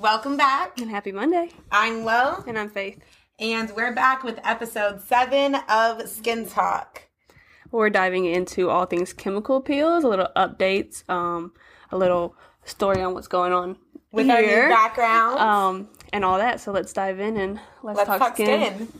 Welcome 0.00 0.38
back. 0.38 0.80
And 0.80 0.90
happy 0.90 1.12
Monday. 1.12 1.50
I'm 1.70 2.04
Lo, 2.04 2.42
And 2.46 2.58
I'm 2.58 2.70
Faith. 2.70 2.98
and 3.38 3.70
we're 3.76 3.94
back 3.94 4.24
with 4.24 4.40
episode 4.44 5.02
seven 5.02 5.56
of 5.68 6.08
Skin 6.08 6.48
Talk. 6.48 7.02
We're 7.70 7.90
diving 7.90 8.24
into 8.24 8.70
all 8.70 8.86
things 8.86 9.12
chemical 9.12 9.60
peels, 9.60 10.02
a 10.02 10.08
little 10.08 10.28
updates, 10.34 11.06
um, 11.10 11.52
a 11.92 11.98
little 11.98 12.34
story 12.64 13.02
on 13.02 13.12
what's 13.12 13.28
going 13.28 13.52
on 13.52 13.76
With 14.10 14.30
our 14.30 14.40
new 14.40 14.68
background, 14.70 15.38
um, 15.38 15.88
and 16.14 16.24
all 16.24 16.38
that. 16.38 16.60
So 16.60 16.72
let's 16.72 16.94
dive 16.94 17.20
in 17.20 17.36
and 17.36 17.60
let's, 17.82 17.98
let's 17.98 18.08
talk, 18.08 18.18
talk 18.20 18.34
skin. 18.36 18.74
skin. 18.74 18.92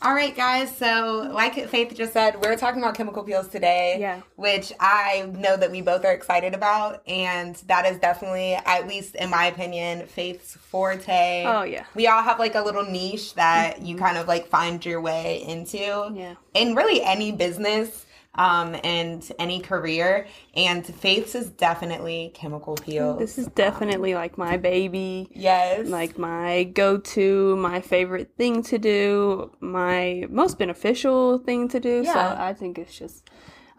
All 0.00 0.14
right, 0.14 0.34
guys. 0.34 0.76
So, 0.76 1.28
like 1.32 1.54
Faith 1.68 1.92
just 1.96 2.12
said, 2.12 2.40
we're 2.40 2.56
talking 2.56 2.80
about 2.80 2.94
chemical 2.94 3.24
peels 3.24 3.48
today. 3.48 3.96
Yeah. 3.98 4.20
Which 4.36 4.72
I 4.78 5.28
know 5.34 5.56
that 5.56 5.72
we 5.72 5.80
both 5.80 6.04
are 6.04 6.12
excited 6.12 6.54
about. 6.54 7.02
And 7.08 7.56
that 7.66 7.84
is 7.84 7.98
definitely, 7.98 8.54
at 8.54 8.86
least 8.86 9.16
in 9.16 9.28
my 9.28 9.46
opinion, 9.46 10.06
Faith's 10.06 10.54
forte. 10.54 11.44
Oh, 11.44 11.62
yeah. 11.62 11.84
We 11.96 12.06
all 12.06 12.22
have 12.22 12.38
like 12.38 12.54
a 12.54 12.62
little 12.62 12.84
niche 12.84 13.34
that 13.34 13.82
you 13.82 13.96
mm-hmm. 13.96 14.04
kind 14.04 14.18
of 14.18 14.28
like 14.28 14.46
find 14.46 14.84
your 14.86 15.00
way 15.00 15.42
into. 15.42 16.12
Yeah. 16.14 16.34
In 16.54 16.76
really 16.76 17.02
any 17.02 17.32
business 17.32 18.06
um, 18.38 18.76
and 18.84 19.30
any 19.38 19.60
career. 19.60 20.26
And 20.54 20.86
Faith's 20.86 21.34
is 21.34 21.50
definitely 21.50 22.30
chemical 22.34 22.76
peels. 22.76 23.18
This 23.18 23.36
is 23.36 23.48
definitely 23.48 24.14
like 24.14 24.38
my 24.38 24.56
baby. 24.56 25.28
yes. 25.32 25.88
like 25.88 26.16
my 26.18 26.64
go-to, 26.64 27.56
my 27.56 27.80
favorite 27.80 28.30
thing 28.38 28.62
to 28.64 28.78
do, 28.78 29.50
my 29.60 30.24
most 30.30 30.58
beneficial 30.58 31.38
thing 31.38 31.68
to 31.68 31.80
do. 31.80 32.04
So 32.04 32.12
Yeah. 32.12 32.36
I 32.38 32.54
think 32.54 32.78
it's 32.78 32.96
just 32.96 33.28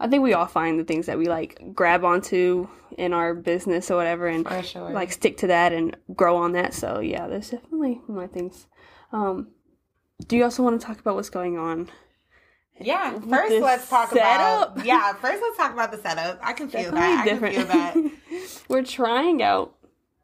I 0.02 0.08
think 0.08 0.24
we 0.24 0.34
all 0.34 0.46
find 0.46 0.80
the 0.80 0.86
things 0.86 1.08
that 1.08 1.18
we 1.18 1.26
like 1.26 1.74
grab 1.74 2.06
onto 2.06 2.70
in 2.98 3.12
our 3.14 3.34
business 3.34 3.92
or 3.92 3.98
whatever 3.98 4.28
and 4.28 4.48
sure. 4.66 4.92
like 4.92 5.12
stick 5.12 5.38
to 5.38 5.48
that 5.48 5.74
and 5.74 5.96
grow 6.16 6.38
on 6.38 6.54
that. 6.54 6.74
So 6.74 7.00
yeah, 7.00 7.28
there's 7.28 7.50
definitely 7.50 8.02
my 8.08 8.28
things. 8.28 8.68
Um 9.12 9.50
do 10.28 10.36
you 10.36 10.44
also 10.44 10.64
want 10.64 10.80
to 10.80 10.86
talk 10.86 11.00
about 11.00 11.16
what's 11.16 11.30
going 11.30 11.58
on? 11.58 11.90
Yeah, 12.80 13.20
first 13.30 13.56
let's 13.62 13.90
talk 13.90 14.10
setup. 14.12 14.74
about 14.76 14.86
yeah. 14.92 15.14
First 15.14 15.42
let's 15.42 15.58
talk 15.58 15.74
about 15.74 15.92
the 15.92 15.98
setup. 15.98 16.40
I 16.44 16.54
can 16.54 16.70
feel 16.70 16.92
Definitely 16.92 17.64
that. 17.64 17.68
I 17.72 17.92
can 17.94 18.10
feel 18.10 18.40
that. 18.40 18.60
We're 18.70 18.84
trying 18.84 19.42
out 19.44 19.76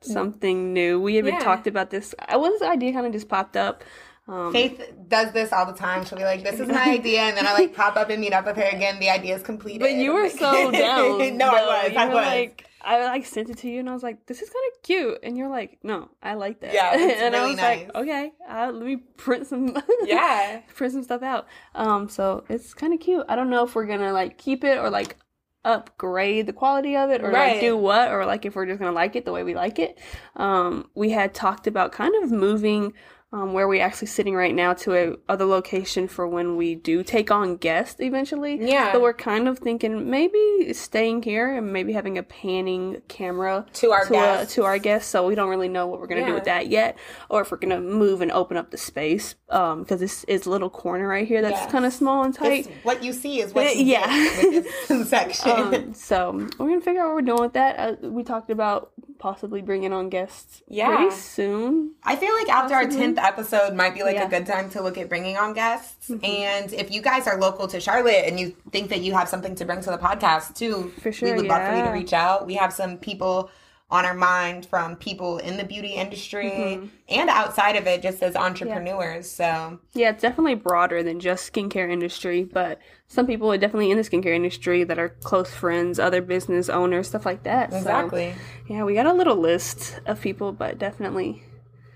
something 0.02 0.74
new. 0.74 1.00
We 1.02 1.16
haven't 1.16 1.34
Yeah. 1.36 1.40
talked 1.40 1.68
about 1.68 1.90
this. 1.90 2.14
I 2.28 2.38
was 2.38 2.60
the 2.60 2.68
idea 2.70 2.94
kind 2.94 3.06
of 3.06 3.12
just 3.14 3.28
popped 3.30 3.58
up. 3.58 3.84
Um, 4.28 4.52
Faith 4.52 4.82
does 5.08 5.32
this 5.34 5.54
all 5.54 5.68
the 5.68 5.74
time. 5.78 6.04
She'll 6.04 6.18
be 6.18 6.24
like, 6.24 6.44
"This 6.44 6.60
is 6.60 6.68
my 6.68 6.84
idea," 6.90 7.22
and 7.22 7.38
then 7.38 7.46
I 7.46 7.54
like 7.54 7.76
pop 7.76 7.96
up 7.96 8.10
and 8.10 8.20
meet 8.20 8.34
up 8.34 8.46
with 8.46 8.56
her 8.58 8.64
again. 8.64 9.00
The 9.00 9.10
idea 9.12 9.36
is 9.36 9.44
completed. 9.44 9.82
But 9.82 9.94
you 9.94 10.14
were 10.14 10.30
so 10.30 10.72
down. 10.72 11.38
no, 11.38 11.48
I 11.50 11.84
was. 11.84 11.92
You 11.92 11.98
I 12.00 12.06
was. 12.08 12.16
Like, 12.16 12.66
I 12.86 13.04
like 13.06 13.26
sent 13.26 13.50
it 13.50 13.58
to 13.60 13.70
you, 13.70 13.80
and 13.80 13.90
I 13.90 13.94
was 13.94 14.04
like, 14.04 14.26
"This 14.28 14.42
is 14.42 14.50
kind 14.50 14.64
of 14.74 14.82
cute," 14.84 15.20
and 15.24 15.38
you're 15.38 15.50
like, 15.50 15.80
"No, 15.84 16.10
I 16.22 16.36
like 16.36 16.60
that." 16.62 16.74
Yeah, 16.74 16.92
it's 16.96 17.22
and 17.24 17.36
I 17.36 17.40
really 17.40 17.52
was 17.54 17.62
like, 17.62 17.88
nice. 17.88 17.96
"Okay, 18.04 18.32
uh, 18.50 18.72
let 18.74 18.86
me 18.86 18.98
print 19.18 19.48
some." 19.48 19.76
yeah. 20.04 20.62
print 20.76 20.94
some 20.94 21.04
stuff 21.04 21.24
out. 21.24 21.48
Um, 21.74 22.08
so 22.10 22.46
it's 22.48 22.74
kind 22.74 22.94
of 22.94 23.00
cute. 23.00 23.26
I 23.28 23.36
don't 23.36 23.50
know 23.50 23.64
if 23.66 23.76
we're 23.76 23.88
gonna 23.88 24.14
like 24.14 24.38
keep 24.38 24.64
it 24.64 24.78
or 24.78 24.90
like 24.90 25.18
upgrade 25.66 26.46
the 26.46 26.54
quality 26.54 26.96
of 26.96 27.10
it 27.10 27.24
or 27.24 27.32
Right. 27.32 27.54
like 27.54 27.62
do 27.62 27.76
what 27.76 28.12
or 28.12 28.24
like 28.26 28.46
if 28.46 28.56
we're 28.56 28.68
just 28.68 28.80
gonna 28.80 28.92
like 28.92 29.16
it 29.16 29.26
the 29.26 29.32
way 29.32 29.44
we 29.44 29.56
like 29.56 29.80
it. 29.80 30.00
Um, 30.36 30.90
we 30.94 31.10
had 31.10 31.34
talked 31.34 31.66
about 31.68 31.92
kind 31.92 32.14
of 32.24 32.32
moving 32.32 32.94
um, 33.36 33.52
where 33.52 33.68
we're 33.68 33.84
actually 33.84 34.08
sitting 34.08 34.34
right 34.34 34.56
now 34.56 34.74
to 34.74 34.96
a 34.96 35.16
other 35.28 35.44
location 35.44 36.08
for 36.08 36.26
when 36.26 36.56
we 36.56 36.74
do 36.74 37.04
take 37.04 37.30
on 37.32 37.58
guests 37.58 38.00
eventually. 38.00 38.58
Yeah. 38.66 38.94
But 38.94 39.02
we're 39.02 39.14
kind 39.14 39.50
of 39.50 39.60
thinking 39.60 40.10
maybe 40.10 40.72
staying 40.72 41.24
here 41.24 41.54
and 41.58 41.74
maybe 41.74 41.92
having 41.92 42.18
a 42.18 42.24
panning 42.24 43.02
camera 43.10 43.66
To 43.74 43.92
our 43.92 44.06
to, 44.06 44.12
guests. 44.12 44.54
to 44.56 44.64
our 44.64 44.78
guests. 44.78 45.10
So 45.12 45.28
we 45.28 45.36
don't 45.36 45.50
really 45.50 45.68
know 45.68 45.86
what 45.86 46.00
we're 46.00 46.08
gonna 46.08 46.26
do 46.26 46.34
with 46.34 46.46
that 46.46 46.68
yet, 46.70 46.98
or 47.30 47.42
if 47.42 47.52
we're 47.52 47.58
gonna 47.58 47.82
move 47.82 48.22
and 48.22 48.32
open 48.32 48.56
up 48.56 48.72
the 48.72 48.78
space 48.78 49.36
um 49.50 49.84
because 49.84 50.00
this 50.00 50.24
is 50.24 50.46
a 50.46 50.50
little 50.50 50.70
corner 50.70 51.08
right 51.08 51.28
here 51.28 51.42
that's 51.42 51.54
Yes. 51.62 51.72
kind 51.72 51.86
of 51.86 51.94
small 51.94 52.24
and 52.24 52.34
tight. 52.34 52.68
It's 52.68 52.70
what 52.84 53.04
you 53.04 53.12
see 53.12 53.42
is 53.42 53.54
what 53.54 53.68
Uh, 53.68 53.70
you 53.72 53.86
yeah. 53.86 54.08
get 54.08 54.54
with 54.54 54.88
this 54.88 55.10
section. 55.18 55.52
Um, 55.52 55.94
so 55.94 56.32
we're 56.58 56.70
gonna 56.70 56.80
figure 56.82 57.02
out 57.02 57.08
what 57.08 57.16
we're 57.16 57.22
doing 57.22 57.42
with 57.42 57.54
that. 57.54 57.78
Uh, 58.04 58.10
we 58.10 58.24
talked 58.24 58.50
about 58.50 58.92
possibly 59.20 59.62
bringing 59.62 59.94
on 59.94 60.10
guests 60.10 60.62
Yeah. 60.68 60.96
pretty 60.96 61.12
soon. 61.16 61.94
I 62.04 62.16
feel 62.16 62.34
like 62.34 62.50
after 62.50 62.76
our 62.76 62.86
tenth 62.88 63.18
episode 63.18 63.74
might 63.74 63.94
be 63.94 64.04
like 64.04 64.16
Yeah. 64.16 64.26
a 64.26 64.30
good 64.30 64.46
time 64.46 64.70
to 64.72 64.82
look 64.82 64.98
at 64.98 65.10
bringing 65.10 65.38
on 65.38 65.54
guests. 65.54 66.10
Mm-hmm. 66.10 66.26
And 66.26 66.74
if 66.74 66.92
you 66.92 67.02
guys 67.02 67.28
are 67.28 67.38
local 67.40 67.68
to 67.68 67.80
Charlotte 67.80 68.26
and 68.26 68.40
you 68.40 68.56
think 68.72 68.90
that 68.90 69.02
you 69.02 69.14
have 69.14 69.30
something 69.30 69.56
to 69.56 69.66
bring 69.66 69.82
to 69.82 69.92
the 69.92 69.98
podcast 69.98 70.56
too, 70.56 70.92
For 71.02 71.12
sure, 71.12 71.30
we 71.32 71.36
would 71.38 71.48
love 71.48 71.70
for 71.70 71.78
you 71.78 71.84
to 71.84 71.92
reach 71.92 72.14
out. 72.14 72.46
We 72.46 72.56
have 72.56 72.74
some 72.74 72.98
people 72.98 73.50
on 73.92 74.04
our 74.04 74.16
mind 74.16 74.66
from 74.66 74.96
people 74.96 75.38
in 75.38 75.58
the 75.58 75.64
beauty 75.64 75.90
industry 75.94 76.50
Mm-hmm. 76.50 76.86
and 77.10 77.30
outside 77.30 77.76
of 77.76 77.86
it, 77.86 78.02
just 78.02 78.24
as 78.24 78.36
entrepreneurs. 78.36 79.30
So 79.30 79.80
Yeah, 79.94 80.10
it's 80.10 80.22
definitely 80.22 80.56
broader 80.56 81.04
than 81.04 81.20
just 81.20 81.52
skincare 81.54 81.92
industry, 81.92 82.44
but 82.44 82.80
some 83.08 83.28
people 83.28 83.52
are 83.52 83.58
definitely 83.58 83.92
in 83.92 83.98
the 83.98 84.04
skincare 84.04 84.36
industry 84.36 84.84
that 84.84 84.98
are 84.98 85.10
close 85.10 85.54
friends, 85.54 86.00
other 86.00 86.22
business 86.22 86.68
owners, 86.70 87.08
stuff 87.10 87.26
like 87.26 87.44
that. 87.44 87.72
So, 87.72 87.78
exactly, 87.78 88.34
yeah, 88.68 88.84
we 88.84 88.96
got 88.96 89.06
a 89.06 89.14
little 89.14 89.36
list 89.38 90.00
of 90.08 90.20
people, 90.20 90.52
but 90.52 90.80
definitely 90.80 91.44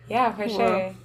yeah, 0.08 0.32
for 0.34 0.48
sure. 0.50 0.96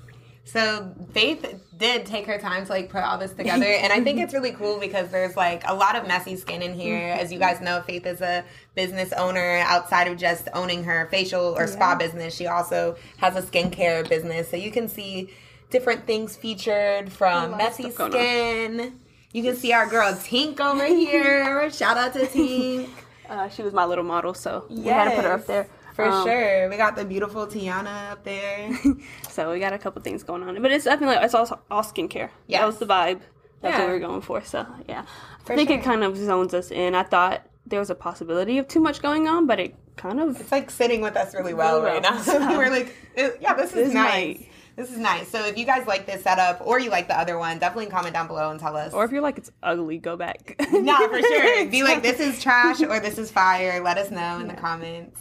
So 0.46 0.94
Faith 1.12 1.62
did 1.78 2.04
take 2.04 2.26
her 2.26 2.38
time 2.38 2.66
to 2.66 2.70
like 2.70 2.90
put 2.90 3.02
all 3.02 3.16
this 3.16 3.32
together, 3.32 3.64
and 3.64 3.92
I 3.92 4.00
think 4.00 4.20
it's 4.20 4.34
really 4.34 4.52
cool 4.52 4.78
because 4.78 5.08
there's 5.10 5.36
like 5.36 5.62
a 5.66 5.74
lot 5.74 5.96
of 5.96 6.06
messy 6.06 6.36
skin 6.36 6.60
in 6.60 6.74
here. 6.74 7.08
As 7.18 7.32
you 7.32 7.38
guys 7.38 7.60
know, 7.62 7.80
Faith 7.80 8.04
is 8.06 8.20
a 8.20 8.44
business 8.74 9.12
owner 9.12 9.58
outside 9.66 10.08
of 10.08 10.16
just 10.18 10.48
owning 10.54 10.84
her 10.84 11.06
facial 11.10 11.54
or 11.56 11.66
spa 11.66 11.94
business. 11.94 12.34
She 12.34 12.46
also 12.46 12.96
has 13.18 13.36
a 13.36 13.42
skincare 13.42 14.08
business, 14.08 14.48
so 14.50 14.56
you 14.56 14.70
can 14.70 14.88
see 14.88 15.30
different 15.70 16.06
things 16.06 16.36
featured 16.36 17.12
from 17.12 17.56
messy 17.56 17.90
skin. 17.90 18.98
You 19.32 19.42
can 19.42 19.56
see 19.56 19.72
our 19.72 19.86
girl 19.88 20.12
Tink 20.12 20.60
over 20.60 20.84
here. 21.02 21.70
Shout 21.70 21.96
out 21.96 22.12
to 22.14 22.20
Tink. 22.20 22.88
uh, 23.28 23.48
she 23.48 23.62
was 23.62 23.72
my 23.72 23.84
little 23.84 24.04
model, 24.04 24.34
so 24.34 24.66
we 24.70 24.82
had 24.84 25.10
to 25.10 25.16
put 25.16 25.24
her 25.24 25.32
up 25.32 25.46
there. 25.46 25.68
For 25.94 26.04
Um, 26.06 26.26
sure. 26.26 26.68
We 26.68 26.76
got 26.76 26.96
the 26.96 27.04
beautiful 27.04 27.46
Tiana 27.46 28.10
up 28.12 28.24
there. 28.24 28.70
So 29.28 29.50
we 29.52 29.58
got 29.60 29.72
a 29.72 29.78
couple 29.78 30.00
things 30.02 30.22
going 30.24 30.42
on, 30.44 30.60
but 30.62 30.70
it's 30.72 30.84
definitely 30.84 31.16
it's 31.24 31.34
all 31.34 31.60
all 31.70 31.82
skincare. 31.82 32.30
Yes. 32.46 32.60
That 32.60 32.66
was 32.66 32.78
the 32.78 32.86
vibe. 32.86 33.20
That's 33.62 33.72
Yeah. 33.74 33.78
what 33.80 33.86
we 33.88 33.92
were 33.94 33.98
going 34.00 34.20
for. 34.20 34.42
So 34.44 34.64
yeah, 34.88 35.04
For 35.44 35.52
I 35.52 35.56
think 35.56 35.70
sure. 35.70 35.78
it 35.78 35.84
kind 35.84 36.04
of 36.04 36.16
zones 36.16 36.52
us 36.54 36.70
in. 36.70 36.94
I 36.94 37.02
thought 37.04 37.44
there 37.66 37.80
was 37.80 37.90
a 37.90 37.94
possibility 37.94 38.58
of 38.58 38.68
too 38.68 38.80
much 38.80 39.00
going 39.02 39.26
on, 39.28 39.46
but 39.46 39.58
it 39.60 39.74
kind 39.96 40.20
of 40.20 40.40
It's 40.40 40.52
like 40.52 40.70
sitting 40.70 41.00
with 41.00 41.16
us 41.16 41.34
really 41.34 41.54
well 41.54 41.82
right 41.82 42.02
now. 42.02 42.18
So 42.22 42.38
we're 42.58 42.70
like, 42.70 42.94
yeah, 43.16 43.54
this 43.54 43.70
is 43.70 43.74
This 43.86 43.94
nice. 43.94 44.12
might- 44.38 44.48
This 44.76 44.90
is 44.90 44.98
nice. 44.98 45.28
So 45.28 45.44
if 45.46 45.56
you 45.56 45.64
guys 45.64 45.86
like 45.86 46.04
this 46.04 46.22
setup 46.24 46.60
or 46.66 46.78
you 46.80 46.90
like 46.90 47.06
the 47.08 47.16
other 47.18 47.38
one, 47.38 47.58
definitely 47.60 47.86
comment 47.86 48.12
down 48.12 48.26
below 48.26 48.50
and 48.50 48.58
tell 48.58 48.76
us. 48.76 48.92
or 48.92 49.04
if 49.04 49.12
you're 49.12 49.20
like 49.22 49.38
it's 49.38 49.50
ugly, 49.62 49.98
go 49.98 50.16
back. 50.16 50.56
no, 50.72 51.08
for 51.08 51.20
sure. 51.22 51.66
Be 51.70 51.82
like, 51.84 52.02
this 52.02 52.18
is 52.20 52.42
trash 52.42 52.82
or 52.82 52.98
this 53.00 53.16
is 53.18 53.30
fire. 53.30 53.80
Let 53.82 53.98
us 53.98 54.10
know 54.10 54.40
in 54.40 54.48
the 54.48 54.54
comments. 54.54 55.20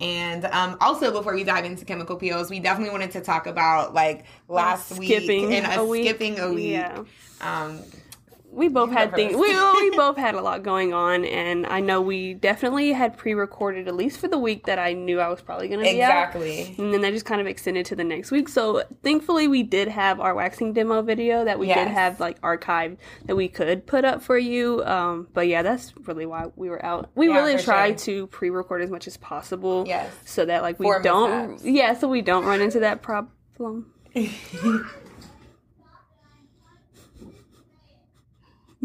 And 0.00 0.44
um, 0.46 0.76
also, 0.80 1.10
before 1.12 1.34
we 1.34 1.42
dive 1.44 1.64
into 1.64 1.84
chemical 1.86 2.16
peels, 2.16 2.50
we 2.50 2.58
definitely 2.60 2.90
wanted 2.92 3.12
to 3.12 3.20
talk 3.22 3.46
about 3.46 3.94
like 3.94 4.24
last 4.48 4.94
Skipping 4.94 5.48
week 5.48 5.58
and 5.58 5.66
a 5.66 5.80
a 5.80 5.84
week. 5.86 6.04
skipping 6.06 6.38
a 6.38 6.52
week. 6.52 6.72
Yeah. 6.72 7.02
Um, 7.40 7.80
we 8.56 8.68
both 8.68 8.90
had 8.90 9.14
things. 9.14 9.36
We 9.36 9.48
we 9.48 9.90
both 9.96 10.16
had 10.16 10.34
a 10.34 10.40
lot 10.40 10.62
going 10.62 10.94
on, 10.94 11.24
and 11.26 11.66
I 11.66 11.80
know 11.80 12.00
we 12.00 12.34
definitely 12.34 12.92
had 12.92 13.16
pre-recorded 13.16 13.86
at 13.86 13.94
least 13.94 14.18
for 14.18 14.28
the 14.28 14.38
week 14.38 14.64
that 14.66 14.78
I 14.78 14.94
knew 14.94 15.20
I 15.20 15.28
was 15.28 15.42
probably 15.42 15.68
going 15.68 15.80
to 15.80 15.84
be 15.84 16.02
out. 16.02 16.08
exactly. 16.34 16.74
And 16.78 16.92
then 16.92 17.02
that 17.02 17.12
just 17.12 17.26
kind 17.26 17.40
of 17.40 17.46
extended 17.46 17.84
to 17.86 17.94
the 17.96 18.02
next 18.04 18.30
week. 18.30 18.48
So 18.48 18.82
thankfully, 19.02 19.46
we 19.46 19.62
did 19.62 19.88
have 19.88 20.18
our 20.20 20.34
waxing 20.34 20.72
demo 20.72 21.02
video 21.02 21.44
that 21.44 21.58
we 21.58 21.66
did 21.66 21.88
have 21.88 22.18
like 22.18 22.40
archived 22.40 22.96
that 23.26 23.36
we 23.36 23.48
could 23.48 23.86
put 23.86 24.04
up 24.04 24.22
for 24.22 24.38
you. 24.38 24.82
Um, 24.84 25.28
but 25.34 25.46
yeah, 25.48 25.62
that's 25.62 25.92
really 26.06 26.24
why 26.26 26.46
we 26.56 26.70
were 26.70 26.84
out. 26.84 27.10
We 27.14 27.28
Yeah, 27.28 27.34
really 27.34 27.62
try 27.62 27.88
sure. 27.88 27.96
to 27.96 28.26
pre-record 28.28 28.80
as 28.82 28.90
much 28.90 29.06
as 29.06 29.16
possible. 29.18 29.84
Yes. 29.86 30.10
So 30.24 30.46
that 30.46 30.62
like 30.62 30.78
we 30.80 30.86
For 30.86 31.02
don't. 31.02 31.50
mishaps. 31.52 31.64
Yeah. 31.64 31.94
So 31.94 32.08
we 32.08 32.22
don't 32.22 32.44
run 32.46 32.62
into 32.62 32.80
that 32.80 33.02
problem. 33.02 33.92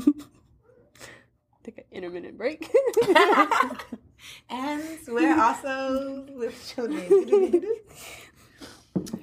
Take 1.64 1.78
an 1.78 1.84
intermittent 1.92 2.38
break. 2.38 2.72
and 4.50 4.84
we're 5.08 5.40
also 5.40 6.26
with 6.36 6.74
children. 6.74 7.64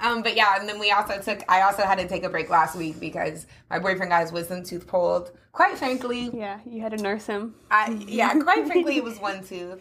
um, 0.00 0.22
but 0.22 0.34
yeah, 0.34 0.56
and 0.58 0.66
then 0.68 0.78
we 0.78 0.90
also 0.90 1.20
took. 1.20 1.44
I 1.48 1.62
also 1.62 1.82
had 1.82 1.98
to 1.98 2.08
take 2.08 2.24
a 2.24 2.30
break 2.30 2.48
last 2.48 2.76
week 2.76 2.98
because 2.98 3.46
my 3.68 3.78
boyfriend 3.78 4.10
got 4.10 4.22
his 4.22 4.32
wisdom 4.32 4.64
tooth 4.64 4.86
pulled. 4.86 5.32
Quite 5.52 5.76
frankly, 5.76 6.30
yeah, 6.32 6.60
you 6.64 6.80
had 6.80 6.96
to 6.96 7.02
nurse 7.02 7.26
him. 7.26 7.54
I 7.70 7.90
yeah, 8.08 8.32
quite 8.38 8.66
frankly, 8.66 8.96
it 8.96 9.04
was 9.04 9.18
one 9.18 9.44
tooth. 9.44 9.80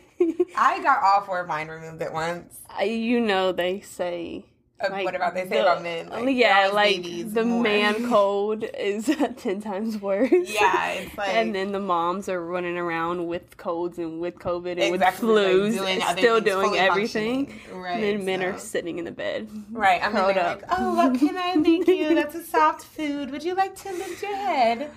I 0.57 0.83
got 0.83 1.01
all 1.01 1.21
four 1.21 1.39
of 1.39 1.47
mine 1.47 1.69
removed 1.69 2.01
at 2.01 2.11
once. 2.11 2.59
You 2.83 3.21
know 3.21 3.53
they 3.53 3.79
say 3.79 4.50
Like, 4.89 5.05
what 5.05 5.15
about 5.15 5.33
they 5.33 5.43
say 5.43 5.49
the- 5.49 5.61
about 5.61 5.83
men? 5.83 6.09
Like, 6.09 6.35
yeah, 6.35 6.69
like 6.73 7.03
the 7.03 7.43
more. 7.45 7.61
man 7.63 8.09
code 8.09 8.63
is 8.77 9.05
ten 9.37 9.61
times 9.61 9.99
worse. 10.01 10.31
Yeah, 10.31 10.87
it's 10.93 11.17
like 11.17 11.29
and 11.29 11.53
then 11.53 11.71
the 11.71 11.79
moms 11.79 12.27
are 12.29 12.41
running 12.43 12.77
around 12.77 13.27
with 13.27 13.57
colds 13.57 13.97
and 13.97 14.19
with 14.21 14.35
COVID 14.35 14.71
and 14.81 14.95
Exactly, 14.95 15.27
with 15.27 15.35
like, 15.37 15.45
flus, 15.45 15.77
doing 15.77 16.01
other 16.03 16.17
still 16.21 16.41
doing 16.41 16.77
everything. 16.77 17.59
Right, 17.71 17.93
and 17.95 18.03
then 18.03 18.25
men 18.25 18.39
so- 18.41 18.45
are 18.47 18.57
sitting 18.59 18.97
in 18.99 19.05
the 19.05 19.11
bed. 19.11 19.49
Right, 19.71 20.03
I'm 20.03 20.11
curled 20.13 20.35
like, 20.35 20.63
up. 20.63 20.63
oh, 20.79 20.95
what 20.95 21.19
can 21.19 21.37
I 21.37 21.55
make 21.55 21.87
you? 21.87 22.15
That's 22.15 22.35
a 22.35 22.43
soft 22.43 22.83
food. 22.83 23.31
Would 23.31 23.43
you 23.43 23.55
like 23.55 23.75
to 23.77 23.91
lift 23.91 24.21
your 24.21 24.35
head? 24.35 24.91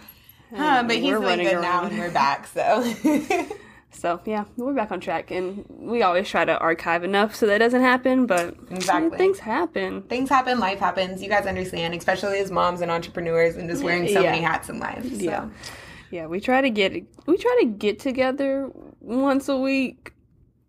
Huh, 0.54 0.84
but 0.86 0.96
he's 0.96 1.04
we're 1.06 1.18
doing 1.18 1.24
running 1.28 1.46
now, 1.46 1.60
around. 1.60 1.86
and 1.92 1.98
we're 1.98 2.10
back. 2.12 2.46
So 2.46 2.82
So 3.94 4.20
yeah, 4.26 4.44
we're 4.56 4.74
back 4.74 4.90
on 4.92 5.00
track, 5.00 5.30
and 5.30 5.64
we 5.70 6.02
always 6.02 6.28
try 6.28 6.44
to 6.44 6.58
archive 6.58 7.04
enough 7.04 7.34
so 7.34 7.46
that 7.46 7.58
doesn't 7.58 7.80
happen. 7.80 8.26
But 8.26 8.54
Exactly. 8.70 9.16
things 9.16 9.38
happen. 9.38 10.02
things 10.02 10.28
happen, 10.28 10.58
life 10.58 10.78
happens. 10.78 11.22
You 11.22 11.28
guys 11.28 11.46
understand, 11.46 11.94
especially 11.94 12.38
as 12.38 12.50
moms 12.50 12.80
and 12.80 12.90
entrepreneurs, 12.90 13.56
and 13.56 13.68
just 13.70 13.82
wearing 13.82 14.08
so 14.08 14.20
Yeah. 14.20 14.32
many 14.32 14.42
hats 14.42 14.68
in 14.68 14.78
life. 14.78 15.04
So. 15.04 15.08
Yeah, 15.16 15.48
yeah. 16.10 16.26
We 16.26 16.40
try 16.40 16.60
to 16.60 16.70
get 16.70 16.92
we 17.26 17.36
try 17.38 17.56
to 17.60 17.66
get 17.66 17.98
together 18.00 18.70
once 19.00 19.48
a 19.48 19.56
week. 19.56 20.12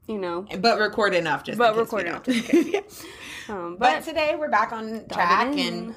You 0.08 0.20
know, 0.20 0.46
but 0.60 0.78
record 0.80 1.16
enough 1.16 1.44
just. 1.44 1.58
but 1.58 1.76
record 1.76 2.06
enough. 2.06 2.24
just 2.24 2.52
um, 3.50 3.76
But 3.80 3.96
but 3.98 4.04
today 4.04 4.36
we're 4.38 4.50
back 4.52 4.72
on 4.72 5.04
track 5.12 5.58
and 5.58 5.96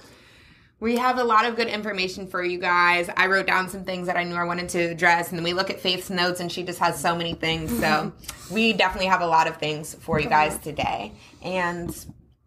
we 0.80 0.96
have 0.96 1.19
a 1.19 1.25
lot 1.25 1.44
of 1.44 1.56
good 1.56 1.69
information 1.69 2.26
for 2.26 2.42
you 2.42 2.58
guys. 2.58 3.10
I 3.16 3.26
wrote 3.26 3.46
down 3.46 3.69
some 3.69 3.84
things 3.84 4.06
that 4.06 4.16
I 4.16 4.25
knew 4.25 4.36
I 4.36 4.44
wanted 4.44 4.69
to 4.70 4.78
address, 4.78 5.30
and 5.30 5.38
then 5.38 5.44
we 5.44 5.52
look 5.52 5.70
at 5.70 5.80
Faith's 5.80 6.10
notes, 6.10 6.40
and 6.40 6.50
she 6.50 6.62
just 6.62 6.78
has 6.78 7.00
so 7.00 7.16
many 7.16 7.34
things. 7.34 7.76
So 7.78 8.12
we 8.50 8.72
definitely 8.72 9.08
have 9.08 9.20
a 9.20 9.26
lot 9.26 9.48
of 9.48 9.56
things 9.56 9.94
for 9.94 10.20
you 10.20 10.28
guys 10.28 10.58
today. 10.58 11.12
And 11.42 11.94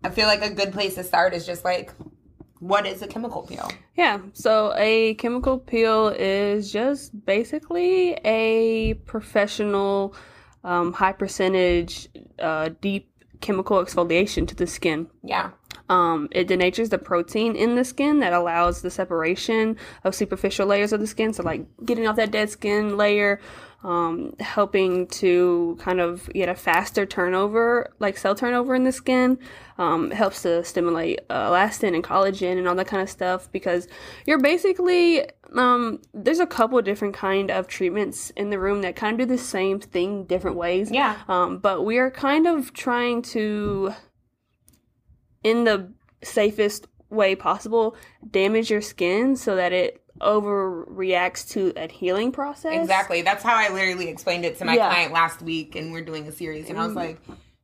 I 0.03 0.09
feel 0.09 0.27
like 0.27 0.41
a 0.41 0.53
good 0.53 0.71
place 0.71 0.95
to 0.95 1.03
start 1.03 1.33
is 1.33 1.45
just 1.45 1.65
like, 1.65 1.91
what 2.59 2.85
is 2.85 3.01
a 3.01 3.07
chemical 3.07 3.41
peel? 3.41 3.69
Yeah, 3.97 4.19
so 4.33 4.73
a 4.77 5.15
chemical 5.15 5.57
peel 5.57 6.09
is 6.09 6.71
just 6.71 7.25
basically 7.25 8.13
a 8.23 8.93
professional, 9.05 10.15
um, 10.63 10.93
high 10.93 11.13
percentage, 11.13 12.07
uh, 12.39 12.69
deep 12.79 13.09
chemical 13.41 13.83
exfoliation 13.83 14.47
to 14.47 14.55
the 14.55 14.67
skin. 14.67 15.07
Yeah. 15.23 15.49
Um, 15.91 16.29
it 16.31 16.47
denatures 16.47 16.89
the 16.89 16.97
protein 16.97 17.53
in 17.53 17.75
the 17.75 17.83
skin 17.83 18.21
that 18.21 18.31
allows 18.31 18.81
the 18.81 18.89
separation 18.89 19.75
of 20.05 20.15
superficial 20.15 20.65
layers 20.65 20.93
of 20.93 21.01
the 21.01 21.07
skin. 21.07 21.33
So, 21.33 21.43
like 21.43 21.65
getting 21.85 22.07
off 22.07 22.15
that 22.15 22.31
dead 22.31 22.49
skin 22.49 22.95
layer, 22.95 23.41
um, 23.83 24.33
helping 24.39 25.07
to 25.07 25.77
kind 25.81 25.99
of 25.99 26.29
get 26.29 26.47
a 26.47 26.55
faster 26.55 27.05
turnover, 27.05 27.93
like 27.99 28.17
cell 28.17 28.35
turnover 28.35 28.73
in 28.73 28.85
the 28.85 28.93
skin. 28.93 29.37
Um, 29.77 30.11
helps 30.11 30.43
to 30.43 30.63
stimulate 30.63 31.21
uh, 31.29 31.49
elastin 31.49 31.95
and 31.95 32.03
collagen 32.03 32.57
and 32.57 32.67
all 32.67 32.75
that 32.75 32.85
kind 32.85 33.01
of 33.01 33.09
stuff 33.09 33.51
because 33.51 33.87
you're 34.27 34.39
basically 34.39 35.25
um, 35.55 35.99
there's 36.13 36.39
a 36.39 36.45
couple 36.45 36.79
different 36.83 37.15
kind 37.15 37.49
of 37.51 37.67
treatments 37.67 38.29
in 38.31 38.51
the 38.51 38.59
room 38.59 38.81
that 38.83 38.95
kind 38.95 39.19
of 39.19 39.27
do 39.27 39.35
the 39.35 39.41
same 39.41 39.79
thing 39.79 40.23
different 40.25 40.55
ways. 40.55 40.89
Yeah. 40.91 41.17
Um, 41.27 41.57
but 41.57 41.83
we 41.83 41.97
are 41.97 42.11
kind 42.11 42.47
of 42.47 42.73
trying 42.73 43.23
to 43.23 43.93
in 45.43 45.63
the 45.63 45.91
safest 46.23 46.87
way 47.09 47.35
possible 47.35 47.95
damage 48.29 48.69
your 48.69 48.81
skin 48.81 49.35
so 49.35 49.55
that 49.55 49.73
it 49.73 50.01
overreacts 50.21 51.49
to 51.49 51.73
a 51.75 51.87
healing 51.91 52.31
process. 52.31 52.73
Exactly. 52.73 53.21
That's 53.21 53.43
how 53.43 53.55
I 53.55 53.73
literally 53.73 54.07
explained 54.07 54.45
it 54.45 54.57
to 54.59 54.65
my 54.65 54.75
Yeah. 54.75 54.89
client 54.89 55.13
last 55.13 55.41
week, 55.41 55.75
and 55.75 55.91
we're 55.91 56.03
doing 56.05 56.27
a 56.27 56.31
series, 56.31 56.69
and 56.69 56.77
I 56.77 56.85
was 56.85 56.89
mm-hmm. 56.95 56.99
like, 56.99 57.19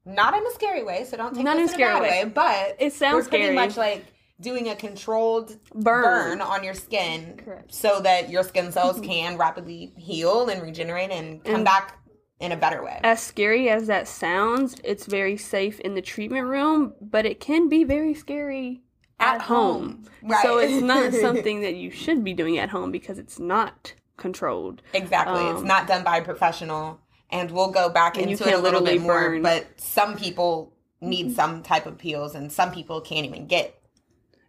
not 0.06 0.34
in 0.34 0.46
a 0.46 0.52
scary 0.52 0.84
way, 0.84 1.06
so 1.06 1.18
don't 1.18 1.36
take 1.36 1.44
Not 1.44 1.58
this 1.58 1.70
in 1.72 1.76
a 1.76 1.78
scary 1.78 1.94
bad 1.94 2.02
way. 2.02 2.24
way. 2.24 2.32
But 2.34 2.76
It 2.80 2.94
sounds 2.94 3.26
we're 3.26 3.30
pretty 3.30 3.44
scary. 3.46 3.56
much 3.56 3.78
like 3.78 4.06
doing 4.40 4.70
a 4.70 4.76
controlled 4.76 5.56
Burn. 5.74 6.04
burn, 6.04 6.42
on 6.42 6.64
your 6.64 6.74
skin, 6.74 7.40
Correct. 7.44 7.74
so 7.74 8.00
that 8.02 8.30
your 8.30 8.44
skin 8.44 8.72
cells 8.72 8.98
mm-hmm. 8.98 9.10
can 9.10 9.38
rapidly 9.38 9.94
heal 9.98 10.48
and 10.50 10.62
regenerate 10.62 11.12
and 11.12 11.44
come 11.44 11.56
And- 11.56 11.66
back 11.66 12.00
in 12.40 12.52
a 12.52 12.58
better 12.58 12.84
way. 12.84 13.00
As 13.04 13.22
scary 13.22 13.70
as 13.70 13.88
that 13.88 14.08
sounds, 14.08 14.76
it's 14.84 15.06
very 15.06 15.38
safe 15.38 15.80
in 15.80 15.96
the 15.96 16.02
treatment 16.02 16.48
room, 16.48 16.94
but 17.02 17.26
it 17.26 17.40
can 17.40 17.68
be 17.70 17.84
very 17.84 18.14
scary 18.14 18.82
at, 19.20 19.36
At 19.36 19.42
home. 19.42 19.82
home. 19.82 20.04
Right. 20.24 20.44
So 20.44 20.58
it's 20.60 20.82
not 20.84 21.14
something 21.26 21.62
that 21.62 21.76
you 21.76 21.90
should 21.92 22.24
be 22.24 22.34
doing 22.34 22.58
at 22.60 22.70
home 22.70 22.92
because 22.92 23.18
it's 23.18 23.40
not 23.40 23.94
controlled. 24.18 24.82
Exactly. 24.94 25.44
it's 25.48 25.62
Um, 25.62 25.68
not 25.68 25.88
done 25.88 26.04
by 26.04 26.18
a 26.18 26.24
professional. 26.24 27.00
And 27.30 27.52
we'll 27.52 27.72
go 27.72 27.90
back 27.90 28.18
into 28.18 28.48
it 28.48 28.54
a 28.54 28.58
little 28.58 28.80
bit 28.82 29.02
more. 29.02 29.32
burn. 29.32 29.42
But 29.42 29.66
some 29.76 30.16
people 30.16 30.72
need 31.02 31.36
some 31.36 31.62
type 31.62 31.86
of 31.86 31.98
peels, 31.98 32.34
and 32.36 32.50
some 32.52 32.72
people 32.72 33.02
can't 33.02 33.26
even 33.26 33.48
get. 33.48 33.74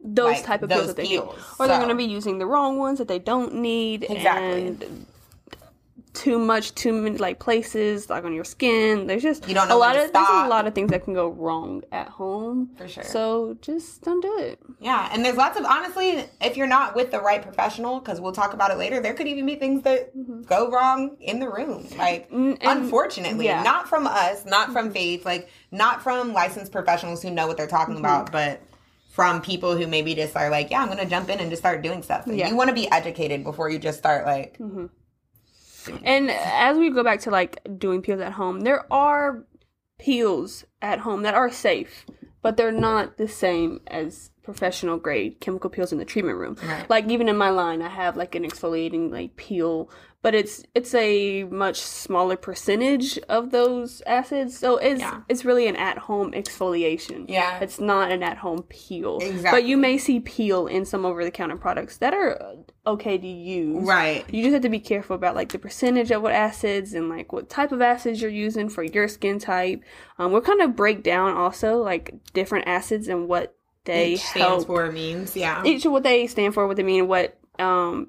Those 0.01 0.35
Like, 0.37 0.45
type 0.45 0.63
of 0.63 0.69
peels 0.69 0.81
those 0.83 0.87
that 0.89 0.97
they 0.97 1.09
peels. 1.09 1.35
need. 1.35 1.43
Or 1.59 1.67
they're 1.67 1.79
going 1.79 1.89
to 1.89 1.97
be 1.97 2.05
using 2.05 2.39
the 2.39 2.47
wrong 2.47 2.79
ones 2.79 2.99
that 2.99 3.09
they 3.09 3.19
don't 3.19 3.55
need. 3.57 4.05
Exactly. 4.09 4.67
And 4.69 5.07
too 6.15 6.39
much, 6.39 6.75
too 6.75 6.93
many 6.93 7.17
like 7.19 7.39
places 7.39 8.09
like 8.11 8.25
on 8.25 8.33
your 8.35 8.45
skin. 8.45 9.07
There's 9.07 9.23
just 9.23 9.49
You 9.49 9.55
don't 9.55 9.69
know 9.69 9.77
a 9.77 9.79
lot 9.79 9.97
of 9.97 10.13
there's 10.13 10.29
a 10.29 10.49
lot 10.49 10.67
of 10.67 10.75
things 10.75 10.91
that 10.91 11.05
can 11.05 11.15
go 11.15 11.29
wrong 11.29 11.83
at 11.93 12.09
home. 12.09 12.71
For 12.77 12.87
sure. 12.89 13.05
So 13.05 13.57
just 13.61 14.03
don't 14.03 14.21
do 14.21 14.39
it. 14.39 14.59
Yeah, 14.81 15.09
and 15.13 15.25
there's 15.25 15.37
lots 15.37 15.59
of 15.59 15.65
honestly, 15.65 16.25
if 16.41 16.57
you're 16.57 16.67
not 16.67 16.95
with 16.97 17.11
the 17.11 17.21
right 17.21 17.43
professional, 17.43 18.01
because 18.01 18.21
we'll 18.21 18.33
talk 18.33 18.53
about 18.55 18.71
it 18.71 18.79
later, 18.79 19.01
there 19.01 19.15
could 19.15 19.29
even 19.29 19.47
be 19.47 19.55
things 19.57 19.83
that 19.83 20.11
go 20.47 20.71
wrong 20.71 21.17
in 21.21 21.41
the 21.41 21.49
room. 21.49 21.87
Like, 21.97 22.29
Mm-hmm. 22.31 22.55
and- 22.61 22.81
unfortunately, 22.81 23.47
yeah. 23.47 23.57
Mm-hmm. 23.57 23.65
not 23.65 23.89
from 23.89 24.07
us, 24.07 24.45
not 24.45 24.73
from 24.73 24.91
Faith, 24.93 25.25
like 25.25 25.49
not 25.71 26.03
from 26.03 26.33
licensed 26.33 26.73
professionals 26.73 27.23
who 27.23 27.31
know 27.31 27.47
what 27.47 27.57
they're 27.57 27.67
talking 27.67 27.95
Mm-hmm. 27.97 28.05
about, 28.05 28.33
but 28.33 28.61
from 29.11 29.43
people 29.43 29.77
who 29.77 29.87
maybe 29.89 30.15
just 30.15 30.37
are 30.37 30.49
like, 30.49 30.71
yeah, 30.71 30.81
I'm 30.81 30.87
gonna 30.89 31.05
jump 31.05 31.29
in 31.29 31.41
and 31.41 31.51
just 31.51 31.61
start 31.61 31.83
doing 31.83 32.03
stuff. 32.05 32.27
And 32.29 32.39
Yeah. 32.39 32.49
You 32.49 32.55
want 32.57 32.69
to 32.69 32.75
be 32.75 32.89
educated 32.93 33.43
before 33.43 33.69
you 33.69 33.79
just 33.81 33.99
start 33.99 34.25
like, 34.25 34.57
And 36.03 36.31
as 36.31 36.77
we 36.79 36.91
go 36.91 37.05
back 37.05 37.21
to 37.21 37.31
like 37.31 37.61
doing 37.79 38.03
peels 38.03 38.21
at 38.21 38.33
home, 38.33 38.61
there 38.61 38.91
are 38.93 39.45
peels 39.99 40.65
at 40.81 41.01
home 41.01 41.23
that 41.23 41.35
are 41.35 41.51
safe, 41.51 42.07
but 42.43 42.57
they're 42.57 42.73
not 42.73 43.17
the 43.17 43.29
same 43.29 43.81
as 43.87 44.31
professional 44.43 44.97
grade 44.97 45.41
chemical 45.41 45.69
peels 45.69 45.93
in 45.93 45.99
the 45.99 46.05
treatment 46.05 46.39
room. 46.39 46.57
Right. 46.63 46.89
Like 46.89 47.11
even 47.11 47.29
in 47.29 47.37
my 47.37 47.51
line, 47.51 47.83
I 47.83 47.89
have 47.89 48.17
like 48.17 48.35
an 48.35 48.45
exfoliating 48.45 49.11
like 49.11 49.37
peel, 49.37 49.91
but 50.21 50.35
it's 50.35 50.65
it's 50.75 50.95
a 50.95 51.45
much 51.45 51.81
smaller 51.81 52.37
percentage 52.37 53.19
of 53.29 53.51
those 53.51 54.03
acids, 54.07 54.59
so 54.59 54.77
it's 54.77 55.01
Yeah. 55.01 55.21
it's 55.29 55.45
really 55.45 55.67
an 55.69 55.77
at 55.77 55.99
home 55.99 56.33
exfoliation. 56.33 57.27
Yeah. 57.29 57.59
it's 57.61 57.79
not 57.81 58.11
an 58.11 58.23
at 58.23 58.39
home 58.39 58.63
peel. 58.69 59.19
Exactly. 59.19 59.51
But 59.61 59.65
you 59.69 59.77
may 59.77 59.97
see 59.99 60.21
peel 60.21 60.67
in 60.67 60.85
some 60.85 61.05
over 61.05 61.25
the 61.25 61.31
counter 61.31 61.57
products 61.57 61.99
that 61.99 62.15
are 62.15 62.57
okay 62.87 63.19
to 63.19 63.27
use. 63.27 63.87
right. 63.87 64.25
You 64.33 64.43
just 64.43 64.55
have 64.55 64.63
to 64.63 64.69
be 64.69 64.81
careful 64.81 65.15
about 65.15 65.35
like 65.37 65.53
the 65.53 65.59
percentage 65.59 66.11
of 66.11 66.23
what 66.23 66.33
acids 66.33 66.95
and 66.95 67.09
like 67.09 67.33
what 67.33 67.49
type 67.49 67.71
of 67.73 67.81
acids 67.83 68.21
you're 68.21 68.31
using 68.31 68.69
for 68.69 68.83
your 68.83 69.09
skin 69.09 69.39
type. 69.39 69.83
Um, 70.19 70.33
we'll 70.33 70.41
kind 70.41 70.63
of 70.63 70.75
break 70.75 71.03
down 71.03 71.37
also 71.37 71.77
like 71.83 72.15
different 72.33 72.67
acids 72.67 73.07
and 73.09 73.29
what 73.29 73.55
they 73.85 74.15
Each 74.15 74.21
stands 74.21 74.65
help. 74.65 74.67
for 74.67 74.91
means, 74.91 75.37
yeah. 75.37 75.63
each 75.65 75.85
what 75.87 76.03
they 76.03 76.27
stand 76.27 76.55
for, 76.55 76.67
what 76.67 76.77
they 76.77 76.83
mean, 76.83 77.09
what 77.09 77.39
um, 77.59 78.09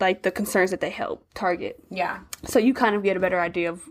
like 0.00 0.22
the 0.22 0.30
concerns 0.30 0.70
that 0.70 0.80
they 0.80 0.90
help 0.90 1.26
target. 1.34 1.82
yeah. 1.90 2.20
So 2.44 2.58
you 2.58 2.72
kind 2.74 2.94
of 2.94 3.02
get 3.02 3.16
a 3.16 3.20
better 3.20 3.40
idea 3.40 3.70
of 3.70 3.82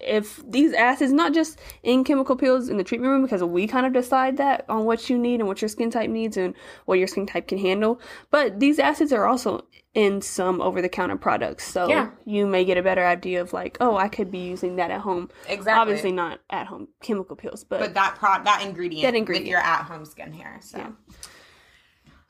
if 0.00 0.42
these 0.50 0.72
acids, 0.72 1.12
not 1.12 1.34
just 1.34 1.58
in 1.82 2.02
chemical 2.02 2.34
peels 2.34 2.70
in 2.70 2.78
the 2.78 2.84
treatment 2.84 3.10
room, 3.10 3.20
because 3.22 3.42
we 3.44 3.66
kind 3.66 3.84
of 3.84 3.92
decide 3.92 4.38
that 4.38 4.64
on 4.70 4.86
what 4.86 5.10
you 5.10 5.18
need 5.18 5.38
and 5.40 5.46
what 5.46 5.60
your 5.60 5.68
skin 5.68 5.90
type 5.90 6.08
needs 6.08 6.38
and 6.38 6.54
what 6.86 6.98
your 6.98 7.06
skin 7.06 7.26
type 7.26 7.46
can 7.48 7.58
handle, 7.58 8.00
but 8.30 8.58
these 8.58 8.78
acids 8.78 9.12
are 9.12 9.26
also 9.26 9.66
in 9.92 10.22
some 10.22 10.62
over 10.62 10.80
the 10.80 10.88
counter 10.88 11.16
products. 11.16 11.66
So 11.70 11.88
Yeah. 11.90 12.08
you 12.24 12.46
may 12.46 12.64
get 12.64 12.78
a 12.78 12.82
better 12.82 13.04
idea 13.04 13.42
of 13.42 13.52
like, 13.52 13.76
oh, 13.82 13.98
I 13.98 14.08
could 14.08 14.30
be 14.30 14.38
using 14.38 14.76
that 14.76 14.90
at 14.90 15.02
home. 15.02 15.28
Exactly. 15.46 15.78
Obviously 15.78 16.12
not 16.12 16.40
at 16.48 16.66
home 16.68 16.88
chemical 17.02 17.36
peels, 17.36 17.62
but, 17.62 17.78
But 17.80 17.92
that 17.92 18.14
pro 18.16 18.42
that 18.42 18.62
ingredient, 18.64 19.02
That 19.02 19.14
ingredient. 19.14 19.44
with 19.44 19.50
your 19.50 19.60
at 19.60 19.82
home 19.84 20.06
skin 20.06 20.32
hair. 20.32 20.56
So 20.62 20.78
Yeah. 20.78 20.90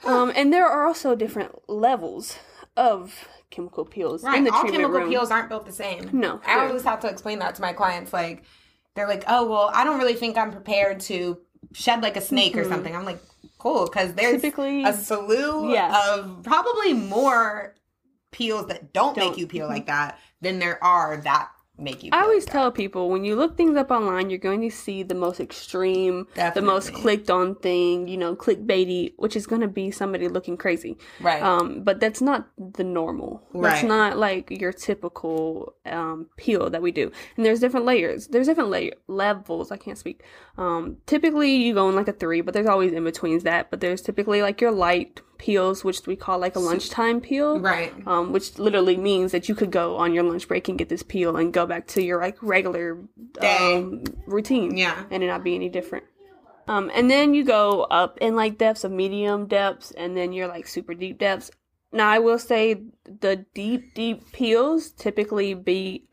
um, 0.04 0.32
and 0.34 0.52
there 0.52 0.66
are 0.66 0.84
also 0.84 1.14
different 1.14 1.52
levels 1.68 2.38
of 2.76 3.28
chemical 3.50 3.84
peels 3.84 4.22
Right. 4.24 4.38
in 4.38 4.44
the 4.44 4.50
All 4.50 4.60
treatment 4.60 4.82
chemical 4.82 5.00
room. 5.02 5.10
peels 5.10 5.30
aren't 5.30 5.48
built 5.48 5.66
the 5.66 5.72
same. 5.72 6.08
No, 6.12 6.40
I 6.46 6.56
they're- 6.56 6.68
always 6.68 6.84
have 6.84 7.00
to 7.00 7.08
explain 7.08 7.38
that 7.40 7.54
to 7.56 7.62
my 7.62 7.72
clients. 7.72 8.12
Like, 8.12 8.44
they're 8.94 9.08
like, 9.08 9.24
oh, 9.28 9.46
well, 9.48 9.70
I 9.74 9.84
don't 9.84 9.98
really 9.98 10.14
think 10.14 10.36
I'm 10.38 10.50
prepared 10.52 11.00
to 11.00 11.38
shed 11.72 12.02
like 12.02 12.16
a 12.16 12.20
snake 12.20 12.56
or 12.56 12.64
something. 12.64 12.94
I'm 12.94 13.04
like, 13.04 13.20
cool, 13.58 13.84
because 13.86 14.14
there's 14.14 14.34
Mm-hmm. 14.36 14.40
Typically- 14.42 14.84
a 14.84 14.92
slew 14.92 15.72
Yeah. 15.72 16.14
of 16.14 16.42
probably 16.42 16.92
more 16.94 17.74
peels 18.32 18.66
that 18.68 18.92
don't, 18.94 19.16
make 19.16 19.26
Don't. 19.30 19.38
you 19.38 19.46
peel 19.46 19.68
like 19.68 19.86
that 19.86 20.18
than 20.40 20.58
there 20.58 20.82
are 20.82 21.18
that 21.18 21.50
make 21.78 22.02
you. 22.02 22.10
I 22.12 22.22
always 22.22 22.44
tell 22.44 22.70
people 22.70 23.08
when 23.10 23.24
you 23.24 23.36
look 23.36 23.56
things 23.56 23.76
up 23.76 23.90
online, 23.90 24.30
you're 24.30 24.38
going 24.38 24.60
to 24.62 24.70
see 24.70 25.02
the 25.02 25.14
most 25.14 25.40
extreme, 25.40 26.26
the 26.54 26.62
most 26.62 26.92
clicked 26.92 27.30
on 27.30 27.54
thing, 27.56 28.08
you 28.08 28.16
know, 28.16 28.36
clickbaity, 28.36 29.14
which 29.16 29.36
is 29.36 29.46
going 29.46 29.62
to 29.62 29.68
be 29.68 29.90
somebody 29.90 30.28
looking 30.28 30.56
crazy. 30.56 30.96
right. 31.20 31.42
Um, 31.42 31.82
but 31.82 32.00
that's 32.00 32.20
not 32.20 32.48
the 32.56 32.84
normal. 32.84 33.42
That's 33.54 33.82
not 33.82 34.18
like 34.18 34.50
your 34.50 34.72
typical 34.72 35.74
um, 35.86 36.28
peel 36.36 36.70
that 36.70 36.82
we 36.82 36.92
do. 36.92 37.10
And 37.36 37.44
there's 37.44 37.60
different 37.60 37.86
layers. 37.86 38.28
There's 38.28 38.46
different 38.46 38.70
layer 38.70 38.92
levels. 39.08 39.70
I 39.70 39.76
can't 39.76 39.98
speak. 39.98 40.22
Um, 40.58 40.98
typically, 41.06 41.56
you 41.56 41.74
go 41.74 41.88
in 41.88 41.96
like 41.96 42.08
a 42.08 42.12
three, 42.12 42.40
but 42.40 42.54
there's 42.54 42.66
always 42.66 42.92
in 42.92 43.04
betweens 43.04 43.42
that. 43.44 43.70
But 43.70 43.80
there's 43.80 44.02
typically 44.02 44.42
like 44.42 44.60
your 44.60 44.72
light 44.72 45.20
peels, 45.42 45.82
which 45.84 46.06
we 46.06 46.14
call 46.16 46.38
like 46.38 46.54
a 46.56 46.60
lunchtime 46.60 47.20
peel. 47.20 47.58
right. 47.58 47.92
Um, 48.06 48.32
which 48.32 48.58
literally 48.58 48.96
means 48.96 49.32
that 49.32 49.48
you 49.48 49.54
could 49.54 49.70
go 49.72 49.96
on 49.96 50.14
your 50.14 50.22
lunch 50.22 50.46
break 50.46 50.68
and 50.68 50.78
get 50.78 50.88
this 50.88 51.02
peel 51.02 51.36
and 51.36 51.52
go 51.52 51.66
back 51.66 51.86
to 51.88 52.02
your 52.02 52.20
like 52.20 52.38
regular 52.42 52.98
Day. 53.40 53.76
um, 53.78 54.04
routine 54.26 54.76
Yeah. 54.76 55.04
and 55.10 55.22
it 55.22 55.26
not 55.26 55.42
be 55.44 55.54
any 55.54 55.68
different. 55.68 56.04
Um, 56.68 56.90
and 56.94 57.10
then 57.10 57.34
you 57.34 57.44
go 57.44 57.82
up 57.90 58.18
in 58.20 58.36
like 58.36 58.56
depths 58.56 58.84
of 58.84 58.92
medium 58.92 59.46
depths, 59.46 59.90
and 59.90 60.16
then 60.16 60.32
you're 60.32 60.46
like 60.46 60.68
super 60.68 60.94
deep 60.94 61.18
depths. 61.18 61.50
Now 61.92 62.08
I 62.08 62.20
will 62.20 62.38
say 62.38 62.84
the 63.04 63.44
deep 63.52 63.94
deep 63.94 64.30
peels 64.32 64.90
typically 64.92 65.54
be 65.54 66.04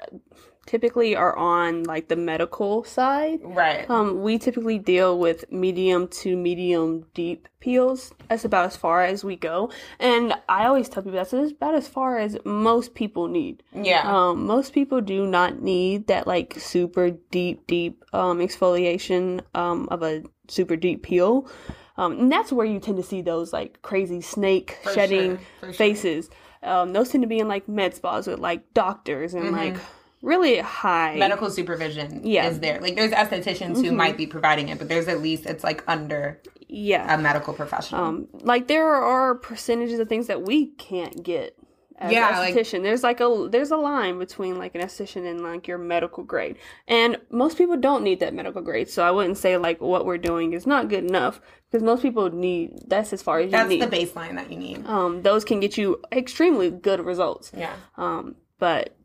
typically 0.70 1.16
are 1.16 1.36
on 1.36 1.84
like 1.84 2.08
the 2.10 2.16
medical 2.16 2.84
side. 2.84 3.40
Right. 3.44 3.90
Um, 3.90 4.22
we 4.22 4.38
typically 4.38 4.78
deal 4.78 5.18
with 5.18 5.52
medium 5.52 6.08
to 6.22 6.38
medium 6.38 7.06
deep 7.16 7.48
peels. 7.60 8.14
That's 8.30 8.46
about 8.46 8.68
as 8.68 8.78
far 8.78 9.04
as 9.04 9.24
we 9.24 9.36
go, 9.36 9.72
and 10.00 10.34
I 10.48 10.66
always 10.68 10.88
tell 10.88 11.02
people 11.02 11.18
that's 11.18 11.34
about 11.34 11.74
as 11.74 11.88
far 11.88 12.20
as 12.20 12.38
most 12.46 12.94
people 12.94 13.28
need. 13.28 13.64
yeah. 13.74 14.04
Um, 14.06 14.46
most 14.46 14.74
people 14.74 15.02
do 15.02 15.26
not 15.26 15.62
need 15.62 16.06
that 16.08 16.28
like 16.28 16.54
super 16.60 17.10
deep, 17.32 17.66
deep 17.66 18.06
um, 18.14 18.38
exfoliation 18.40 19.42
um, 19.56 19.88
of 19.90 20.04
a 20.04 20.24
super 20.48 20.76
deep 20.76 21.02
peel. 21.04 21.50
Um, 21.98 22.14
and 22.20 22.32
that's 22.32 22.54
where 22.54 22.66
you 22.66 22.80
tend 22.80 22.96
to 22.98 23.04
see 23.04 23.22
those 23.22 23.52
like 23.52 23.82
crazy 23.82 24.22
snake 24.22 24.78
For 24.84 24.94
shedding 24.94 25.38
sure, 25.38 25.40
for 25.60 25.66
sure. 25.66 25.74
faces. 25.74 26.30
Um, 26.64 26.94
those 26.94 27.10
tend 27.10 27.24
to 27.24 27.28
be 27.28 27.40
in 27.40 27.48
like 27.48 27.68
med 27.68 27.94
spas 27.96 28.28
with 28.28 28.40
like 28.40 28.74
doctors 28.74 29.34
and 29.34 29.52
like 29.52 29.76
really 30.22 30.60
high 30.60 31.12
Mm-hmm. 31.12 31.20
Medical 31.20 31.50
supervision 31.50 32.22
Yeah. 32.26 32.44
Mm-hmm. 32.46 32.52
is 32.54 32.60
there. 32.60 32.82
Like 32.82 32.96
there's 32.96 33.12
estheticians 33.12 33.84
who 33.84 33.92
might 33.92 34.18
be 34.18 34.28
providing 34.28 34.70
it, 34.70 34.78
but 34.78 34.90
there's 34.90 35.08
at 35.08 35.22
least 35.22 35.46
it's 35.46 35.64
like 35.64 35.84
under 35.88 36.42
yeah. 36.68 37.14
a 37.14 37.18
medical 37.18 37.54
professional. 37.54 38.04
Um, 38.04 38.28
like 38.42 38.68
there 38.68 38.88
are 38.94 39.36
percentages 39.36 40.00
of 40.00 40.10
things 40.10 40.28
that 40.28 40.42
we 40.44 40.68
can't 40.76 41.24
get 41.24 41.56
as 41.98 42.12
Yeah, 42.14 42.30
an 42.30 42.36
like- 42.40 42.54
esthetician. 42.56 42.84
there's 42.84 43.04
like 43.04 43.20
a 43.20 43.48
there's 43.52 43.72
a 43.72 43.78
line 43.78 44.20
between 44.20 44.58
like 44.58 44.74
an 44.76 44.82
esthetician 44.82 45.30
and 45.30 45.42
like 45.42 45.68
your 45.68 45.78
medical 45.78 46.24
grade, 46.24 46.58
and 46.88 47.18
most 47.30 47.58
people 47.58 47.76
don't 47.78 48.04
need 48.04 48.20
that 48.22 48.34
medical 48.34 48.62
grade. 48.62 48.90
So 48.90 49.04
I 49.04 49.12
wouldn't 49.12 49.38
say 49.38 49.58
like 49.58 49.82
what 49.82 50.06
we're 50.06 50.18
doing 50.18 50.54
is 50.54 50.66
not 50.66 50.88
good 50.90 51.04
enough 51.04 51.42
because 51.70 51.84
most 51.84 52.02
people 52.02 52.30
need 52.30 52.72
that's 52.88 53.12
as 53.14 53.22
far 53.22 53.40
as 53.40 53.52
That's 53.52 53.64
you 53.72 53.80
need. 53.80 53.82
That's 53.82 53.92
the 53.92 54.06
baseline 54.06 54.36
that 54.36 54.50
you 54.52 54.58
need. 54.58 54.86
um, 54.86 55.24
those 55.24 55.44
can 55.44 55.60
get 55.60 55.78
you 55.78 56.02
extremely 56.12 56.72
good 56.72 57.02
results. 57.02 57.52
Yeah. 57.56 57.74
Um, 57.98 58.36
but 58.60 58.96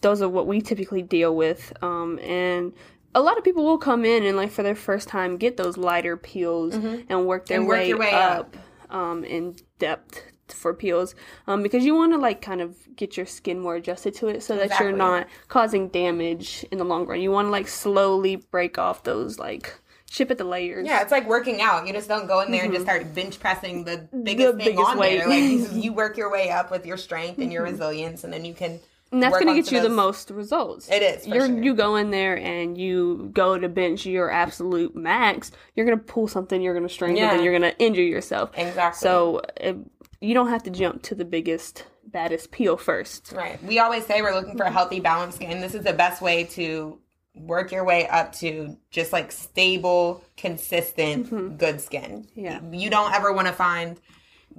those 0.00 0.22
are 0.22 0.28
what 0.28 0.46
we 0.46 0.60
typically 0.60 1.02
deal 1.02 1.34
with. 1.34 1.72
Um, 1.82 2.18
and 2.20 2.72
a 3.14 3.20
lot 3.20 3.38
of 3.38 3.44
people 3.44 3.64
will 3.64 3.78
come 3.78 4.04
in 4.04 4.22
and 4.24 4.36
like 4.36 4.50
for 4.50 4.62
their 4.62 4.74
first 4.76 5.08
time 5.08 5.36
get 5.38 5.56
those 5.56 5.76
lighter 5.76 6.16
peels 6.16 6.74
and 6.74 7.26
work 7.26 7.46
their 7.46 7.60
Mm-hmm. 7.60 7.62
And 7.62 7.66
work 7.68 7.78
way, 7.78 7.94
way 7.94 8.12
up, 8.12 8.56
um, 8.90 9.24
in 9.24 9.56
depth 9.78 10.22
for 10.48 10.72
peels 10.72 11.14
um, 11.46 11.62
because 11.62 11.84
you 11.84 11.94
want 11.94 12.10
to 12.12 12.18
like 12.18 12.40
kind 12.40 12.62
of 12.62 12.74
get 12.96 13.16
your 13.18 13.26
skin 13.26 13.60
more 13.60 13.76
adjusted 13.76 14.14
to 14.14 14.28
it 14.28 14.42
so 14.42 14.56
that 14.56 14.80
you're 14.80 14.92
not 14.92 15.26
causing 15.48 15.88
damage 15.88 16.64
in 16.70 16.78
the 16.78 16.84
long 16.84 17.06
run. 17.06 17.20
You 17.20 17.30
want 17.30 17.46
to 17.46 17.50
like 17.50 17.68
slowly 17.68 18.36
break 18.36 18.78
off 18.78 19.02
those 19.04 19.38
like 19.38 19.78
chip 20.08 20.30
at 20.30 20.38
the 20.38 20.44
layers. 20.44 20.86
Yeah, 20.86 21.02
it's 21.02 21.12
like 21.12 21.28
working 21.28 21.60
out. 21.60 21.86
You 21.86 21.92
just 21.92 22.08
don't 22.08 22.26
go 22.26 22.40
in 22.40 22.50
there 22.50 22.64
and 22.64 22.72
just 22.72 22.86
start 22.86 23.14
bench 23.14 23.38
pressing 23.38 23.84
the 23.84 24.08
biggest 24.24 24.56
thing 24.56 24.58
Mm-hmm. 24.58 24.58
biggest 24.58 24.88
on 24.88 24.98
weight. 24.98 25.18
there. 25.18 25.28
Like 25.28 25.42
you, 25.42 25.68
you 25.82 25.92
work 25.92 26.16
your 26.16 26.30
way 26.32 26.48
up 26.50 26.70
with 26.70 26.86
your 26.86 26.96
strength 26.96 27.38
and 27.40 27.52
your 27.52 27.64
resilience, 27.64 28.24
and 28.24 28.32
then 28.32 28.44
you 28.46 28.54
can. 28.54 28.80
And 29.10 29.22
that's 29.22 29.34
going 29.34 29.46
to 29.46 29.54
get 29.54 29.72
you 29.72 29.80
the 29.80 29.88
most 29.88 30.30
results. 30.30 30.90
It 30.90 31.02
is, 31.02 31.26
You're, 31.26 31.46
sure. 31.46 31.62
You 31.62 31.74
go 31.74 31.96
in 31.96 32.10
there 32.10 32.36
and 32.38 32.76
you 32.76 33.30
go 33.32 33.58
to 33.58 33.68
bench 33.68 34.04
your 34.04 34.30
absolute 34.30 34.94
max. 34.94 35.50
You're 35.74 35.86
going 35.86 35.98
to 35.98 36.04
pull 36.04 36.28
something. 36.28 36.60
You're 36.60 36.74
going 36.74 36.86
to 36.86 36.92
strain 36.92 37.16
Yeah. 37.16 37.30
something. 37.30 37.44
You're 37.44 37.58
going 37.58 37.72
to 37.72 37.78
injure 37.78 38.02
yourself. 38.02 38.50
Exactly. 38.54 39.00
So 39.00 39.40
it, 39.56 39.76
you 40.20 40.34
don't 40.34 40.48
have 40.48 40.62
to 40.64 40.70
jump 40.70 41.02
to 41.04 41.14
the 41.14 41.24
biggest, 41.24 41.86
baddest 42.04 42.50
peel 42.50 42.76
first. 42.76 43.32
Right. 43.34 43.62
We 43.64 43.78
always 43.78 44.04
say 44.04 44.20
we're 44.20 44.34
looking 44.34 44.56
for 44.58 44.64
a 44.64 44.70
healthy, 44.70 45.00
balanced 45.00 45.36
skin. 45.36 45.60
This 45.60 45.74
is 45.74 45.84
the 45.84 45.94
best 45.94 46.20
way 46.20 46.44
to 46.44 46.98
work 47.34 47.72
your 47.72 47.84
way 47.84 48.06
up 48.08 48.32
to 48.32 48.76
just 48.90 49.12
like 49.12 49.32
stable, 49.32 50.22
consistent, 50.36 51.56
good 51.56 51.80
skin. 51.80 52.26
Mm-hmm. 52.36 52.40
Yeah. 52.40 52.60
You 52.72 52.90
don't 52.90 53.14
ever 53.14 53.32
want 53.32 53.46
to 53.46 53.54
find 53.54 53.98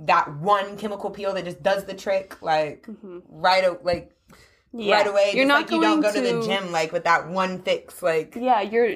that 0.05 0.33
one 0.37 0.77
chemical 0.77 1.09
peel 1.09 1.33
that 1.33 1.45
just 1.45 1.61
does 1.61 1.85
the 1.85 1.93
trick, 1.93 2.41
like 2.41 2.87
right, 3.29 3.63
o- 3.65 3.79
like 3.83 4.11
Mm-hmm. 4.71 4.81
Yeah. 4.81 4.97
right 4.97 5.07
away. 5.07 5.31
You're 5.33 5.45
just 5.45 5.47
not 5.47 5.61
like 5.63 5.71
you 5.71 5.81
don't 5.81 5.99
go 6.01 6.11
going 6.13 6.25
to 6.27 6.33
the 6.33 6.45
gym 6.45 6.71
like 6.71 6.91
with 6.91 7.03
that 7.05 7.27
one 7.27 7.59
fix, 7.63 8.03
like 8.03 8.35
Yeah, 8.35 8.61
you're 8.61 8.87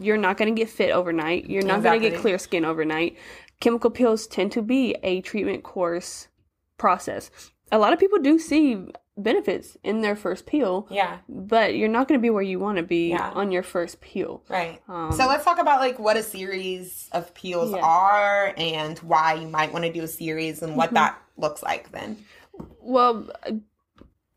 you're 0.00 0.16
not 0.16 0.38
going 0.38 0.54
to 0.54 0.58
get 0.58 0.70
fit 0.70 0.90
overnight. 0.92 1.44
You're 1.50 1.62
not 1.62 1.82
going 1.82 2.00
to 2.00 2.08
get 2.08 2.18
clear 2.18 2.38
skin 2.38 2.64
overnight. 2.64 3.18
Chemical 3.60 3.90
peels 3.90 4.26
tend 4.26 4.50
to 4.52 4.62
be 4.62 4.96
a 5.02 5.20
treatment 5.20 5.62
course 5.62 6.28
process. 6.78 7.30
A 7.70 7.78
lot 7.78 7.92
of 7.92 7.98
people 7.98 8.18
do 8.18 8.38
see 8.38 8.78
benefits 9.22 9.76
in 9.82 10.00
their 10.00 10.14
first 10.16 10.46
peel, 10.46 10.86
yeah. 10.90 11.18
but 11.28 11.74
you're 11.76 11.88
not 11.88 12.08
going 12.08 12.18
to 12.18 12.22
be 12.22 12.30
where 12.30 12.42
you 12.42 12.58
want 12.58 12.76
to 12.78 12.82
be 12.82 13.10
Yeah. 13.10 13.30
on 13.34 13.50
your 13.52 13.62
first 13.62 14.00
peel. 14.00 14.42
Right. 14.48 14.80
Um, 14.88 15.12
so 15.12 15.26
let's 15.26 15.44
talk 15.44 15.58
about 15.58 15.80
like 15.80 15.98
what 15.98 16.16
a 16.16 16.22
series 16.22 17.08
of 17.12 17.34
peels 17.34 17.72
Yeah. 17.72 17.80
are 17.82 18.54
and 18.56 18.98
why 19.00 19.34
you 19.34 19.48
might 19.48 19.72
want 19.72 19.84
to 19.84 19.92
do 19.92 20.02
a 20.02 20.08
series 20.08 20.62
and 20.62 20.70
Mm-hmm. 20.70 20.78
what 20.78 20.92
that 20.94 21.20
looks 21.36 21.62
like 21.62 21.90
then. 21.92 22.24
Well, 22.80 23.28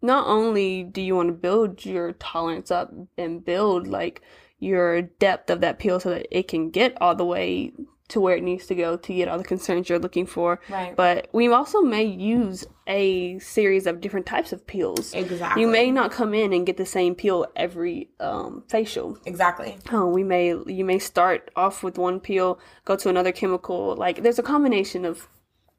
not 0.02 0.28
only 0.28 0.84
do 0.84 1.02
you 1.02 1.16
want 1.16 1.30
to 1.30 1.34
build 1.34 1.86
your 1.86 2.14
tolerance 2.14 2.72
up 2.72 2.92
and 3.18 3.46
build 3.46 3.88
like 3.88 4.22
your 4.60 5.02
depth 5.04 5.50
of 5.50 5.62
that 5.62 5.80
peel 5.80 6.00
so 6.00 6.10
that 6.10 6.28
it 6.36 6.48
can 6.48 6.70
get 6.70 6.96
all 7.02 7.16
the 7.16 7.26
way 7.26 7.72
to 8.12 8.22
where 8.22 8.36
it 8.36 8.44
needs 8.44 8.68
to 8.68 8.76
go 8.76 8.98
to 8.98 9.14
get 9.14 9.28
all 9.28 9.38
the 9.38 9.44
concerns 9.44 9.90
you're 9.90 10.00
looking 10.00 10.26
for. 10.26 10.60
Right. 10.70 10.96
But 10.96 11.30
we 11.34 11.48
also 11.48 11.82
may 11.82 12.04
use 12.04 12.66
a 12.88 13.40
series 13.40 13.88
of 13.88 14.02
different 14.02 14.26
types 14.26 14.52
of 14.52 14.68
peels. 14.68 15.14
Exactly. 15.14 15.62
You 15.62 15.68
may 15.68 15.92
not 15.92 16.12
come 16.12 16.34
in 16.34 16.54
and 16.54 16.66
get 16.66 16.78
the 16.78 16.86
same 16.86 17.16
peel 17.16 17.46
every 17.56 18.10
um, 18.20 18.64
facial. 18.68 19.18
Exactly. 19.26 19.78
Oh, 19.92 20.08
we 20.08 20.24
may 20.24 20.50
you 20.50 20.86
may 20.86 21.00
start 21.00 21.50
off 21.56 21.84
with 21.84 21.98
one 21.98 22.20
peel, 22.20 22.60
go 22.86 22.96
to 22.96 23.10
another 23.10 23.32
chemical. 23.32 23.96
Like 23.96 24.24
there's 24.24 24.40
a 24.40 24.44
combination 24.44 25.06
of 25.06 25.28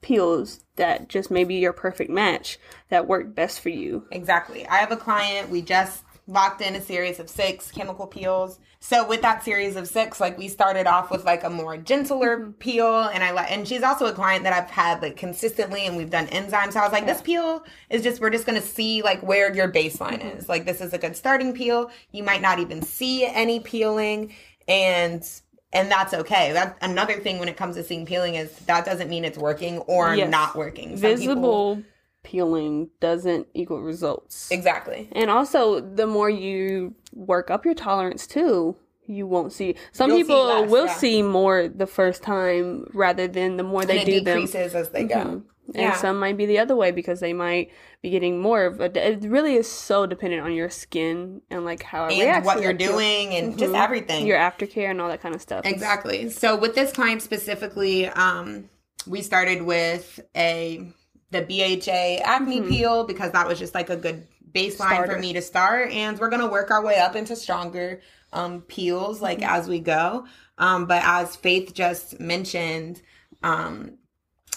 peels 0.01 0.65
that 0.77 1.09
just 1.09 1.31
may 1.31 1.45
be 1.45 1.55
your 1.57 1.73
perfect 1.73 2.11
match 2.11 2.59
that 2.89 3.07
work 3.07 3.35
best 3.35 3.61
for 3.61 3.69
you. 3.69 4.07
Exactly. 4.11 4.67
I 4.67 4.77
have 4.77 4.91
a 4.91 4.97
client, 4.97 5.49
we 5.49 5.63
just 5.63 6.03
locked 6.27 6.61
in 6.61 6.75
a 6.77 6.81
series 6.81 7.19
of 7.19 7.29
six 7.29 7.71
chemical 7.71 8.07
peels. 8.07 8.61
So 8.81 9.07
with 9.07 9.23
that 9.23 9.45
series 9.45 9.77
of 9.77 9.89
six, 9.89 10.21
like 10.21 10.39
we 10.39 10.49
started 10.49 10.87
off 10.87 11.11
with 11.11 11.25
like 11.25 11.45
a 11.45 11.51
more 11.51 11.77
gentler 11.77 12.39
mm-hmm. 12.39 12.51
peel 12.53 13.05
and 13.05 13.23
I 13.23 13.31
and 13.45 13.67
she's 13.67 13.83
also 13.83 14.07
a 14.07 14.13
client 14.13 14.45
that 14.45 14.53
I've 14.53 14.71
had 14.71 15.03
like 15.03 15.17
consistently 15.17 15.87
and 15.87 15.97
we've 15.97 16.11
done 16.11 16.27
enzymes. 16.29 16.73
So 16.73 16.81
I 16.81 16.85
was 16.85 16.93
like, 16.93 17.07
this 17.07 17.23
peel 17.23 17.65
is 17.91 18.03
just 18.03 18.21
we're 18.21 18.31
just 18.31 18.47
gonna 18.47 18.61
see 18.61 19.03
like 19.03 19.23
where 19.23 19.55
your 19.55 19.71
baseline 19.71 20.21
mm-hmm. 20.21 20.39
is. 20.39 20.49
Like 20.49 20.65
this 20.65 20.81
is 20.81 20.93
a 20.93 20.99
good 20.99 21.17
starting 21.17 21.53
peel. 21.55 21.91
You 22.13 22.23
might 22.23 22.43
not 22.43 22.59
even 22.59 22.83
see 22.83 23.25
any 23.25 23.61
peeling 23.61 24.33
and 24.69 25.29
and 25.73 25.91
that's 25.91 26.13
okay. 26.13 26.53
That's 26.53 26.77
another 26.83 27.19
thing 27.19 27.39
when 27.39 27.49
it 27.49 27.57
comes 27.57 27.77
to 27.77 27.83
seeing 27.83 28.05
peeling 28.05 28.35
is 28.35 28.55
that 28.67 28.85
doesn't 28.85 29.09
mean 29.09 29.25
it's 29.25 29.39
working 29.39 29.79
or 29.81 30.15
Yes. 30.15 30.31
not 30.31 30.55
working. 30.55 30.99
Some 30.99 31.17
people- 31.19 31.77
Visible 31.77 31.83
peeling 32.23 32.91
doesn't 33.01 33.47
equal 33.55 33.81
results. 33.83 34.51
exactly. 34.51 35.09
And 35.13 35.31
also, 35.31 35.81
the 35.81 36.07
more 36.07 36.31
you 36.31 36.95
work 37.13 37.51
up 37.51 37.65
your 37.65 37.75
tolerance 37.75 38.27
too, 38.27 38.77
you 39.07 39.27
won't 39.27 39.53
see. 39.53 39.75
Some 39.93 40.11
You'll 40.11 40.19
see 40.19 40.23
people 40.25 40.45
less, 40.47 40.71
will 40.71 40.87
yeah. 40.87 40.95
see 40.95 41.23
more 41.23 41.69
the 41.69 41.87
first 41.87 42.23
time 42.23 42.87
rather 42.95 43.27
than 43.29 43.57
the 43.57 43.65
more 43.65 43.85
they 43.85 43.99
and 44.01 44.09
it 44.09 44.13
do 44.13 44.21
them. 44.21 44.39
Mm-hmm. 44.39 44.47
decreases 44.47 44.75
as 44.75 44.91
they 44.91 45.05
go. 45.05 45.43
And 45.75 45.77
Yeah. 45.77 45.95
some 45.97 46.19
might 46.19 46.37
be 46.37 46.47
the 46.47 46.59
other 46.59 46.75
way 46.77 46.91
because 46.93 47.21
they 47.21 47.33
might 47.33 47.71
be 48.03 48.11
getting 48.11 48.41
more 48.41 48.65
of 48.65 48.81
a. 48.81 48.85
It 49.13 49.23
really 49.25 49.55
is 49.55 49.69
so 49.71 50.07
dependent 50.07 50.43
on 50.45 50.53
your 50.53 50.71
skin 50.71 51.41
and 51.51 51.65
like 51.65 51.83
how 51.83 52.07
it 52.07 52.13
and 52.13 52.21
reacts 52.21 52.47
what 52.47 52.63
you're 52.63 52.73
doing 52.73 53.35
and 53.35 53.59
just 53.59 53.75
everything. 53.75 54.27
your 54.27 54.39
aftercare 54.39 54.91
and 54.91 55.01
all 55.01 55.09
that 55.09 55.21
kind 55.23 55.35
of 55.35 55.41
stuff. 55.43 55.65
exactly. 55.65 56.29
So 56.31 56.57
with 56.57 56.75
this 56.75 56.93
client 56.93 57.23
specifically, 57.23 58.07
um, 58.09 58.69
we 59.07 59.23
started 59.23 59.63
with 59.63 60.21
a 60.37 60.93
the 61.33 61.43
BHA 61.43 62.23
acne 62.25 62.61
peel 62.63 63.05
because 63.05 63.33
that 63.33 63.49
was 63.49 63.59
just 63.59 63.75
like 63.75 63.91
a 63.91 63.97
good 63.97 64.27
baseline 64.53 64.69
Mm-hmm. 64.69 64.71
Starter. 64.93 65.13
for 65.15 65.19
me 65.19 65.33
to 65.33 65.43
start, 65.43 65.91
and 65.93 66.19
we're 66.19 66.29
gonna 66.31 66.47
work 66.51 66.71
our 66.71 66.85
way 66.85 66.99
up 66.99 67.17
into 67.17 67.35
stronger 67.35 68.01
um, 68.33 68.61
peels 68.63 69.21
like 69.23 69.39
Mm-hmm. 69.41 69.55
as 69.57 69.67
we 69.69 69.81
go. 69.81 70.27
Um, 70.59 70.87
but 70.87 71.03
as 71.05 71.35
Faith 71.37 71.73
just 71.75 72.21
mentioned, 72.21 73.03
um, 73.43 73.99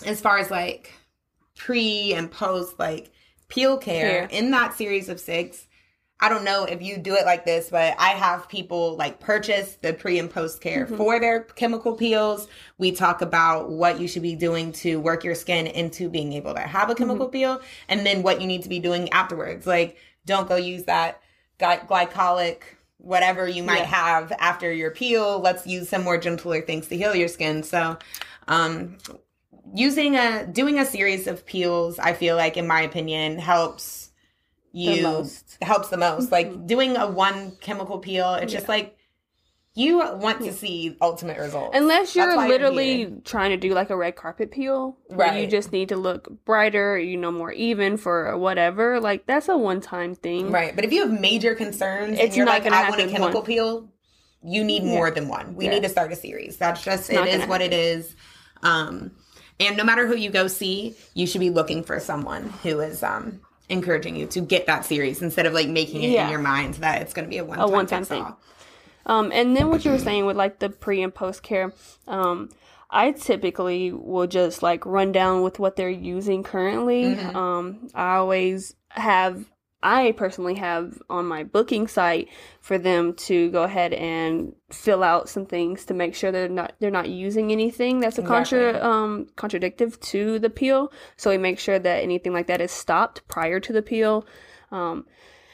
as 0.05 0.20
far 0.22 0.38
as 0.38 0.51
like 0.51 0.91
pre 1.58 2.13
and 2.13 2.29
post 2.29 2.77
like 2.77 3.12
peel 3.48 3.77
care 3.77 4.27
Care. 4.27 4.27
in 4.32 4.51
that 4.51 4.74
series 4.74 5.08
of 5.08 5.20
six 5.20 5.67
I 6.20 6.30
don't 6.30 6.46
know 6.46 6.64
if 6.64 6.82
you 6.82 6.98
do 6.98 7.16
it 7.16 7.26
like 7.26 7.44
this, 7.44 7.70
but 7.70 7.94
I 8.00 8.10
have 8.10 8.48
people 8.48 8.96
like 8.96 9.20
purchase 9.20 9.76
the 9.82 9.94
pre 9.94 10.18
and 10.18 10.30
post 10.30 10.62
care 10.62 10.86
mm-hmm. 10.86 10.96
for 10.96 11.20
their 11.20 11.42
chemical 11.42 11.94
peels. 11.94 12.48
We 12.78 12.94
talk 12.94 13.22
about 13.22 13.70
what 13.70 14.00
you 14.00 14.08
should 14.08 14.22
be 14.22 14.36
doing 14.36 14.72
to 14.74 15.00
work 15.00 15.24
your 15.24 15.36
skin 15.36 15.68
into 15.68 16.10
being 16.10 16.34
able 16.34 16.54
to 16.54 16.62
have 16.62 16.90
a 16.90 16.96
chemical 16.96 17.26
mm-hmm. 17.26 17.34
peel 17.34 17.62
and 17.90 18.06
then 18.06 18.24
what 18.24 18.40
you 18.40 18.48
need 18.48 18.64
to 18.64 18.70
be 18.70 18.80
doing 18.80 19.10
afterwards. 19.10 19.68
Like, 19.68 19.98
don't 20.26 20.48
go 20.48 20.56
use 20.56 20.86
that 20.86 21.22
glycolic 21.60 22.62
whatever 22.98 23.48
you 23.48 23.62
might 23.62 23.80
yeah. 23.80 23.86
have 23.86 24.32
after 24.40 24.72
your 24.72 24.92
peel. 24.92 25.40
Let's 25.40 25.68
use 25.68 25.90
some 25.90 26.04
more 26.04 26.18
gentler 26.18 26.62
things 26.62 26.88
to 26.88 26.98
heal 26.98 27.16
your 27.16 27.28
skin. 27.28 27.62
So, 27.64 27.98
um, 28.48 28.98
using 29.74 30.16
a 30.16 30.48
doing 30.48 30.80
a 30.80 30.86
series 30.86 31.28
of 31.28 31.46
peels, 31.46 32.00
I 32.00 32.14
feel 32.14 32.36
like, 32.36 32.58
in 32.58 32.68
my 32.68 32.82
opinion, 32.82 33.38
helps 33.38 34.05
you 34.75 35.01
the 35.01 35.65
helps 35.65 35.89
the 35.89 35.98
most. 35.98 36.32
Like 36.32 36.50
mm-hmm. 36.50 36.65
doing 36.65 36.98
a 36.98 37.08
one 37.08 37.55
chemical 37.62 38.00
peel, 38.00 38.36
it's 38.36 38.51
yeah. 38.51 38.60
just 38.60 38.70
like 38.70 38.98
you 39.74 39.98
want 39.98 40.41
to 40.41 40.53
see 40.53 40.98
ultimate 41.01 41.38
results. 41.38 41.77
Unless 41.77 42.15
you're 42.15 42.48
literally 42.48 43.01
you're 43.01 43.12
trying 43.24 43.51
to 43.51 43.58
do 43.58 43.74
like 43.74 43.89
a 43.89 43.96
red 43.96 44.15
carpet 44.15 44.51
peel, 44.51 44.98
right? 45.10 45.41
you 45.41 45.48
just 45.48 45.72
need 45.72 45.89
to 45.89 45.98
look 45.98 46.29
brighter, 46.46 46.98
you 46.98 47.17
know, 47.17 47.32
more 47.32 47.51
even 47.51 47.98
for 47.98 48.38
whatever. 48.38 49.00
Like 49.00 49.25
that's 49.25 49.48
a 49.48 49.58
one 49.58 49.79
time 49.79 50.13
thing, 50.13 50.51
right? 50.51 50.75
But 50.75 50.84
if 50.84 50.91
you 50.91 51.08
have 51.08 51.20
major 51.20 51.55
concerns, 51.55 52.20
it's 52.20 52.24
and 52.24 52.36
you're 52.36 52.46
like, 52.46 52.65
I 52.65 52.89
want 52.89 53.01
a 53.01 53.08
chemical 53.08 53.41
one. 53.41 53.46
peel, 53.46 53.89
you 54.44 54.63
need 54.63 54.84
yeah. 54.84 54.89
more 54.89 55.10
than 55.10 55.29
one. 55.29 55.55
We 55.55 55.65
yeah. 55.65 55.72
need 55.72 55.84
to 55.84 55.89
start 55.89 56.12
a 56.12 56.15
series. 56.15 56.58
That's 56.58 56.84
just 56.84 57.10
it 57.10 57.27
is 57.27 57.48
what 57.48 57.62
happen. 57.62 57.74
it 57.74 57.74
is. 57.74 58.15
Um, 58.62 59.12
and 59.60 59.77
no 59.77 59.86
matter 59.86 60.05
who 60.05 60.17
you 60.17 60.32
go 60.32 60.48
see, 60.48 60.96
you 61.13 61.27
should 61.27 61.39
be 61.39 61.50
looking 61.50 61.84
for 61.84 62.00
someone 62.00 62.50
who 62.63 62.82
is 62.82 63.03
um 63.03 63.41
encouraging 63.70 64.16
you 64.16 64.28
to 64.28 64.42
get 64.42 64.68
that 64.68 64.86
series 64.86 65.22
instead 65.22 65.46
of 65.46 65.54
like 65.54 65.68
making 65.68 66.04
it 66.04 66.12
yeah. 66.12 66.26
in 66.26 66.32
your 66.32 66.40
mind 66.40 66.76
that 66.76 67.02
it's 67.02 67.14
going 67.14 67.26
to 67.26 67.30
be 67.30 67.38
a 67.38 67.46
one 67.46 67.60
a 67.60 67.68
one 67.68 67.88
time 67.88 68.06
thing. 68.06 68.26
Um, 69.06 69.32
and 69.32 69.56
then 69.56 69.70
what 69.70 69.86
you 69.86 69.92
were 69.92 70.00
saying 70.00 70.26
with 70.26 70.36
like 70.36 70.60
the 70.60 70.70
pre 70.70 71.04
and 71.04 71.14
post 71.14 71.44
care, 71.44 71.74
um, 72.08 72.50
I 72.90 73.12
typically 73.12 73.92
will 73.92 74.28
just 74.28 74.64
like 74.64 74.86
run 74.86 75.12
down 75.12 75.42
with 75.42 75.60
what 75.60 75.76
they're 75.76 75.90
using 75.90 76.44
currently. 76.44 77.16
Mm-hmm. 77.16 77.36
Um, 77.36 77.88
I 77.94 78.16
always 78.16 78.76
have 78.90 79.46
I 79.86 80.13
personally 80.13 80.56
have 80.56 81.00
on 81.12 81.27
my 81.27 81.44
booking 81.44 81.88
site 81.88 82.27
for 82.60 82.80
them 82.80 83.13
to 83.13 83.51
go 83.51 83.62
ahead 83.62 83.94
and 83.94 84.56
fill 84.72 85.04
out 85.04 85.30
some 85.30 85.46
things 85.46 85.86
to 85.86 85.94
make 85.94 86.15
sure 86.15 86.32
they're 86.32 86.50
not 86.50 86.74
they're 86.80 86.89
not 86.89 87.08
using 87.08 87.51
anything 87.51 88.00
that's 88.00 88.18
a 88.18 88.22
exactly. 88.22 88.60
contra 88.60 88.84
um 88.84 89.27
contradictive 89.36 90.00
to 90.00 90.39
the 90.39 90.50
peel. 90.50 90.92
So 91.18 91.30
we 91.30 91.38
make 91.38 91.60
sure 91.60 91.77
that 91.77 92.04
anything 92.04 92.34
like 92.34 92.48
that 92.48 92.62
is 92.62 92.72
stopped 92.72 93.27
prior 93.27 93.60
to 93.60 93.72
the 93.72 93.84
peel. 93.84 94.25
Um, 94.72 95.06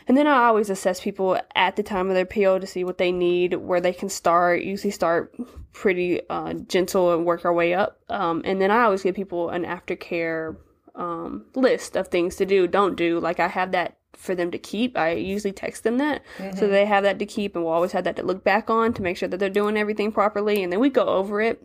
and 0.07 0.17
then 0.17 0.27
I 0.27 0.45
always 0.45 0.69
assess 0.69 1.01
people 1.01 1.37
at 1.53 1.75
the 1.75 1.83
time 1.83 2.07
of 2.07 2.15
their 2.15 2.25
peel 2.25 2.59
to 2.59 2.65
see 2.65 2.85
what 2.85 2.97
they 2.97 3.11
need, 3.11 3.53
where 3.55 3.81
they 3.81 3.93
can 3.93 4.09
start. 4.09 4.61
Usually 4.61 4.91
start 4.91 5.35
pretty 5.73 6.21
uh, 6.29 6.53
gentle 6.53 7.13
and 7.13 7.25
work 7.25 7.43
our 7.43 7.53
way 7.53 7.73
up. 7.73 7.99
Um, 8.09 8.41
and 8.45 8.61
then 8.61 8.71
I 8.71 8.83
always 8.83 9.03
give 9.03 9.15
people 9.15 9.49
an 9.49 9.63
aftercare 9.63 10.55
um, 10.95 11.45
list 11.55 11.95
of 11.95 12.07
things 12.07 12.35
to 12.37 12.45
do, 12.45 12.67
don't 12.67 12.95
do. 12.95 13.19
Like 13.19 13.39
I 13.39 13.47
have 13.47 13.71
that 13.71 13.97
for 14.21 14.35
them 14.35 14.51
to 14.51 14.57
keep. 14.57 14.97
I 14.97 15.13
usually 15.13 15.51
text 15.51 15.83
them 15.83 15.97
that. 15.97 16.23
Mm-hmm. 16.37 16.57
So 16.57 16.67
they 16.67 16.85
have 16.85 17.03
that 17.03 17.19
to 17.19 17.25
keep 17.25 17.55
and 17.55 17.65
we'll 17.65 17.73
always 17.73 17.91
have 17.91 18.03
that 18.03 18.15
to 18.17 18.23
look 18.23 18.43
back 18.43 18.69
on 18.69 18.93
to 18.93 19.01
make 19.01 19.17
sure 19.17 19.27
that 19.27 19.37
they're 19.37 19.49
doing 19.49 19.77
everything 19.77 20.11
properly. 20.11 20.63
And 20.63 20.71
then 20.71 20.79
we 20.79 20.89
go 20.89 21.05
over 21.05 21.41
it 21.41 21.61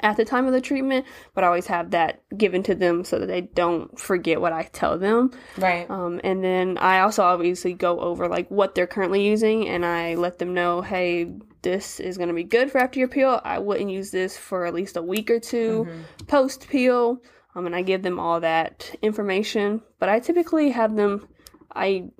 at 0.00 0.16
the 0.16 0.24
time 0.24 0.46
of 0.46 0.52
the 0.52 0.60
treatment, 0.60 1.04
but 1.34 1.44
I 1.44 1.46
always 1.46 1.66
have 1.66 1.90
that 1.90 2.22
given 2.36 2.62
to 2.64 2.74
them 2.74 3.04
so 3.04 3.18
that 3.18 3.26
they 3.26 3.42
don't 3.42 3.98
forget 3.98 4.40
what 4.40 4.52
I 4.52 4.62
tell 4.64 4.98
them. 4.98 5.30
Right. 5.58 5.88
Um, 5.90 6.20
and 6.24 6.42
then 6.42 6.78
I 6.78 7.00
also 7.00 7.22
obviously 7.22 7.74
go 7.74 8.00
over 8.00 8.28
like 8.28 8.50
what 8.50 8.74
they're 8.74 8.86
currently 8.86 9.24
using 9.26 9.68
and 9.68 9.84
I 9.84 10.14
let 10.14 10.38
them 10.38 10.54
know, 10.54 10.80
hey, 10.80 11.32
this 11.62 12.00
is 12.00 12.16
going 12.16 12.28
to 12.28 12.34
be 12.34 12.44
good 12.44 12.70
for 12.70 12.78
after 12.78 12.98
your 12.98 13.08
peel. 13.08 13.40
I 13.44 13.58
wouldn't 13.58 13.90
use 13.90 14.10
this 14.10 14.36
for 14.36 14.66
at 14.66 14.74
least 14.74 14.96
a 14.96 15.02
week 15.02 15.30
or 15.30 15.40
2 15.40 15.86
mm-hmm. 15.86 16.26
post 16.26 16.68
peel. 16.68 17.20
Um, 17.54 17.66
and 17.66 17.76
I 17.76 17.82
give 17.82 18.02
them 18.02 18.18
all 18.18 18.40
that 18.40 18.94
information, 19.00 19.80
but 20.00 20.08
I 20.08 20.18
typically 20.18 20.70
have 20.70 20.96
them 20.96 21.28
I 21.74 22.10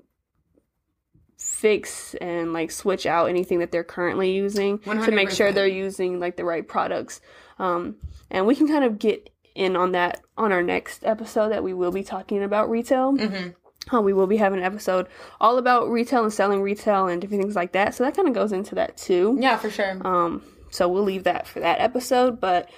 fix 1.37 2.15
and 2.15 2.53
like 2.53 2.71
switch 2.71 3.05
out 3.05 3.29
anything 3.29 3.59
that 3.59 3.71
they're 3.71 3.83
currently 3.83 4.31
using 4.31 4.79
100%. 4.79 5.05
to 5.05 5.11
make 5.11 5.29
sure 5.29 5.51
they're 5.51 5.67
using 5.67 6.19
like 6.19 6.37
the 6.37 6.45
right 6.45 6.67
products. 6.67 7.21
Um, 7.59 7.97
and 8.31 8.45
we 8.45 8.55
can 8.55 8.67
kind 8.67 8.83
of 8.83 8.99
get 8.99 9.29
in 9.53 9.75
on 9.75 9.93
that 9.93 10.21
on 10.37 10.51
our 10.51 10.61
next 10.61 11.05
episode 11.05 11.49
that 11.49 11.63
we 11.63 11.73
will 11.73 11.91
be 11.91 12.03
talking 12.03 12.43
about 12.43 12.69
retail. 12.69 13.13
Mm-hmm. 13.13 13.95
Uh, 13.95 14.01
we 14.01 14.13
will 14.13 14.27
be 14.27 14.37
having 14.37 14.59
an 14.59 14.65
episode 14.65 15.07
all 15.39 15.57
about 15.57 15.89
retail 15.89 16.23
and 16.23 16.33
selling 16.33 16.61
retail 16.61 17.07
and 17.07 17.21
different 17.21 17.43
things 17.43 17.55
like 17.55 17.73
that. 17.73 17.93
So 17.93 18.03
that 18.03 18.15
kind 18.15 18.27
of 18.27 18.33
goes 18.33 18.51
into 18.51 18.75
that 18.75 18.97
too. 18.97 19.37
Yeah, 19.39 19.57
for 19.57 19.69
sure. 19.69 20.01
Um, 20.05 20.43
so 20.71 20.89
we'll 20.89 21.03
leave 21.03 21.23
that 21.25 21.47
for 21.47 21.59
that 21.59 21.79
episode. 21.79 22.41
But 22.41 22.69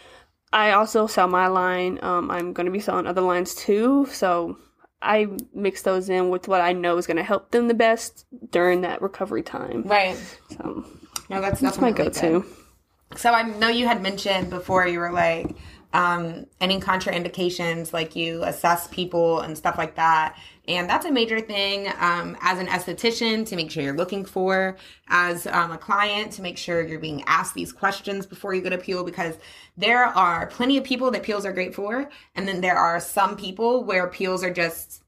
I 0.52 0.72
also 0.72 1.08
sell 1.08 1.28
my 1.28 1.48
line. 1.48 2.00
Um, 2.02 2.30
I'm 2.30 2.54
going 2.54 2.66
to 2.66 2.72
be 2.72 2.80
selling 2.80 3.08
other 3.08 3.22
lines 3.22 3.56
too. 3.56 4.06
So 4.12 4.58
I 5.02 5.28
mix 5.54 5.84
those 5.84 6.10
in 6.10 6.30
with 6.30 6.48
what 6.48 6.62
I 6.62 6.74
know 6.74 6.98
is 6.98 7.06
going 7.08 7.18
to 7.18 7.24
help 7.24 7.52
them 7.52 7.68
the 7.68 7.74
best 7.74 8.26
during 8.52 8.82
that 8.82 9.02
recovery 9.02 9.44
time. 9.44 9.84
Right. 9.84 10.18
So, 10.52 10.86
no, 11.30 11.42
that's 11.42 11.60
that's 11.60 11.80
my 11.80 11.92
go-to. 11.92 12.40
Good. 12.40 13.20
So 13.20 13.32
I 13.32 13.44
know 13.44 13.70
you 13.70 13.88
had 13.88 14.02
mentioned 14.02 14.50
before 14.50 14.88
you 14.88 15.00
were 15.00 15.12
like 15.12 15.56
um, 15.94 16.46
any 16.60 16.80
contraindications, 16.80 17.94
like 17.94 18.16
you 18.16 18.44
assess 18.44 18.88
people 18.88 19.42
and 19.42 19.58
stuff 19.58 19.78
like 19.78 19.96
that. 19.96 20.38
And 20.68 20.90
that's 20.90 21.06
a 21.06 21.12
major 21.12 21.40
thing 21.40 21.88
um, 22.00 22.36
as 22.42 22.60
an 22.60 22.68
esthetician 22.68 23.48
to 23.48 23.56
make 23.56 23.72
sure 23.72 23.84
you're 23.84 23.96
looking 23.96 24.26
for, 24.26 24.76
as 25.08 25.48
um, 25.48 25.72
a 25.72 25.78
client 25.78 26.34
to 26.34 26.42
make 26.42 26.58
sure 26.58 26.86
you're 26.86 27.00
being 27.00 27.24
asked 27.26 27.54
these 27.54 27.72
questions 27.72 28.26
before 28.26 28.54
you 28.54 28.62
go 28.62 28.70
to 28.70 28.78
peel 28.78 29.06
because 29.06 29.36
there 29.78 30.06
are 30.06 30.48
plenty 30.48 30.78
of 30.78 30.84
people 30.84 31.10
that 31.12 31.24
peels 31.24 31.46
are 31.46 31.54
great 31.54 31.74
for. 31.74 32.10
And 32.36 32.48
then 32.48 32.60
there 32.60 32.78
are 32.78 33.00
some 33.00 33.38
people 33.38 33.86
where 33.86 34.08
peels 34.08 34.44
are 34.44 34.54
just 34.54 35.04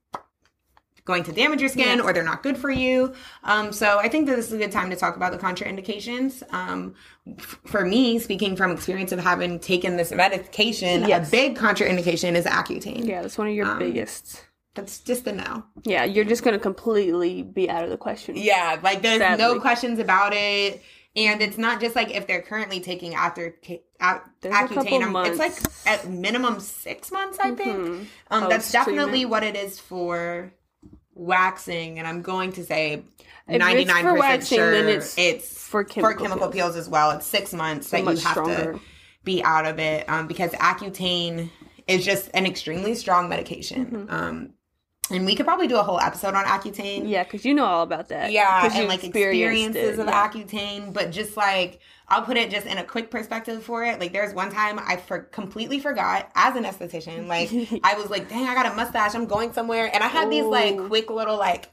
going 1.10 1.24
to 1.24 1.32
damage 1.32 1.60
your 1.60 1.70
skin 1.70 1.98
yes. 1.98 2.02
or 2.02 2.14
they're 2.14 2.24
not 2.24 2.44
good 2.44 2.56
for 2.56 2.70
you. 2.70 3.14
Um, 3.44 3.74
so 3.74 3.98
I 3.98 4.08
think 4.08 4.28
that 4.28 4.36
this 4.36 4.46
is 4.46 4.54
a 4.54 4.58
good 4.58 4.72
time 4.72 4.92
to 4.92 4.96
talk 4.96 5.16
about 5.16 5.32
the 5.32 5.40
contraindications. 5.40 6.44
Um, 6.54 6.94
f- 7.28 7.60
for 7.66 7.84
me, 7.84 8.20
speaking 8.20 8.56
from 8.56 8.72
experience 8.72 9.12
of 9.12 9.20
having 9.20 9.60
taken 9.60 9.98
this 9.98 10.12
medication, 10.12 11.08
yes. 11.08 11.28
a 11.28 11.32
big 11.32 11.58
contraindication 11.58 12.36
is 12.36 12.46
Accutane. 12.46 13.06
Yeah, 13.06 13.24
that's 13.24 13.40
one 13.40 13.48
of 13.48 13.56
your 13.56 13.66
um, 13.66 13.80
biggest. 13.80 14.46
That's 14.76 15.00
just 15.00 15.26
a 15.26 15.32
no. 15.32 15.64
Yeah, 15.84 16.04
you're 16.04 16.26
just 16.26 16.44
going 16.44 16.54
to 16.54 16.60
completely 16.60 17.42
be 17.42 17.72
out 17.72 17.84
of 17.84 17.90
the 17.90 17.98
question. 17.98 18.38
Yeah, 18.38 18.80
like 18.84 19.02
there's 19.02 19.18
Sadly. 19.18 19.44
no 19.44 19.60
questions 19.60 19.98
about 19.98 20.34
it. 20.34 20.84
And 21.16 21.42
it's 21.42 21.58
not 21.58 21.82
just 21.82 21.96
like 21.96 22.12
if 22.16 22.28
they're 22.28 22.44
currently 22.44 22.80
taking 22.80 23.16
after 23.16 23.56
Accutane, 24.00 25.26
it's 25.26 25.40
like 25.40 25.54
at 25.88 26.08
minimum 26.08 26.60
six 26.60 27.12
months, 27.12 27.40
I 27.40 27.56
think. 27.56 27.78
Mm-hmm. 27.78 28.04
Um, 28.30 28.48
that's 28.48 28.72
definitely 28.72 29.26
what 29.26 29.44
it 29.44 29.56
is 29.56 29.80
for 29.80 30.54
waxing, 31.20 32.00
and 32.00 32.08
I'm 32.08 32.22
going 32.22 32.54
to 32.54 32.64
say 32.64 33.04
ninety 33.48 33.86
nine 33.86 34.04
percent 34.04 34.48
sure 34.48 34.74
it's, 34.74 35.18
it's 35.18 35.64
for 35.64 35.84
chemical, 35.84 36.12
for 36.12 36.18
chemical 36.18 36.48
peels. 36.50 36.74
peels. 36.74 36.76
as 36.78 36.90
well. 36.90 37.12
It's 37.12 37.28
six 37.28 37.54
months 37.54 37.88
so 37.90 37.98
that 37.98 38.04
you 38.04 38.10
have 38.10 38.32
stronger. 38.32 38.74
to 38.74 38.80
be 39.24 39.44
out 39.44 39.66
of 39.66 39.80
it 39.80 40.10
um, 40.10 40.28
because 40.28 40.52
Accutane 40.54 41.50
is 41.88 42.06
just 42.06 42.30
an 42.34 42.46
extremely 42.46 42.96
strong 42.96 43.30
medication. 43.30 43.86
Mm-hmm. 43.86 44.14
Um, 44.14 44.50
and 45.12 45.26
we 45.26 45.36
could 45.36 45.46
probably 45.46 45.68
do 45.68 45.78
a 45.78 45.84
whole 45.84 46.00
episode 46.00 46.34
on 46.34 46.46
Accutane. 46.46 47.10
Yeah, 47.10 47.24
because 47.24 47.46
you 47.46 47.54
know 47.54 47.66
all 47.66 47.84
about 47.84 48.10
that. 48.10 48.32
Yeah, 48.32 48.70
and 48.74 48.88
like 48.88 49.04
experiences 49.04 49.98
it, 49.98 50.00
of 50.00 50.08
yeah. 50.08 50.30
Accutane, 50.30 50.94
but 50.94 51.12
just 51.12 51.36
like 51.36 51.80
I'll 52.08 52.24
put 52.24 52.38
it 52.38 52.50
just 52.50 52.68
in 52.68 52.78
a 52.78 52.84
quick 52.84 53.12
perspective 53.12 53.64
for 53.64 53.84
it. 53.84 54.00
Like 54.00 54.14
there's 54.14 54.34
one 54.34 54.52
time 54.52 54.80
I 54.80 54.98
for 54.98 55.20
completely 55.20 55.80
forgot 55.80 56.32
as 56.36 56.56
an 56.56 56.64
esthetician. 56.64 57.28
Like 57.28 57.50
I 57.84 57.96
was 57.96 58.10
like, 58.10 58.30
dang, 58.30 58.48
I 58.48 58.54
got 58.54 58.72
a 58.72 58.76
mustache. 58.76 59.16
I'm 59.16 59.26
going 59.26 59.54
somewhere, 59.54 59.90
and 59.94 60.04
I 60.04 60.08
had 60.08 60.28
Ooh. 60.28 60.32
these 60.32 60.46
like 60.46 60.78
quick 60.78 61.10
little 61.10 61.38
like 61.38 61.70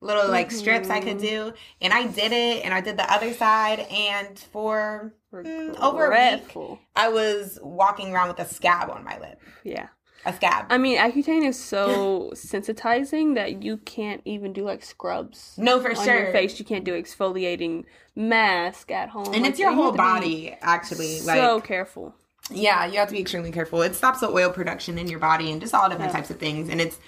little 0.00 0.28
like 0.28 0.48
mm-hmm. 0.48 0.58
strips 0.58 0.90
I 0.90 1.00
could 1.00 1.18
do, 1.18 1.52
and 1.80 1.92
I 1.92 2.06
did 2.06 2.32
it, 2.32 2.64
and 2.64 2.72
I 2.72 2.80
did 2.80 2.96
the 2.96 3.12
other 3.12 3.32
side, 3.32 3.80
and 3.80 4.38
for 4.38 5.12
mm, 5.32 5.78
over 5.80 6.12
a 6.12 6.36
week, 6.36 6.78
I 6.94 7.08
was 7.08 7.58
walking 7.62 8.12
around 8.12 8.28
with 8.28 8.38
a 8.38 8.46
scab 8.46 8.90
on 8.90 9.04
my 9.04 9.18
lip. 9.18 9.40
Yeah 9.64 9.88
a 10.24 10.32
scab. 10.32 10.66
I 10.70 10.78
mean, 10.78 10.98
Accutane 10.98 11.46
is 11.46 11.58
so 11.58 12.30
sensitizing 12.34 13.34
that 13.34 13.62
you 13.62 13.78
can't 13.78 14.22
even 14.24 14.52
do 14.52 14.64
like 14.64 14.82
scrubs. 14.82 15.54
No, 15.56 15.80
for 15.80 15.90
on 15.90 16.04
sure. 16.04 16.24
Your 16.24 16.32
face, 16.32 16.58
you 16.58 16.64
can't 16.64 16.84
do 16.84 17.00
exfoliating 17.00 17.84
mask 18.14 18.90
at 18.90 19.08
home, 19.10 19.32
and 19.32 19.42
like, 19.42 19.50
it's 19.50 19.58
your 19.58 19.72
whole 19.72 19.92
body. 19.92 20.56
Actually, 20.60 21.20
like, 21.22 21.38
so 21.38 21.60
careful. 21.60 22.14
Yeah, 22.50 22.86
you 22.86 22.98
have 22.98 23.08
to 23.08 23.14
be 23.14 23.20
extremely 23.20 23.52
careful. 23.52 23.82
It 23.82 23.94
stops 23.94 24.20
the 24.20 24.28
oil 24.28 24.50
production 24.50 24.98
in 24.98 25.08
your 25.08 25.18
body 25.18 25.50
and 25.50 25.60
just 25.60 25.74
all 25.74 25.88
different 25.88 26.12
yeah. 26.12 26.16
types 26.16 26.30
of 26.30 26.38
things, 26.38 26.68
and 26.68 26.80
it's 26.80 26.98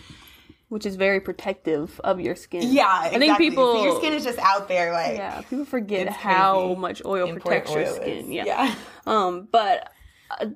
which 0.70 0.86
is 0.86 0.94
very 0.94 1.20
protective 1.20 2.00
of 2.04 2.20
your 2.20 2.36
skin. 2.36 2.62
Yeah, 2.62 3.06
exactly. 3.06 3.16
I 3.16 3.18
think 3.18 3.38
people 3.38 3.74
so 3.74 3.84
your 3.84 3.96
skin 3.96 4.12
is 4.12 4.22
just 4.22 4.38
out 4.38 4.68
there 4.68 4.92
like 4.92 5.16
yeah. 5.16 5.40
People 5.42 5.64
forget 5.64 6.08
how 6.08 6.74
much 6.74 7.02
oil 7.04 7.32
protects 7.32 7.74
your 7.74 7.86
skin. 7.86 8.30
Yeah. 8.30 8.44
yeah. 8.46 8.74
Um, 9.06 9.48
but 9.50 9.92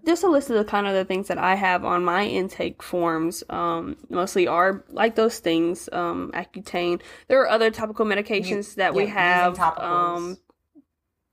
just 0.07 0.23
a 0.25 0.29
list 0.29 0.51
of 0.51 0.57
the 0.57 0.65
kind 0.65 0.87
of 0.87 0.95
the 0.95 1.05
things 1.05 1.29
that 1.29 1.39
I 1.39 1.55
have 1.55 1.85
on 1.85 2.05
my 2.05 2.25
intake 2.25 2.83
forms. 2.83 3.43
Um, 3.51 3.97
mostly 4.09 4.47
are 4.47 4.85
like 4.91 5.15
those 5.17 5.39
things. 5.39 5.89
Um, 5.93 6.31
Accutane. 6.35 7.01
There 7.29 7.41
are 7.43 7.49
other 7.49 7.71
topical 7.71 8.07
medications 8.07 8.71
You- 8.71 8.77
that 8.77 8.95
we 8.95 9.07
have. 9.07 9.59
Um, 9.59 10.39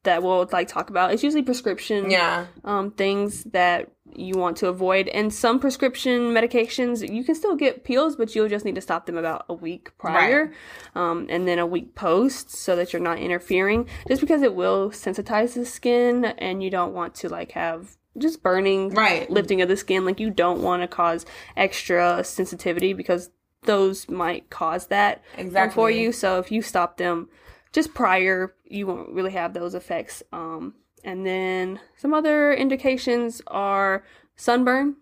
that 0.04 0.23
we'll 0.23 0.49
like 0.51 0.67
talk 0.67 0.89
about. 0.89 1.13
It's 1.13 1.23
usually 1.23 1.43
prescription. 1.43 2.10
Yeah. 2.10 2.47
um, 2.63 2.89
things 2.91 3.43
that 3.45 3.91
you 4.13 4.34
want 4.36 4.58
to 4.58 4.67
avoid. 4.67 5.08
And 5.10 5.32
some 5.34 5.60
prescription 5.60 6.34
medications, 6.34 7.08
you 7.08 7.23
can 7.23 7.36
still 7.36 7.56
get 7.56 7.84
peels, 7.84 8.15
but 8.15 8.36
you'll 8.36 8.49
just 8.49 8.65
need 8.65 8.75
to 8.75 8.82
stop 8.82 9.06
them 9.06 9.15
about 9.17 9.45
a 9.47 9.54
week 9.54 9.95
prior 9.99 10.51
um, 10.95 11.27
and 11.30 11.47
then 11.47 11.60
a 11.60 11.65
week 11.67 11.93
post 11.95 12.49
so 12.51 12.75
that 12.75 12.91
you're 12.91 13.01
not 13.01 13.19
interfering. 13.19 13.88
Just 14.08 14.19
because 14.21 14.41
it 14.41 14.56
will 14.56 14.89
sensitize 14.89 15.54
the 15.54 15.65
skin 15.65 16.25
and 16.25 16.62
you 16.63 16.69
don't 16.71 16.93
want 16.93 17.13
to 17.15 17.30
like 17.30 17.51
have 17.51 17.95
just 18.17 18.43
burning, 18.43 18.89
Right. 18.89 19.30
lifting 19.30 19.62
of 19.62 19.69
the 19.69 19.78
skin. 19.78 20.06
Like 20.06 20.19
you 20.19 20.30
don't 20.30 20.62
want 20.62 20.82
to 20.84 20.88
cause 20.88 21.26
extra 21.56 22.24
sensitivity 22.24 22.93
because 22.93 23.30
those 23.63 24.10
might 24.10 24.50
cause 24.50 24.88
that 24.88 25.21
um, 25.38 25.45
Exactly. 25.45 25.74
for 25.76 25.91
you. 25.91 26.12
So 26.12 26.39
if 26.39 26.52
you 26.52 26.62
stop 26.62 26.97
them 26.97 27.30
just 27.74 27.93
prior, 27.93 28.54
you 28.65 28.88
won't 28.88 29.10
really 29.13 29.32
have 29.32 29.54
those 29.54 29.76
effects. 29.76 30.24
Um, 30.34 30.76
and 31.04 31.26
then 31.26 31.80
some 31.97 32.13
other 32.13 32.54
indications 32.54 33.41
are 33.47 34.04
sunburn. 34.36 34.95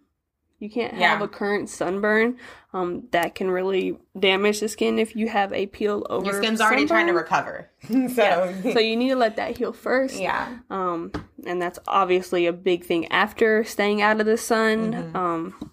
You 0.59 0.69
can't 0.69 0.93
have 0.95 1.21
a 1.21 1.27
current 1.27 1.69
sunburn. 1.69 2.37
Um, 2.73 3.07
that 3.11 3.33
can 3.33 3.49
really 3.49 3.97
damage 4.19 4.59
the 4.59 4.67
skin 4.67 4.99
if 4.99 5.15
you 5.15 5.27
have 5.29 5.51
a 5.53 5.65
peel 5.67 6.05
over. 6.09 6.25
Your 6.25 6.41
skin's 6.43 6.61
already 6.61 6.85
trying 6.85 7.07
to 7.07 7.13
recover. 7.13 7.69
so, 7.89 8.53
So 8.73 8.79
you 8.79 8.95
need 8.97 9.09
to 9.09 9.15
let 9.15 9.37
that 9.37 9.57
heal 9.57 9.71
first. 9.73 10.19
yeah. 10.19 10.57
Um, 10.69 11.11
and 11.45 11.61
that's 11.61 11.79
obviously 11.87 12.45
a 12.45 12.53
big 12.53 12.83
thing 12.83 13.07
after 13.11 13.63
staying 13.63 14.01
out 14.01 14.19
of 14.19 14.25
the 14.25 14.37
sun. 14.37 14.93
Mm-hmm. 14.93 15.15
Um, 15.15 15.71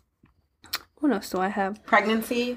what 1.01 1.13
else 1.13 1.31
do 1.31 1.39
I 1.39 1.49
have? 1.49 1.85
Pregnancy. 1.85 2.57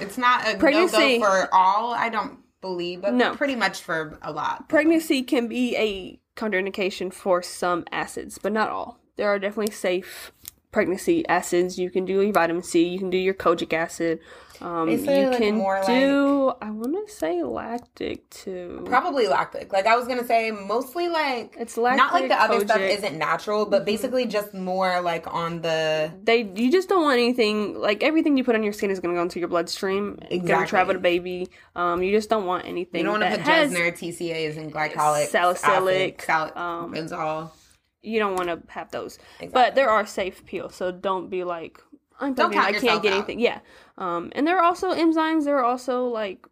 It's 0.00 0.18
not 0.18 0.46
a 0.52 0.58
Pregnancy. 0.58 1.18
no-go 1.18 1.24
for 1.42 1.48
all, 1.54 1.92
I 1.94 2.08
don't 2.08 2.38
believe, 2.60 3.02
but 3.02 3.14
No. 3.14 3.34
pretty 3.36 3.54
much 3.56 3.80
for 3.80 4.18
a 4.22 4.32
lot. 4.32 4.68
Pregnancy 4.68 5.22
can 5.22 5.46
be 5.48 5.76
a 5.76 6.20
contraindication 6.36 7.12
for 7.12 7.42
some 7.42 7.84
acids, 7.92 8.38
but 8.38 8.52
not 8.52 8.70
all. 8.70 8.98
There 9.16 9.28
are 9.28 9.38
definitely 9.38 9.72
safe 9.72 10.32
pregnancy 10.74 11.24
acids. 11.28 11.78
You 11.78 11.88
can 11.88 12.04
do 12.04 12.20
your 12.20 12.32
vitamin 12.32 12.64
C. 12.64 12.88
You 12.88 12.98
can 12.98 13.08
do 13.08 13.16
your 13.16 13.32
kojic 13.32 13.72
acid. 13.72 14.18
Um, 14.60 14.88
you 14.88 14.96
like, 14.98 15.38
can 15.38 15.56
more 15.56 15.80
do. 15.86 16.52
I 16.60 16.70
want 16.70 17.06
to 17.06 17.12
say 17.12 17.42
lactic 17.44 18.28
too. 18.30 18.82
Probably 18.84 19.28
lactic. 19.28 19.72
Like 19.72 19.86
I 19.86 19.96
was 19.96 20.08
gonna 20.08 20.26
say, 20.26 20.50
mostly 20.50 21.08
like 21.08 21.54
It's 21.58 21.76
lactic. 21.76 21.98
not 21.98 22.12
like 22.12 22.28
the 22.28 22.34
other 22.40 22.60
stuff 22.60 22.80
isn't 22.80 23.16
natural, 23.16 23.66
but 23.66 23.84
basically 23.84 24.26
just 24.26 24.52
more 24.52 25.00
like 25.00 25.32
on 25.32 25.60
the 25.62 26.12
they 26.24 26.42
you 26.56 26.72
just 26.72 26.88
don't 26.88 27.04
want 27.04 27.18
anything 27.18 27.78
like 27.78 28.02
everything 28.02 28.36
you 28.36 28.42
put 28.42 28.56
on 28.56 28.64
your 28.64 28.72
skin 28.72 28.90
is 28.90 28.98
going 28.98 29.14
to 29.14 29.18
go 29.18 29.22
into 29.22 29.38
your 29.38 29.48
bloodstream 29.48 30.18
it's 30.30 30.44
going 30.44 30.60
to 30.60 30.66
travel 30.68 30.94
to 30.94 31.00
baby 31.00 31.48
um 31.76 32.02
you 32.02 32.10
just 32.10 32.28
don't 32.30 32.46
want 32.46 32.64
anything 32.64 33.00
you 33.00 33.04
don't 33.04 33.20
want 33.20 33.32
to 33.32 33.38
put 33.38 33.46
Jessner, 33.46 33.92
TCAs, 33.92 34.56
and 34.56 34.72
glycolic, 34.72 35.26
Salicylic, 35.26 36.14
acid, 36.14 36.26
sal- 36.26 36.58
um, 36.58 36.92
benzol. 36.94 37.50
You 38.04 38.18
don't 38.18 38.34
want 38.36 38.48
to 38.48 38.60
have 38.72 38.90
those 38.90 39.18
but 39.52 39.74
there 39.74 39.88
are 39.90 40.04
safe 40.06 40.44
peels 40.46 40.74
so 40.74 40.92
don't 40.92 41.30
be 41.30 41.42
like 41.44 41.80
i'm 42.20 42.34
Don't 42.34 42.54
i 42.56 42.72
can't 42.72 43.02
get 43.02 43.12
out. 43.12 43.18
anything 43.18 43.40
yeah 43.40 43.60
um 43.98 44.30
and 44.34 44.46
there 44.46 44.58
are 44.58 44.64
also 44.64 44.92
enzymes 44.92 45.44
there 45.44 45.58
are 45.58 45.64
also 45.64 46.06
like 46.06 46.46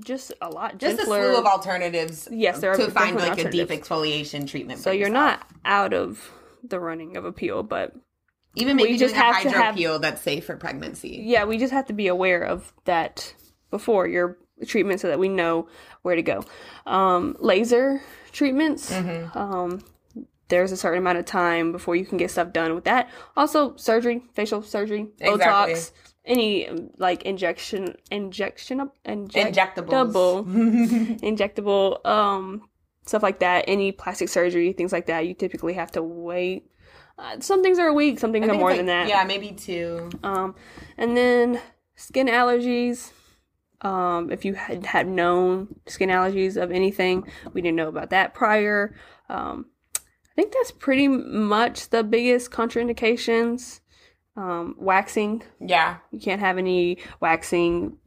just 0.00 0.32
a 0.40 0.48
lot 0.48 0.78
Just 0.78 1.00
a 1.00 1.04
slew 1.04 1.36
of 1.36 1.44
alternatives. 1.44 2.26
Yes, 2.30 2.60
there 2.60 2.72
are 2.72 2.76
to 2.78 2.90
find 2.90 3.14
like 3.16 3.38
a 3.38 3.50
deep 3.50 3.68
exfoliation 3.68 4.48
treatment. 4.48 4.80
so 4.80 4.90
you're 4.90 5.08
yourself. 5.08 5.40
not 5.40 5.46
out 5.66 5.92
of 5.92 6.30
the 6.64 6.80
running 6.80 7.16
of 7.18 7.24
a 7.26 7.32
peel 7.32 7.62
but 7.62 7.94
even 8.54 8.76
maybe 8.76 8.92
we 8.92 8.98
just 8.98 9.14
have 9.14 9.42
to 9.42 9.48
hydro 9.50 9.62
have- 9.62 9.74
peel 9.76 9.98
that's 9.98 10.22
safe 10.22 10.46
for 10.46 10.56
pregnancy. 10.56 11.20
yeah, 11.24 11.44
we 11.44 11.58
just 11.58 11.72
have 11.74 11.86
to 11.86 11.92
be 11.92 12.06
aware 12.06 12.42
of 12.42 12.72
that 12.84 13.34
before 13.70 14.06
your 14.06 14.38
treatment 14.66 15.00
so 15.00 15.08
that 15.08 15.18
we 15.18 15.28
know 15.28 15.66
where 16.02 16.16
to 16.16 16.22
go. 16.22 16.42
Um, 16.86 17.36
laser 17.40 18.00
treatments, 18.32 18.90
Mm-hmm. 18.90 19.36
um, 19.38 19.84
there's 20.52 20.70
a 20.70 20.76
certain 20.76 20.98
amount 20.98 21.16
of 21.16 21.24
time 21.24 21.72
before 21.72 21.96
you 21.96 22.04
can 22.04 22.18
get 22.18 22.30
stuff 22.30 22.52
done 22.52 22.74
with 22.74 22.84
that. 22.84 23.08
Also, 23.38 23.74
surgery, 23.76 24.22
facial 24.34 24.62
surgery, 24.62 25.08
Exactly. 25.18 25.72
Botox, 25.72 25.92
any 26.26 26.68
um, 26.68 26.90
like 26.98 27.22
injection, 27.22 27.94
injection, 28.10 28.90
injectable, 29.06 30.44
injectable, 31.22 32.06
um, 32.06 32.68
stuff 33.06 33.22
like 33.22 33.40
that. 33.40 33.64
Any 33.66 33.92
plastic 33.92 34.28
surgery, 34.28 34.74
things 34.74 34.92
like 34.92 35.06
that. 35.06 35.26
You 35.26 35.32
typically 35.32 35.72
have 35.72 35.90
to 35.92 36.02
wait. 36.02 36.70
Uh, 37.16 37.40
some 37.40 37.62
things 37.62 37.78
are 37.78 37.88
a 37.88 37.94
week, 37.94 38.18
some 38.18 38.30
things 38.30 38.46
are 38.46 38.54
more 38.54 38.72
it's 38.72 38.76
than 38.76 38.86
that. 38.86 39.08
Yeah, 39.08 39.24
maybe 39.24 39.52
two. 39.52 40.10
Um, 40.22 40.54
and 40.98 41.16
then 41.16 41.62
skin 41.96 42.26
allergies. 42.26 43.10
Um, 43.80 44.30
if 44.30 44.44
you 44.44 44.52
had, 44.52 44.84
had 44.84 45.08
known 45.08 45.76
skin 45.86 46.10
allergies 46.10 46.62
of 46.62 46.70
anything, 46.70 47.26
we 47.54 47.62
didn't 47.62 47.76
know 47.76 47.88
about 47.88 48.10
that 48.10 48.34
prior. 48.34 48.94
Um, 49.30 49.66
I 50.32 50.34
think 50.34 50.52
that's 50.52 50.70
pretty 50.72 51.08
much 51.08 51.90
the 51.90 52.02
biggest 52.02 52.50
contraindications. 52.50 53.80
Um, 54.34 54.76
waxing. 54.78 55.42
Yeah. 55.60 55.98
You 56.10 56.18
can't 56.18 56.40
have 56.40 56.56
any 56.56 56.98
waxing 57.20 57.98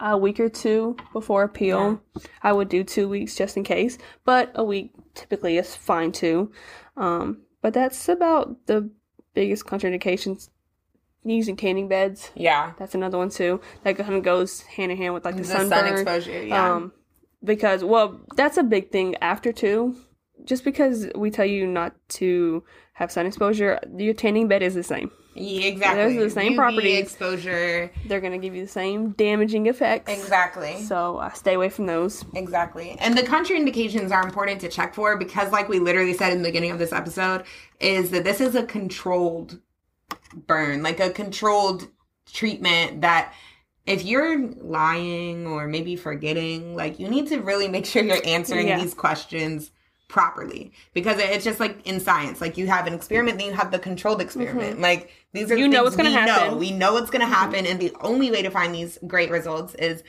a 0.00 0.18
week 0.18 0.40
or 0.40 0.48
two 0.48 0.96
before 1.12 1.44
a 1.44 1.48
peel. 1.48 2.02
I 2.42 2.52
would 2.52 2.68
do 2.68 2.82
two 2.82 3.08
weeks 3.08 3.36
just 3.36 3.56
in 3.56 3.62
case, 3.62 3.98
but 4.24 4.50
a 4.56 4.64
week 4.64 4.92
typically 5.14 5.56
is 5.56 5.76
fine 5.76 6.10
too. 6.10 6.50
Um, 6.96 7.42
but 7.62 7.72
that's 7.72 8.08
about 8.08 8.66
the 8.66 8.90
biggest 9.34 9.64
contraindications. 9.64 10.50
Using 11.24 11.56
tanning 11.56 11.88
beds. 11.88 12.30
Yeah. 12.34 12.72
That's 12.78 12.94
another 12.94 13.18
one 13.18 13.28
too. 13.28 13.60
That 13.84 13.96
kind 13.96 14.14
of 14.14 14.22
goes 14.24 14.62
hand 14.62 14.90
in 14.90 14.98
hand 14.98 15.14
with 15.14 15.24
like 15.24 15.36
the, 15.36 15.42
The 15.42 15.48
sunburn. 15.48 15.78
sun 15.86 15.92
exposure. 15.92 16.42
Yeah. 16.44 16.74
Um, 16.74 16.92
because 17.44 17.84
well, 17.84 18.20
that's 18.36 18.56
a 18.56 18.62
big 18.64 18.90
thing 18.90 19.14
after 19.20 19.52
too. 19.52 19.96
Just 20.44 20.64
because 20.64 21.08
we 21.14 21.30
tell 21.30 21.44
you 21.46 21.66
not 21.66 21.94
to 22.10 22.62
have 22.94 23.12
sun 23.12 23.26
exposure, 23.26 23.78
your 23.96 24.14
tanning 24.14 24.48
bed 24.48 24.62
is 24.62 24.74
the 24.74 24.82
same. 24.82 25.10
yeah 25.34 25.66
exactly. 25.66 26.16
there's 26.16 26.34
the 26.34 26.40
same 26.40 26.52
UV 26.52 26.56
properties. 26.56 26.98
exposure. 26.98 27.90
They're 28.06 28.20
gonna 28.20 28.38
give 28.38 28.54
you 28.56 28.62
the 28.64 28.70
same 28.72 29.10
damaging 29.12 29.66
effects. 29.66 30.10
Exactly. 30.12 30.82
So 30.82 31.18
uh, 31.18 31.30
stay 31.32 31.54
away 31.54 31.68
from 31.68 31.86
those. 31.86 32.24
Exactly. 32.34 32.96
And 32.98 33.16
the 33.16 33.22
contraindications 33.22 34.10
are 34.10 34.22
important 34.24 34.60
to 34.62 34.68
check 34.68 34.94
for 34.94 35.16
because, 35.16 35.52
like 35.52 35.68
we 35.68 35.78
literally 35.78 36.14
said 36.14 36.32
in 36.32 36.42
the 36.42 36.48
beginning 36.48 36.70
of 36.72 36.78
this 36.78 36.92
episode, 36.92 37.44
is 37.80 38.10
that 38.10 38.24
this 38.24 38.40
is 38.40 38.54
a 38.56 38.64
controlled 38.64 39.60
burn, 40.46 40.82
like 40.82 40.98
a 41.00 41.10
controlled 41.10 41.88
treatment 42.32 43.00
that 43.02 43.32
if 43.86 44.04
you're 44.04 44.38
lying 44.60 45.46
or 45.46 45.66
maybe 45.66 45.96
forgetting, 45.96 46.74
like 46.74 46.98
you 46.98 47.08
need 47.08 47.26
to 47.28 47.38
really 47.40 47.68
make 47.68 47.86
sure 47.86 48.02
you're 48.02 48.18
answering 48.26 48.68
Yeah. 48.68 48.78
these 48.80 48.92
questions 48.94 49.70
properly 50.08 50.72
because 50.94 51.18
it's 51.18 51.44
just 51.44 51.60
like 51.60 51.86
in 51.86 52.00
science 52.00 52.40
like 52.40 52.56
you 52.56 52.66
have 52.66 52.86
an 52.86 52.94
experiment 52.94 53.38
then 53.38 53.48
you 53.48 53.52
have 53.52 53.70
the 53.70 53.78
controlled 53.78 54.22
experiment 54.22 54.80
like 54.80 55.10
these 55.32 55.50
are 55.50 55.54
Mm-hmm. 55.54 55.62
You 55.64 55.68
know 55.68 55.82
what's 55.84 55.96
gonna 55.96 56.08
we 56.08 56.14
happen. 56.14 56.34
Mm-hmm. 56.34 56.52
know. 56.52 56.56
we 56.56 56.70
know 56.70 56.92
what's 56.94 57.10
going 57.10 57.20
to 57.20 57.26
happen 57.26 57.66
and 57.66 57.78
the 57.78 57.94
only 58.00 58.30
way 58.30 58.42
to 58.42 58.50
find 58.50 58.74
these 58.74 58.98
great 59.06 59.30
results 59.30 59.74
is 59.74 60.02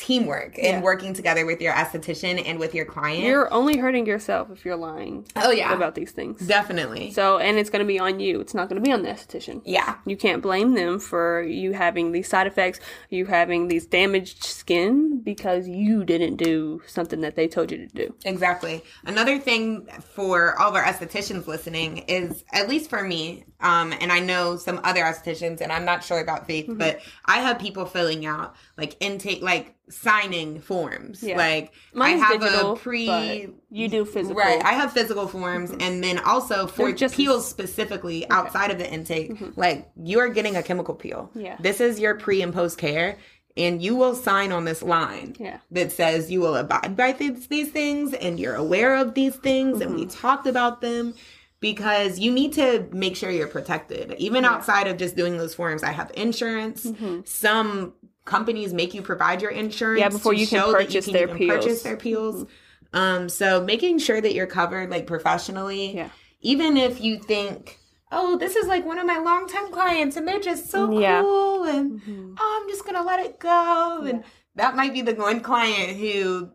teamwork 0.00 0.56
Yeah. 0.56 0.76
and 0.76 0.82
working 0.82 1.12
together 1.12 1.44
with 1.44 1.60
your 1.60 1.74
esthetician 1.74 2.42
and 2.48 2.58
with 2.58 2.74
your 2.74 2.86
client 2.86 3.22
You're 3.24 3.52
only 3.52 3.76
hurting 3.76 4.06
yourself 4.06 4.48
if 4.50 4.64
you're 4.64 4.76
lying 4.76 5.26
oh 5.36 5.50
yeah 5.50 5.74
about 5.74 5.94
these 5.94 6.10
things. 6.12 6.40
definitely 6.46 7.12
So, 7.12 7.38
and 7.38 7.58
it's 7.58 7.68
going 7.68 7.84
to 7.84 7.86
be 7.86 7.98
on 7.98 8.18
you. 8.18 8.40
It's 8.40 8.54
not 8.54 8.68
going 8.68 8.80
to 8.82 8.86
be 8.88 8.92
on 8.92 9.02
the 9.02 9.10
esthetician. 9.10 9.60
yeah 9.64 9.96
You 10.06 10.16
can't 10.16 10.40
blame 10.42 10.74
them 10.74 10.98
for 10.98 11.42
you 11.42 11.72
having 11.72 12.12
these 12.12 12.28
side 12.28 12.46
effects, 12.46 12.80
you 13.10 13.26
having 13.26 13.68
these 13.68 13.86
damaged 13.86 14.42
skin 14.44 15.20
because 15.22 15.68
you 15.68 16.04
didn't 16.04 16.36
do 16.36 16.80
something 16.86 17.20
that 17.20 17.36
they 17.36 17.46
told 17.46 17.70
you 17.70 17.76
to 17.78 17.86
do. 17.86 18.14
Exactly. 18.24 18.82
Another 19.04 19.38
thing 19.38 19.86
for 20.14 20.58
all 20.58 20.70
of 20.70 20.74
our 20.76 20.82
estheticians 20.84 21.46
listening 21.46 21.98
is, 22.08 22.44
at 22.52 22.68
least 22.68 22.88
for 22.88 23.02
me, 23.02 23.44
um, 23.60 23.92
and 24.00 24.10
I 24.10 24.20
know 24.20 24.56
some 24.56 24.80
other 24.84 25.02
estheticians, 25.02 25.60
and 25.60 25.70
I'm 25.70 25.84
not 25.84 26.02
sure 26.02 26.20
about 26.20 26.46
Faith, 26.46 26.66
Mm-hmm. 26.68 26.78
but 26.78 27.00
I 27.26 27.38
have 27.40 27.58
people 27.58 27.84
filling 27.86 28.24
out 28.26 28.54
like 28.78 28.96
intake, 29.00 29.42
like 29.42 29.74
signing 29.90 30.60
forms. 30.60 31.22
Yeah. 31.22 31.36
Like 31.36 31.72
Mine's 31.92 32.22
I 32.22 32.26
have 32.26 32.40
digital, 32.40 32.72
a 32.72 32.76
pre. 32.76 33.48
you 33.70 33.88
do 33.88 34.04
physical. 34.04 34.36
Right, 34.36 34.62
I 34.64 34.72
have 34.72 34.92
physical 34.92 35.26
forms, 35.28 35.70
mm-hmm. 35.70 35.80
and 35.82 36.02
then 36.02 36.18
also 36.20 36.66
for 36.66 36.86
They're 36.86 36.96
just 36.96 37.14
peels 37.16 37.48
specifically 37.48 38.28
outside 38.30 38.70
of 38.70 38.78
the 38.78 38.90
intake, 38.90 39.32
mm-hmm. 39.32 39.60
like 39.60 39.88
you 40.02 40.18
are 40.20 40.28
getting 40.28 40.56
a 40.56 40.62
chemical 40.62 40.94
peel. 40.94 41.30
Yeah. 41.34 41.56
this 41.60 41.80
is 41.80 42.00
your 42.00 42.14
pre 42.14 42.42
and 42.42 42.52
post 42.54 42.78
care, 42.78 43.18
and 43.56 43.82
you 43.82 43.96
will 43.96 44.14
sign 44.14 44.52
on 44.52 44.64
this 44.64 44.82
line 44.82 45.36
Yeah. 45.38 45.58
that 45.72 45.92
says 45.92 46.30
you 46.30 46.40
will 46.40 46.56
abide 46.56 46.96
by 46.96 47.12
these, 47.12 47.48
these 47.48 47.70
things 47.70 48.14
and 48.14 48.38
you're 48.38 48.54
aware 48.54 48.96
of 48.96 49.14
these 49.14 49.36
things 49.36 49.80
and 49.80 49.94
we 49.94 50.02
Mm-hmm. 50.02 50.20
talked 50.20 50.46
about 50.46 50.80
them 50.80 51.14
because 51.60 52.18
you 52.18 52.30
need 52.32 52.54
to 52.54 52.88
make 52.92 53.16
sure 53.16 53.30
you're 53.30 53.46
protected 53.46 54.14
even 54.18 54.44
outside 54.46 54.86
of 54.86 54.96
just 54.96 55.14
doing 55.14 55.36
those 55.36 55.54
forms 55.54 55.82
i 55.82 55.90
have 55.92 56.10
insurance 56.14 56.86
mm-hmm. 56.86 57.20
some 57.24 57.92
companies 58.30 58.72
make 58.72 58.94
you 58.94 59.02
provide 59.02 59.42
your 59.42 59.50
insurance 59.50 60.00
Mm-hmm. 60.00 60.12
Yeah, 60.12 60.16
before 60.18 60.34
you 60.34 60.46
can 60.46 60.62
purchase 60.72 61.06
their 61.06 61.24
even 61.24 61.36
peels. 61.36 61.50
Mm-hmm. 61.50 61.60
purchase 61.60 61.82
their 61.82 61.96
peels 61.96 62.46
um 62.92 63.28
so 63.28 63.62
making 63.72 63.98
sure 63.98 64.20
that 64.20 64.34
you're 64.34 64.46
covered 64.60 64.88
like 64.90 65.06
professionally 65.06 65.84
Yeah. 65.94 66.08
even 66.40 66.76
if 66.76 67.00
you 67.00 67.18
think, 67.18 67.78
oh, 68.12 68.36
this 68.38 68.56
is 68.56 68.66
like 68.66 68.84
one 68.84 68.98
of 68.98 69.06
my 69.06 69.18
longtime 69.18 69.70
clients 69.70 70.16
and 70.16 70.26
they're 70.26 70.40
just 70.52 70.70
so 70.70 70.90
Yeah. 70.98 71.20
cool 71.22 71.64
and 71.64 72.00
Mhm. 72.00 72.34
oh, 72.40 72.60
I'm 72.62 72.68
just 72.68 72.84
gonna 72.86 73.04
let 73.12 73.20
it 73.26 73.38
go. 73.38 74.02
And 74.10 74.24
that 74.56 74.74
might 74.74 74.92
be 74.92 75.02
the 75.02 75.14
one 75.14 75.40
client 75.40 75.96
who, 75.98 76.50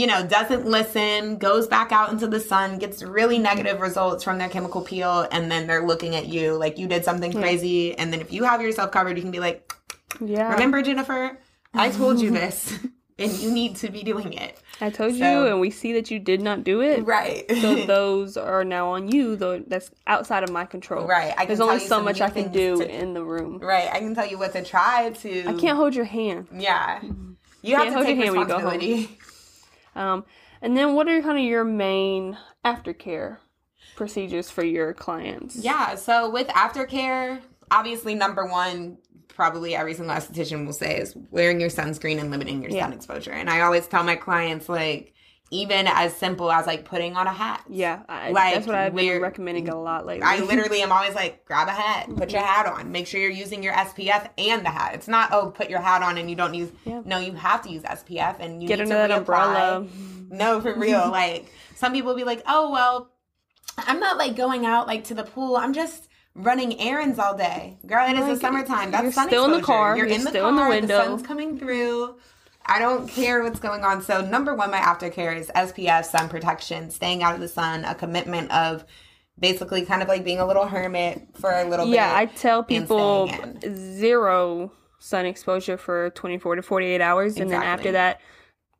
you 0.00 0.06
know, 0.06 0.26
doesn't 0.26 0.66
listen, 0.66 1.38
goes 1.38 1.66
back 1.68 1.92
out 1.92 2.10
into 2.12 2.26
the 2.26 2.40
sun, 2.40 2.78
gets 2.78 3.02
really 3.02 3.38
negative 3.38 3.80
results 3.80 4.22
from 4.24 4.36
their 4.38 4.48
chemical 4.50 4.82
peel, 4.82 5.26
and 5.32 5.50
then 5.50 5.66
they're 5.66 5.86
looking 5.86 6.14
at 6.16 6.26
you 6.26 6.52
like 6.54 6.76
you 6.78 6.86
did 6.88 7.04
something 7.04 7.32
Yeah. 7.32 7.40
crazy. 7.40 7.96
And 7.96 8.12
then 8.12 8.20
if 8.20 8.30
you 8.32 8.44
have 8.44 8.60
yourself 8.60 8.90
covered, 8.90 9.16
you 9.16 9.22
can 9.22 9.30
be 9.30 9.44
like, 9.48 9.72
Yeah. 10.20 10.52
remember, 10.52 10.82
Jennifer, 10.82 11.38
I 11.74 11.90
told 11.90 12.20
you 12.20 12.30
this, 12.42 12.78
and 13.18 13.32
you 13.32 13.50
need 13.50 13.76
to 13.76 13.90
be 13.90 14.02
doing 14.02 14.32
it. 14.32 14.58
I 14.80 14.90
told 14.90 15.14
you, 15.14 15.24
and 15.24 15.58
we 15.60 15.70
see 15.70 15.92
that 15.94 16.10
you 16.10 16.18
did 16.18 16.40
not 16.42 16.62
do 16.64 16.82
it. 16.82 17.04
Right. 17.06 17.44
So 17.60 17.74
those 17.86 18.36
are 18.36 18.62
now 18.64 18.88
on 18.90 19.08
you, 19.08 19.36
though 19.36 19.60
that's 19.66 19.90
outside 20.06 20.42
of 20.42 20.50
my 20.50 20.64
control. 20.66 21.06
Right, 21.06 21.32
I 21.36 21.46
There's 21.46 21.60
only 21.60 21.78
so 21.80 22.02
much 22.02 22.20
I 22.20 22.28
can 22.30 22.52
do 22.52 22.76
to- 22.78 22.88
in 22.88 23.14
the 23.14 23.24
room. 23.24 23.58
right. 23.58 23.88
I 23.90 23.98
can 24.00 24.14
tell 24.14 24.26
you 24.26 24.38
what 24.38 24.52
to 24.52 24.62
try 24.62 25.10
to. 25.10 25.44
I 25.46 25.54
can't 25.54 25.76
hold 25.76 25.94
your 25.94 26.04
hand. 26.04 26.48
Yeah. 26.54 27.00
You 27.62 27.74
have 27.76 27.84
Can't 27.84 27.88
to 27.88 27.94
hold 27.94 28.06
take 28.06 28.16
your 28.16 28.24
hand 28.26 28.36
when 28.36 28.48
you 28.48 28.54
go 28.54 28.60
home. 28.60 29.08
Um, 29.96 30.24
and 30.62 30.76
then 30.76 30.94
what 30.94 31.08
are 31.08 31.20
kind 31.22 31.38
of 31.38 31.44
your 31.44 31.64
main 31.64 32.36
aftercare 32.64 33.38
procedures 33.96 34.50
for 34.50 34.62
your 34.62 34.92
clients? 34.92 35.56
Yeah, 35.56 35.94
so 35.94 36.30
with 36.30 36.48
aftercare, 36.48 37.40
obviously 37.70 38.14
number 38.14 38.44
one, 38.46 38.98
probably 39.36 39.76
every 39.76 39.94
single 39.94 40.16
esthetician 40.16 40.64
will 40.64 40.72
say 40.72 40.98
is 40.98 41.14
wearing 41.30 41.60
your 41.60 41.68
sunscreen 41.68 42.18
and 42.18 42.30
limiting 42.30 42.62
your 42.62 42.72
sun 42.72 42.92
exposure. 42.92 43.32
And 43.32 43.50
I 43.50 43.60
always 43.60 43.86
tell 43.86 44.02
my 44.02 44.16
clients 44.16 44.68
like 44.68 45.12
even 45.52 45.86
as 45.86 46.16
simple 46.16 46.50
as 46.50 46.66
like 46.66 46.84
putting 46.84 47.16
on 47.16 47.26
a 47.26 47.32
hat. 47.32 47.64
Yeah, 47.68 48.02
I, 48.08 48.30
Like, 48.30 48.54
that's 48.54 48.66
what 48.66 48.74
I've 48.74 48.94
been 48.94 49.22
recommending 49.22 49.68
a 49.68 49.80
lot 49.80 50.04
lately. 50.04 50.24
I 50.24 50.40
literally 50.40 50.82
am 50.82 50.90
always 50.90 51.14
like, 51.14 51.44
grab 51.44 51.68
a 51.68 51.70
hat, 51.70 52.08
put 52.08 52.16
mm-hmm. 52.16 52.30
your 52.30 52.42
hat 52.42 52.66
on, 52.66 52.90
make 52.90 53.06
sure 53.06 53.20
you're 53.20 53.30
using 53.30 53.62
your 53.62 53.74
SPF 53.74 54.28
and 54.38 54.64
the 54.64 54.70
hat. 54.70 54.94
It's 54.94 55.06
not 55.06 55.30
oh, 55.32 55.50
put 55.50 55.70
your 55.70 55.80
hat 55.80 56.02
on 56.02 56.18
and 56.18 56.28
you 56.28 56.34
don't 56.34 56.54
use. 56.54 56.72
Yeah. 56.84 57.02
No, 57.04 57.18
you 57.18 57.32
have 57.34 57.62
to 57.62 57.70
use 57.70 57.82
SPF 57.82 58.40
and 58.40 58.60
you 58.60 58.68
Get 58.68 58.80
need 58.80 58.88
another 58.88 59.08
to 59.08 59.14
reapply. 59.14 59.18
umbrella. 59.18 59.86
No, 60.28 60.60
for 60.60 60.76
real. 60.76 61.08
like 61.12 61.52
some 61.76 61.92
people 61.92 62.08
will 62.08 62.16
be 62.16 62.24
like, 62.24 62.42
oh 62.48 62.72
well, 62.72 63.12
I'm 63.78 64.00
not 64.00 64.16
like 64.18 64.34
going 64.34 64.66
out 64.66 64.88
like 64.88 65.04
to 65.04 65.14
the 65.14 65.22
pool. 65.22 65.56
I'm 65.56 65.72
just 65.72 66.05
running 66.36 66.78
errands 66.80 67.18
all 67.18 67.36
day. 67.36 67.78
Girl, 67.86 68.08
it 68.08 68.16
is 68.18 68.26
the 68.26 68.36
summertime. 68.36 68.90
That's 68.90 69.02
you're 69.02 69.12
sun 69.12 69.28
still 69.28 69.46
in 69.46 69.52
the 69.52 69.62
car, 69.62 69.96
You're, 69.96 70.06
you're 70.06 70.16
in 70.16 70.24
the 70.24 70.30
still 70.30 70.42
car. 70.42 70.50
in 70.50 70.56
the 70.56 70.68
window. 70.68 70.98
The 70.98 71.04
sun's 71.04 71.22
coming 71.22 71.58
through. 71.58 72.16
I 72.66 72.78
don't 72.78 73.08
care 73.08 73.42
what's 73.42 73.60
going 73.60 73.84
on. 73.84 74.02
So 74.02 74.20
number 74.20 74.54
one, 74.54 74.70
my 74.70 74.78
aftercare 74.78 75.36
is 75.36 75.48
SPF, 75.54 76.04
sun 76.04 76.28
protection, 76.28 76.90
staying 76.90 77.22
out 77.22 77.34
of 77.34 77.40
the 77.40 77.48
sun, 77.48 77.84
a 77.84 77.94
commitment 77.94 78.50
of 78.50 78.84
basically 79.38 79.84
kind 79.84 80.02
of 80.02 80.08
like 80.08 80.24
being 80.24 80.40
a 80.40 80.46
little 80.46 80.66
hermit 80.66 81.28
for 81.34 81.50
a 81.52 81.64
little 81.68 81.86
bit. 81.86 81.94
yeah, 81.94 82.16
I 82.16 82.26
tell 82.26 82.62
people 82.62 83.30
zero 83.72 84.72
sun 84.98 85.26
exposure 85.26 85.76
for 85.76 86.10
24 86.10 86.56
to 86.56 86.62
48 86.62 87.00
hours, 87.00 87.36
and 87.36 87.50
then 87.50 87.62
after 87.62 87.92
that, 87.92 88.20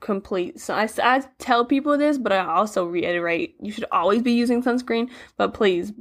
complete. 0.01 0.59
So 0.61 0.75
I, 0.75 0.89
I 1.03 1.23
tell 1.39 1.65
people 1.65 1.97
this, 1.97 2.19
but 2.19 2.33
I 2.33 2.45
also 2.45 2.87
reiterate 2.87 3.55
you 3.61 3.71
should 3.71 3.87
always 3.93 4.23
be 4.23 4.33
using 4.33 4.63
sunscreen, 4.63 5.11
but 5.37 5.55
please. 5.55 5.93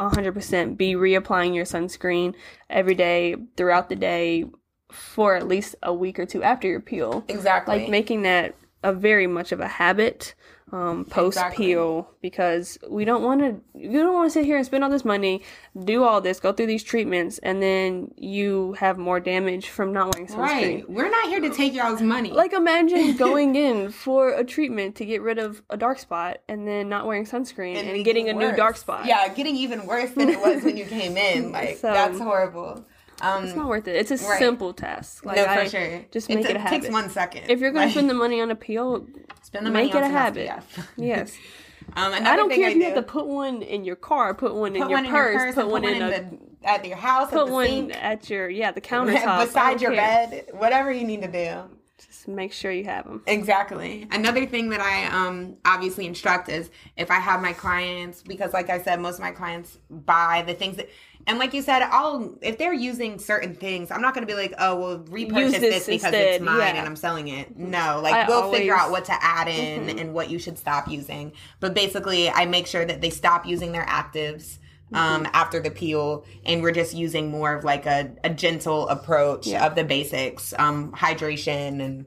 100% 0.00 0.76
be 0.76 0.94
reapplying 0.94 1.54
your 1.54 1.64
sunscreen 1.64 2.34
every 2.68 2.94
day 2.94 3.36
throughout 3.56 3.88
the 3.88 3.96
day 3.96 4.44
for 4.90 5.34
at 5.34 5.48
least 5.48 5.74
a 5.82 5.92
week 5.92 6.18
or 6.18 6.26
two 6.26 6.42
after 6.42 6.68
your 6.68 6.80
peel. 6.80 7.24
exactly. 7.28 7.78
like 7.80 7.88
making 7.88 8.22
that 8.22 8.54
a 8.82 8.92
very 8.92 9.26
much 9.26 9.52
of 9.52 9.60
a 9.60 9.68
habit 9.68 10.34
um, 10.72 11.04
post 11.04 11.38
peel 11.52 12.08
because 12.22 12.78
we 12.88 13.04
don't 13.04 13.22
want 13.22 13.40
to 13.42 13.60
you 13.78 13.90
don't 14.00 14.14
want 14.14 14.26
to 14.26 14.32
sit 14.32 14.46
here 14.46 14.56
and 14.56 14.64
spend 14.64 14.82
all 14.82 14.88
this 14.88 15.04
money 15.04 15.42
do 15.84 16.02
all 16.02 16.20
this 16.22 16.40
go 16.40 16.50
through 16.50 16.66
these 16.66 16.82
treatments 16.82 17.38
and 17.38 17.62
then 17.62 18.10
you 18.16 18.72
have 18.74 18.96
more 18.96 19.20
damage 19.20 19.68
from 19.68 19.92
not 19.92 20.14
wearing 20.14 20.26
sunscreen 20.28 20.38
right. 20.38 20.90
We're 20.90 21.10
not 21.10 21.28
here 21.28 21.40
to 21.40 21.50
take 21.50 21.74
y'all's 21.74 22.00
money. 22.00 22.30
like 22.30 22.54
imagine 22.54 23.16
going 23.18 23.54
in 23.54 23.90
for 23.90 24.30
a 24.30 24.44
treatment 24.44 24.96
to 24.96 25.04
get 25.04 25.20
rid 25.20 25.38
of 25.38 25.62
a 25.68 25.76
dark 25.76 25.98
spot 25.98 26.38
and 26.48 26.66
then 26.66 26.88
not 26.88 27.06
wearing 27.06 27.26
sunscreen 27.26 27.76
and, 27.76 27.88
making 27.88 28.04
getting 28.04 28.28
a 28.30 28.32
new 28.32 28.56
dark 28.56 28.76
spot 28.78 29.04
Yeah, 29.04 29.28
getting 29.28 29.56
even 29.56 29.86
worse 29.86 30.12
than 30.12 30.30
it 30.30 30.40
was 30.40 30.62
when 30.64 30.76
you 30.78 30.86
came 30.86 31.16
in. 31.18 31.52
Like 31.52 31.76
So- 31.76 31.92
that's 31.92 32.18
horrible. 32.18 32.86
Um, 33.22 33.44
it's 33.44 33.54
not 33.54 33.68
worth 33.68 33.86
it 33.88 33.96
it's 33.96 34.10
a 34.10 34.16
Right. 34.28 34.38
simple 34.38 34.72
task 34.74 35.24
like 35.24 35.36
no, 35.36 35.44
for 35.44 35.50
I 35.50 35.68
sure. 35.68 36.04
just 36.10 36.28
make 36.28 36.44
it 36.44 36.56
a 36.56 36.68
takes 36.68 36.88
one 36.90 37.08
second. 37.08 37.48
if 37.50 37.60
you're 37.60 37.70
going 37.70 37.86
to 37.86 37.92
spend 37.92 38.10
the 38.10 38.14
money 38.14 38.40
on 38.40 38.50
a 38.50 38.56
peel 38.56 39.06
spend 39.42 39.64
the 39.66 39.70
money 39.70 39.86
make 39.86 39.94
on 39.94 40.02
it 40.02 40.06
a 40.06 40.10
habit 40.10 40.48
SPF. 40.48 40.86
yes 40.96 41.36
Um, 41.94 42.12
I 42.14 42.36
don't 42.36 42.48
care 42.50 42.68
if 42.70 42.76
you 42.76 42.84
have 42.84 42.94
to 42.94 43.02
put 43.02 43.26
one 43.26 43.60
in 43.60 43.84
your 43.84 43.96
car, 43.96 44.34
put 44.34 44.54
one 44.54 44.74
in, 44.76 44.82
put 44.82 44.88
your, 44.90 44.98
one 44.98 45.04
in 45.04 45.10
purse, 45.10 45.34
your 45.34 45.44
purse, 45.46 45.54
put 45.56 45.68
one 45.68 45.82
put 45.82 45.90
in 45.92 46.00
one 46.00 46.12
a 46.12 46.16
in 46.16 46.38
the, 46.62 46.68
at 46.68 46.86
your 46.86 46.96
house, 46.96 47.30
put 47.30 47.40
at 47.40 47.46
the 47.46 47.52
one 47.52 47.66
sink, 47.66 47.96
at 48.02 48.30
your 48.30 48.48
yeah 48.48 48.70
the 48.70 48.80
countertop 48.80 49.26
I 49.26 49.44
beside 49.44 49.80
your 49.82 49.92
care. 49.92 50.28
bed, 50.28 50.46
whatever 50.52 50.92
you 50.92 51.04
need 51.04 51.22
to 51.22 51.28
do. 51.28 51.76
Just 51.98 52.28
make 52.28 52.52
sure 52.52 52.70
you 52.72 52.84
have 52.84 53.04
them. 53.04 53.22
Exactly. 53.26 54.06
Another 54.10 54.46
thing 54.46 54.70
that 54.70 54.80
I 54.80 55.06
um 55.06 55.56
obviously 55.64 56.06
instruct 56.06 56.48
is 56.48 56.70
if 56.96 57.10
I 57.10 57.16
have 57.18 57.42
my 57.42 57.52
clients 57.52 58.22
because 58.22 58.52
like 58.52 58.70
I 58.70 58.80
said 58.80 59.00
most 59.00 59.16
of 59.16 59.20
my 59.20 59.32
clients 59.32 59.78
buy 59.90 60.44
the 60.46 60.54
things 60.54 60.76
that 60.76 60.88
and 61.26 61.38
like 61.38 61.54
you 61.54 61.62
said 61.62 61.82
I'll 61.82 62.36
if 62.42 62.58
they're 62.58 62.72
using 62.72 63.18
certain 63.18 63.54
things 63.54 63.90
I'm 63.90 64.00
not 64.02 64.14
going 64.14 64.26
to 64.26 64.32
be 64.32 64.38
like 64.38 64.54
oh 64.58 64.76
well 64.76 64.98
repurchase 65.08 65.52
this, 65.52 65.60
this 65.60 65.86
because 65.86 66.04
instead, 66.04 66.34
it's 66.34 66.44
mine 66.44 66.58
yeah. 66.58 66.66
and 66.76 66.86
I'm 66.86 66.96
selling 66.96 67.28
it. 67.28 67.56
No, 67.56 68.00
like 68.02 68.14
I 68.14 68.28
we'll 68.28 68.50
figure 68.52 68.74
out 68.74 68.90
what 68.90 69.04
to 69.06 69.14
add 69.20 69.48
in 69.48 69.98
and 69.98 70.14
what 70.14 70.30
you 70.30 70.38
should 70.38 70.58
stop 70.58 70.88
using. 70.88 71.32
But 71.60 71.74
basically 71.74 72.30
I 72.30 72.46
make 72.46 72.66
sure 72.66 72.84
that 72.84 73.00
they 73.00 73.10
stop 73.10 73.46
using 73.46 73.72
their 73.72 73.86
actives 73.86 74.58
um, 74.94 75.26
after 75.32 75.58
the 75.58 75.70
peel, 75.70 76.24
and 76.44 76.62
we're 76.62 76.72
just 76.72 76.94
using 76.94 77.30
more 77.30 77.54
of 77.54 77.64
like 77.64 77.86
a, 77.86 78.10
a 78.24 78.30
gentle 78.30 78.88
approach 78.88 79.46
Yeah. 79.46 79.66
of 79.66 79.74
the 79.74 79.84
basics, 79.84 80.52
um, 80.58 80.92
hydration 80.92 81.82
and 81.82 82.06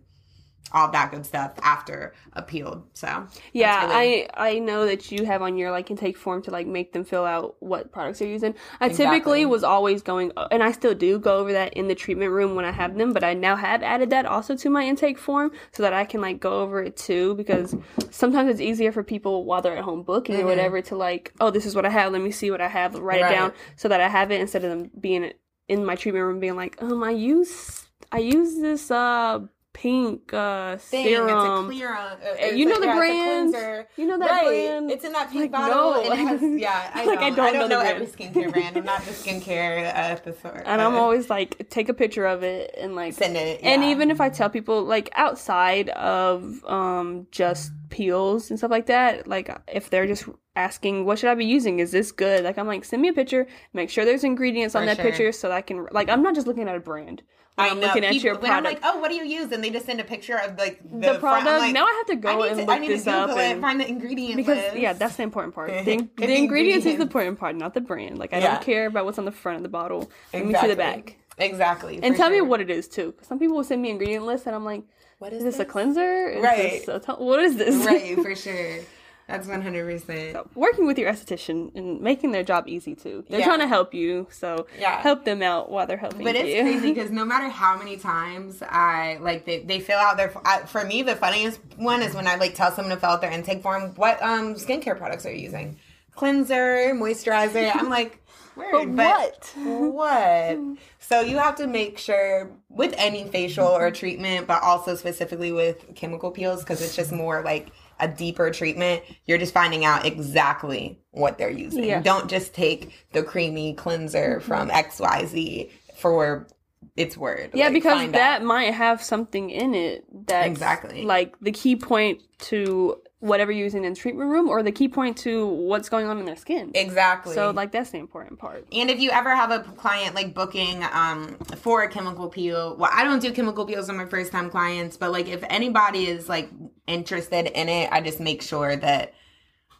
all 0.76 0.92
that 0.92 1.10
good 1.10 1.26
stuff 1.26 1.54
after 1.64 2.14
a 2.34 2.42
peel. 2.42 2.86
So 2.94 3.26
Yeah, 3.54 3.88
really- 3.88 4.28
I 4.36 4.50
I 4.56 4.60
know 4.60 4.86
that 4.86 5.10
you 5.12 5.26
have 5.26 5.42
on 5.42 5.58
your 5.58 5.72
like 5.72 5.90
intake 5.90 6.18
form 6.18 6.42
to 6.44 6.52
like 6.52 6.68
make 6.68 6.92
them 6.92 7.06
fill 7.06 7.24
out 7.26 7.56
what 7.60 7.92
products 7.94 8.20
they're 8.20 8.28
using. 8.28 8.54
I 8.82 8.88
Exactly. 8.88 9.06
typically 9.20 9.46
was 9.46 9.64
always 9.64 10.02
going, 10.02 10.34
and 10.52 10.62
I 10.62 10.72
still 10.74 10.94
do 10.94 11.18
go 11.18 11.38
over 11.38 11.54
that 11.54 11.74
in 11.74 11.88
the 11.88 11.96
treatment 11.96 12.32
room 12.32 12.56
when 12.56 12.66
I 12.66 12.72
have 12.72 12.98
them, 12.98 13.14
but 13.14 13.24
I 13.24 13.34
now 13.34 13.56
have 13.56 13.82
added 13.82 14.10
that 14.10 14.26
also 14.26 14.56
to 14.58 14.70
my 14.70 14.84
intake 14.84 15.18
form 15.18 15.52
so 15.72 15.82
that 15.82 15.94
I 15.94 16.04
can 16.04 16.20
like 16.20 16.40
go 16.42 16.60
over 16.62 16.84
it 16.84 16.98
too 16.98 17.36
because 17.36 17.74
sometimes 18.12 18.50
it's 18.52 18.62
easier 18.62 18.92
for 18.92 19.02
people 19.04 19.46
while 19.46 19.62
they're 19.62 19.78
at 19.78 19.84
home 19.86 20.04
booking 20.04 20.36
or 20.42 20.46
whatever 20.46 20.82
to 20.82 20.96
like, 20.98 21.34
oh, 21.40 21.50
this 21.52 21.66
is 21.66 21.74
what 21.76 21.86
I 21.86 21.90
have. 21.90 22.12
Let 22.12 22.22
me 22.22 22.32
see 22.32 22.52
what 22.52 22.60
I 22.62 22.68
have. 22.68 22.96
Write 22.96 23.22
Right. 23.22 23.32
it 23.32 23.36
down 23.36 23.54
so 23.78 23.88
that 23.88 24.02
I 24.02 24.10
have 24.10 24.30
it 24.32 24.42
instead 24.42 24.66
of 24.66 24.70
them 24.78 24.92
being 25.00 25.32
in 25.70 25.86
my 25.86 25.96
treatment 25.96 26.26
room 26.26 26.40
being 26.42 26.58
like, 26.58 26.82
um, 26.84 27.02
I 27.02 27.12
use 27.12 27.88
I 28.12 28.18
use 28.20 28.60
this 28.60 28.92
uh 28.92 29.40
pink 29.76 30.34
uh 30.34 30.78
thing. 30.78 31.06
serum. 31.06 31.30
It's 31.30 31.46
a 31.46 31.66
clear. 31.68 31.94
Uh, 31.94 32.16
it's 32.22 32.58
you 32.58 32.66
know 32.66 32.80
the 32.80 32.86
yeah, 32.88 32.96
brand. 32.96 33.54
You 33.98 34.08
know 34.08 34.18
that 34.18 34.32
right. 34.32 34.46
brand. 34.48 34.90
It's 34.90 35.04
in 35.04 35.12
that 35.12 35.30
pink 35.30 35.42
Like, 35.42 35.52
bottle. 35.52 35.92
no. 35.92 36.02
And 36.12 36.14
it 36.14 36.28
has, 36.28 36.42
yeah, 36.62 36.92
I 36.94 37.06
Like, 37.06 37.20
know. 37.36 37.44
I 37.44 37.52
don't 37.52 37.70
know 37.70 37.80
the 37.80 37.86
every 37.86 38.08
skincare 38.08 38.52
brand. 38.54 38.78
I'm 38.78 38.86
not 38.86 39.02
the 39.04 39.12
skincare 39.24 39.94
uh, 39.94 40.16
thesaurus. 40.16 40.64
and 40.66 40.82
I'm 40.82 40.96
uh, 40.96 41.00
always 41.00 41.30
like, 41.30 41.70
take 41.70 41.90
a 41.90 41.94
picture 41.94 42.26
of 42.26 42.42
it 42.44 42.74
and 42.78 42.96
like 42.96 43.14
send 43.14 43.36
it. 43.36 43.62
And 43.64 43.84
even 43.84 44.10
if 44.12 44.22
I 44.22 44.30
tell 44.30 44.50
people 44.50 44.84
like 44.84 45.10
outside 45.14 45.90
of 45.90 46.64
um 46.66 47.28
just 47.32 47.72
peels 47.90 48.50
and 48.50 48.58
stuff 48.58 48.72
like 48.72 48.86
that, 48.88 49.28
like 49.28 49.50
if 49.68 49.90
they're 49.90 50.08
just 50.08 50.26
asking 50.56 51.06
what 51.06 51.20
should 51.20 51.30
I 51.30 51.36
be 51.36 51.46
using, 51.46 51.80
is 51.80 51.92
this 51.92 52.12
good? 52.12 52.44
Like 52.44 52.58
I'm 52.58 52.68
like 52.68 52.86
send 52.86 53.02
me 53.02 53.10
a 53.10 53.14
picture, 53.14 53.48
make 53.74 53.90
sure 53.90 54.06
there's 54.06 54.24
ingredients 54.24 54.76
on 54.76 54.86
that 54.86 54.98
sure. 54.98 55.06
picture 55.06 55.32
so 55.32 55.50
that 55.50 55.56
I 55.56 55.62
can 55.62 55.88
like 55.92 56.10
I'm 56.10 56.24
not 56.24 56.36
just 56.36 56.48
looking 56.48 56.68
at 56.68 56.76
a 56.76 56.80
brand. 56.80 57.22
I 57.58 57.70
I'm 57.70 57.80
know. 57.80 57.88
looking 57.88 58.04
at 58.04 58.12
people, 58.12 58.26
your 58.32 58.38
when 58.40 58.52
I'm 58.52 58.66
like, 58.66 58.80
oh, 58.84 59.00
what 59.00 59.10
do 59.10 59.16
you 59.16 59.24
use? 59.24 59.50
And 59.54 59.64
they 59.64 59.70
just 59.70 59.86
send 59.86 60.02
a 60.02 60.04
picture 60.04 60.38
of 60.38 60.58
like 60.58 60.82
the, 60.84 61.14
the, 61.14 61.20
product. 61.20 61.48
Like, 61.48 61.74
now 61.74 61.86
I 61.86 61.94
have 62.00 62.08
to 62.08 62.16
go 62.18 62.44
and 62.44 62.58
to, 62.58 62.66
look 62.66 62.70
I 62.76 62.80
need 62.80 62.88
to 62.88 62.94
this 62.96 63.08
up 63.08 63.30
it 63.30 63.38
and 63.38 63.40
and 63.54 63.62
find 63.62 63.80
the 63.80 63.88
ingredient 63.88 64.36
because 64.36 64.58
list. 64.58 64.76
yeah, 64.76 64.92
that's 64.92 65.16
the 65.16 65.24
important 65.24 65.56
part. 65.56 65.70
The, 65.86 65.96
the, 66.18 66.28
the 66.28 66.36
ingredients 66.36 66.86
is 66.86 66.98
the 66.98 67.04
important 67.04 67.40
part, 67.40 67.56
not 67.56 67.74
the 67.74 67.80
brand. 67.80 68.18
Like 68.18 68.34
I 68.34 68.40
Yeah. 68.40 68.56
don't 68.56 68.62
care 68.64 68.88
about 68.88 69.06
what's 69.06 69.18
on 69.20 69.24
the 69.26 69.32
front 69.32 69.56
of 69.58 69.64
the 69.64 69.70
bottle. 69.70 70.12
Let 70.34 70.46
me 70.46 70.54
see 70.54 70.68
the 70.68 70.76
back. 70.76 71.16
Exactly. 71.38 72.00
And 72.04 72.16
for 72.16 72.18
tell 72.24 72.30
me 72.30 72.42
what 72.42 72.60
it 72.62 72.70
is 72.70 72.88
too. 72.90 73.14
some 73.22 73.40
people 73.40 73.56
will 73.56 73.64
send 73.64 73.82
me 73.82 73.90
ingredient 73.90 74.26
lists 74.26 74.48
and 74.48 74.56
I'm 74.56 74.66
like, 74.66 74.84
What 75.20 75.32
is 75.32 75.44
this 75.44 75.60
a 75.60 75.66
cleanser? 75.66 76.28
Is 76.30 76.44
Right. 76.44 76.86
This 76.86 76.88
a 76.90 77.00
to- 77.00 77.14
what 77.24 77.40
is 77.40 77.56
this? 77.56 77.86
right, 77.86 78.16
for 78.22 78.36
sure. 78.36 78.80
That's 79.28 79.48
100%. 79.48 80.56
working 80.56 80.86
with 80.86 81.00
your 81.00 81.12
esthetician 81.12 81.74
and 81.76 82.00
making 82.00 82.32
their 82.32 82.44
job 82.44 82.66
easy 82.68 82.94
too. 82.94 83.24
They're 83.28 83.40
Yeah. 83.40 83.46
trying 83.48 83.60
to 83.62 83.68
help 83.68 83.94
you, 83.94 84.28
so 84.30 84.68
Yeah. 84.80 85.02
help 85.02 85.26
them 85.26 85.42
out 85.42 85.72
while 85.72 85.88
they're 85.88 85.98
helping 85.98 86.20
you. 86.22 86.26
But 86.26 86.36
it's 86.36 86.50
you. 86.50 86.62
crazy 86.62 86.94
because 86.94 87.10
no 87.10 87.26
matter 87.26 87.50
how 87.50 87.76
many 87.78 87.98
times 87.98 88.62
I 88.62 89.18
like 89.22 89.46
they, 89.46 89.60
they 89.60 89.80
fill 89.80 89.98
out 89.98 90.18
their 90.18 90.32
I, 90.46 90.60
for 90.60 90.84
me 90.86 91.02
the 91.02 91.16
funniest 91.16 91.60
one 91.78 92.04
is 92.04 92.14
when 92.14 92.28
I 92.28 92.36
like 92.36 92.54
tell 92.54 92.72
someone 92.72 92.94
to 92.94 93.00
fill 93.00 93.10
out 93.12 93.22
their 93.22 93.32
intake 93.32 93.64
form 93.64 93.94
what 93.96 94.22
um 94.22 94.54
skincare 94.56 94.98
products 94.98 95.26
are 95.26 95.32
you 95.34 95.42
using 95.42 95.78
cleanser 96.16 96.94
moisturizer 96.94 97.72
I'm 97.76 97.90
like 97.90 98.22
word, 98.56 98.96
But 98.96 99.52
what 99.56 100.58
so 101.00 101.20
you 101.22 101.38
have 101.40 101.56
to 101.58 101.68
make 101.68 101.98
sure 101.98 102.52
with 102.70 102.94
any 102.98 103.28
facial 103.28 103.68
or 103.68 103.92
treatment 103.92 104.48
but 104.48 104.62
also 104.64 104.96
specifically 104.96 105.52
with 105.52 105.94
chemical 105.96 106.32
peels 106.32 106.62
because 106.62 106.82
it's 106.82 106.96
just 106.96 107.12
more 107.12 107.42
like 107.44 107.68
a 108.00 108.08
deeper 108.08 108.52
treatment, 108.52 109.04
you're 109.26 109.38
just 109.38 109.54
finding 109.54 109.86
out 109.86 110.06
exactly 110.06 111.00
what 111.12 111.38
they're 111.38 111.50
using. 111.50 111.84
Yeah. 111.86 112.02
Don't 112.02 112.30
just 112.30 112.54
take 112.54 112.92
the 113.14 113.24
creamy 113.24 113.74
cleanser 113.74 114.40
from 114.42 114.70
XYZ 114.70 115.72
for 115.98 116.48
its 116.96 117.18
word. 117.18 117.52
Yeah, 117.54 117.66
Like, 117.66 117.74
because 117.74 118.12
that 118.12 118.42
out. 118.42 118.46
might 118.46 118.74
have 118.74 119.02
something 119.02 119.50
in 119.50 119.74
it 119.76 120.06
that 120.28 120.46
Exactly. 120.48 121.04
like 121.04 121.36
the 121.42 121.52
key 121.52 121.76
point 121.76 122.22
to 122.40 123.02
whatever 123.26 123.52
you're 123.52 123.64
using 123.64 123.84
in 123.84 123.94
the 123.94 124.00
treatment 124.00 124.30
room 124.30 124.48
or 124.48 124.62
the 124.62 124.72
key 124.72 124.88
point 124.88 125.18
to 125.18 125.48
what's 125.48 125.90
going 125.90 126.08
on 126.08 126.20
in 126.20 126.26
their 126.26 126.36
skin. 126.36 126.72
Exactly. 126.76 127.34
So 127.34 127.52
like 127.52 127.72
that's 127.72 127.90
the 127.90 127.98
important 127.98 128.40
part. 128.40 128.66
And 128.72 128.90
if 128.90 129.00
you 129.00 129.10
ever 129.12 129.36
have 129.36 129.52
a 129.52 129.60
client 129.60 130.16
like 130.16 130.34
booking 130.34 130.84
um, 130.92 131.36
for 131.58 131.84
a 131.84 131.90
chemical 131.90 132.30
peel, 132.30 132.76
well, 132.78 132.92
I 132.94 133.04
don't 133.04 133.22
do 133.22 133.32
chemical 133.32 133.66
peels 133.66 133.90
on 133.90 133.98
my 133.98 134.06
first 134.06 134.32
time 134.32 134.50
clients, 134.50 134.98
but 134.98 135.12
like 135.12 135.28
if 135.28 135.44
anybody 135.50 136.08
is 136.08 136.30
like 136.30 136.50
interested 136.88 137.48
in 137.48 137.68
it, 137.68 137.92
I 137.92 138.02
just 138.02 138.20
make 138.20 138.42
sure 138.42 138.76
that 138.76 139.14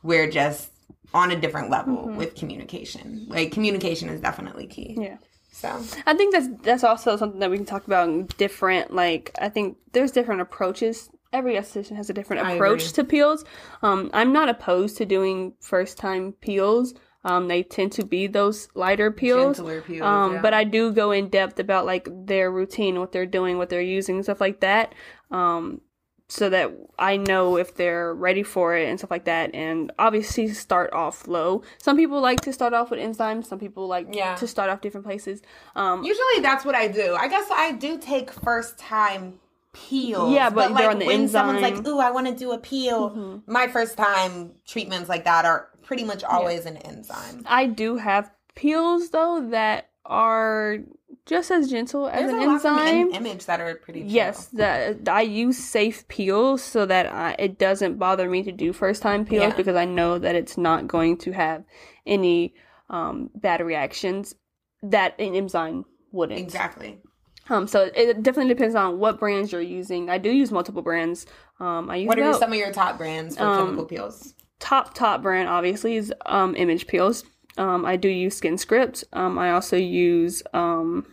we're 0.02 0.30
just 0.30 0.72
on 1.14 1.32
a 1.32 1.40
different 1.40 1.70
level 1.70 2.10
with 2.10 2.36
communication. 2.36 3.26
Like 3.30 3.52
communication 3.52 4.10
is 4.10 4.22
definitely 4.22 4.68
key. 4.68 4.98
Yeah. 5.00 5.18
So 5.52 5.82
I 6.06 6.14
think 6.14 6.34
that's 6.34 6.50
that's 6.64 6.84
also 6.84 7.16
something 7.16 7.40
that 7.40 7.50
we 7.50 7.56
can 7.56 7.66
talk 7.66 7.88
about 7.88 8.10
in 8.10 8.26
different 8.38 8.94
like 8.94 9.32
I 9.40 9.48
think 9.48 9.78
there's 9.94 10.12
different 10.12 10.42
approaches. 10.42 11.10
Every 11.36 11.56
esthetician 11.56 11.98
has 11.98 12.10
a 12.10 12.14
different 12.14 12.48
approach 12.48 12.94
to 12.94 13.04
peels. 13.04 13.44
Um, 13.84 14.10
I'm 14.14 14.32
not 14.32 14.48
opposed 14.48 14.96
to 14.98 15.06
doing 15.06 15.54
first 15.60 15.98
time 15.98 16.32
peels. 16.32 16.94
Um, 17.26 17.48
they 17.50 17.62
tend 17.64 17.92
to 17.94 18.06
be 18.06 18.28
those 18.28 18.70
lighter 18.74 19.12
peels. 19.12 19.58
gentler 19.58 19.82
peels. 19.82 20.02
Um, 20.04 20.36
yeah. 20.36 20.42
but 20.42 20.54
I 20.54 20.64
do 20.64 20.94
go 20.94 21.12
in 21.12 21.28
depth 21.28 21.60
about 21.60 21.86
like 21.86 22.08
their 22.12 22.50
routine, 22.52 23.00
what 23.00 23.12
they're 23.12 23.26
doing, 23.26 23.58
what 23.58 23.70
they're 23.70 23.82
using, 23.82 24.24
stuff 24.24 24.40
like 24.40 24.62
that. 24.62 24.96
Um, 25.30 25.82
so 26.28 26.50
that 26.50 26.72
I 26.98 27.18
know 27.18 27.58
if 27.58 27.76
they're 27.76 28.14
ready 28.14 28.42
for 28.44 28.76
it 28.78 28.88
and 28.90 28.98
stuff 28.98 29.12
like 29.12 29.26
that. 29.26 29.54
And 29.54 29.92
obviously 30.00 30.48
start 30.50 30.94
off 30.94 31.28
low. 31.28 31.64
Some 31.80 31.98
people 31.98 32.22
like 32.22 32.42
to 32.42 32.54
start 32.54 32.74
off 32.74 32.90
with 32.92 33.00
enzymes. 33.00 33.46
Some 33.46 33.60
people 33.60 33.88
like 33.88 34.08
Yeah. 34.12 34.36
to 34.36 34.48
start 34.48 34.70
off 34.70 34.82
different 34.82 35.06
places. 35.06 35.42
Um, 35.76 36.04
Usually 36.04 36.40
that's 36.42 36.64
what 36.64 36.76
I 36.76 36.88
do. 36.88 37.16
I 37.16 37.28
guess 37.28 37.48
I 37.52 37.74
do 37.74 37.98
take 37.98 38.32
first 38.32 38.78
time 38.80 39.40
peels. 39.76 40.32
Yeah, 40.34 40.50
but 40.50 40.72
like 40.72 40.82
they're 40.82 40.90
on 40.92 41.00
the 41.00 41.06
when 41.06 41.28
someone's 41.28 41.62
like, 41.62 41.86
"Ooh, 41.88 42.00
I 42.00 42.10
want 42.12 42.28
to 42.28 42.34
do 42.36 42.52
a 42.52 42.58
peel," 42.58 43.12
Mhm. 43.12 43.44
my 43.48 43.68
first 43.68 43.98
time 43.98 44.54
treatments 44.66 45.10
like 45.10 45.26
that 45.26 45.46
are 45.46 45.70
pretty 45.84 46.04
much 46.04 46.24
always 46.24 46.66
an 46.66 46.78
enzyme. 46.78 47.44
I 47.46 47.66
do 47.68 47.98
have 47.98 48.32
peels 48.56 49.10
though 49.10 49.48
that 49.52 49.90
are 50.06 50.78
just 51.26 51.50
as 51.52 51.70
gentle 51.70 52.08
as 52.08 52.22
There's 52.30 52.34
an 52.34 52.50
a 52.50 52.52
lot 52.54 52.62
from 52.62 52.78
enzyme. 52.80 53.08
Im- 53.10 53.26
image 53.26 53.46
that 53.48 53.60
are 53.60 53.76
pretty. 53.76 54.02
Chill. 54.02 54.10
Yes, 54.12 54.46
that 54.54 55.10
I 55.10 55.22
use 55.22 55.58
safe 55.58 56.08
peels 56.08 56.62
so 56.64 56.86
that 56.86 57.08
I, 57.08 57.36
it 57.40 57.58
doesn't 57.58 57.98
bother 57.98 58.30
me 58.30 58.44
to 58.44 58.52
do 58.52 58.72
first 58.74 59.02
time 59.02 59.26
peels 59.26 59.50
Yeah. 59.50 59.56
because 59.56 59.76
I 59.76 59.86
know 59.86 60.20
that 60.20 60.36
it's 60.36 60.58
not 60.58 60.88
going 60.88 61.18
to 61.18 61.32
have 61.32 61.64
any 62.06 62.54
um, 62.90 63.32
bad 63.36 63.62
reactions 63.62 64.36
that 64.84 65.20
an 65.20 65.34
enzyme 65.36 65.86
wouldn't. 66.12 66.40
exactly. 66.40 67.02
Um, 67.50 67.68
so 67.68 67.92
it 67.96 68.24
definitely 68.24 68.54
depends 68.54 68.74
on 68.76 68.98
what 69.00 69.20
brands 69.20 69.52
you're 69.52 69.62
using. 69.62 70.10
I 70.10 70.18
do 70.18 70.32
use 70.32 70.52
multiple 70.52 70.82
brands. 70.82 71.26
Um, 71.60 71.90
I 71.90 71.98
use 71.98 72.08
What 72.08 72.18
are 72.20 72.24
about- 72.30 72.40
some 72.40 72.52
of 72.52 72.58
your 72.58 72.72
top 72.72 72.98
brands 72.98 73.38
for 73.38 73.44
Um, 73.44 73.58
chemical 73.66 73.86
peels? 73.86 74.34
top 74.60 74.94
top 74.94 75.22
brand 75.22 75.50
obviously 75.50 75.98
is 75.98 76.14
um 76.26 76.56
image 76.56 76.88
peels 76.88 77.26
um 77.58 77.86
i 77.86 77.98
do 77.98 78.08
use 78.08 78.38
skin 78.38 78.58
script 78.58 79.04
um 79.12 79.38
i 79.38 79.52
also 79.52 79.76
use 79.76 80.42
um 80.54 81.06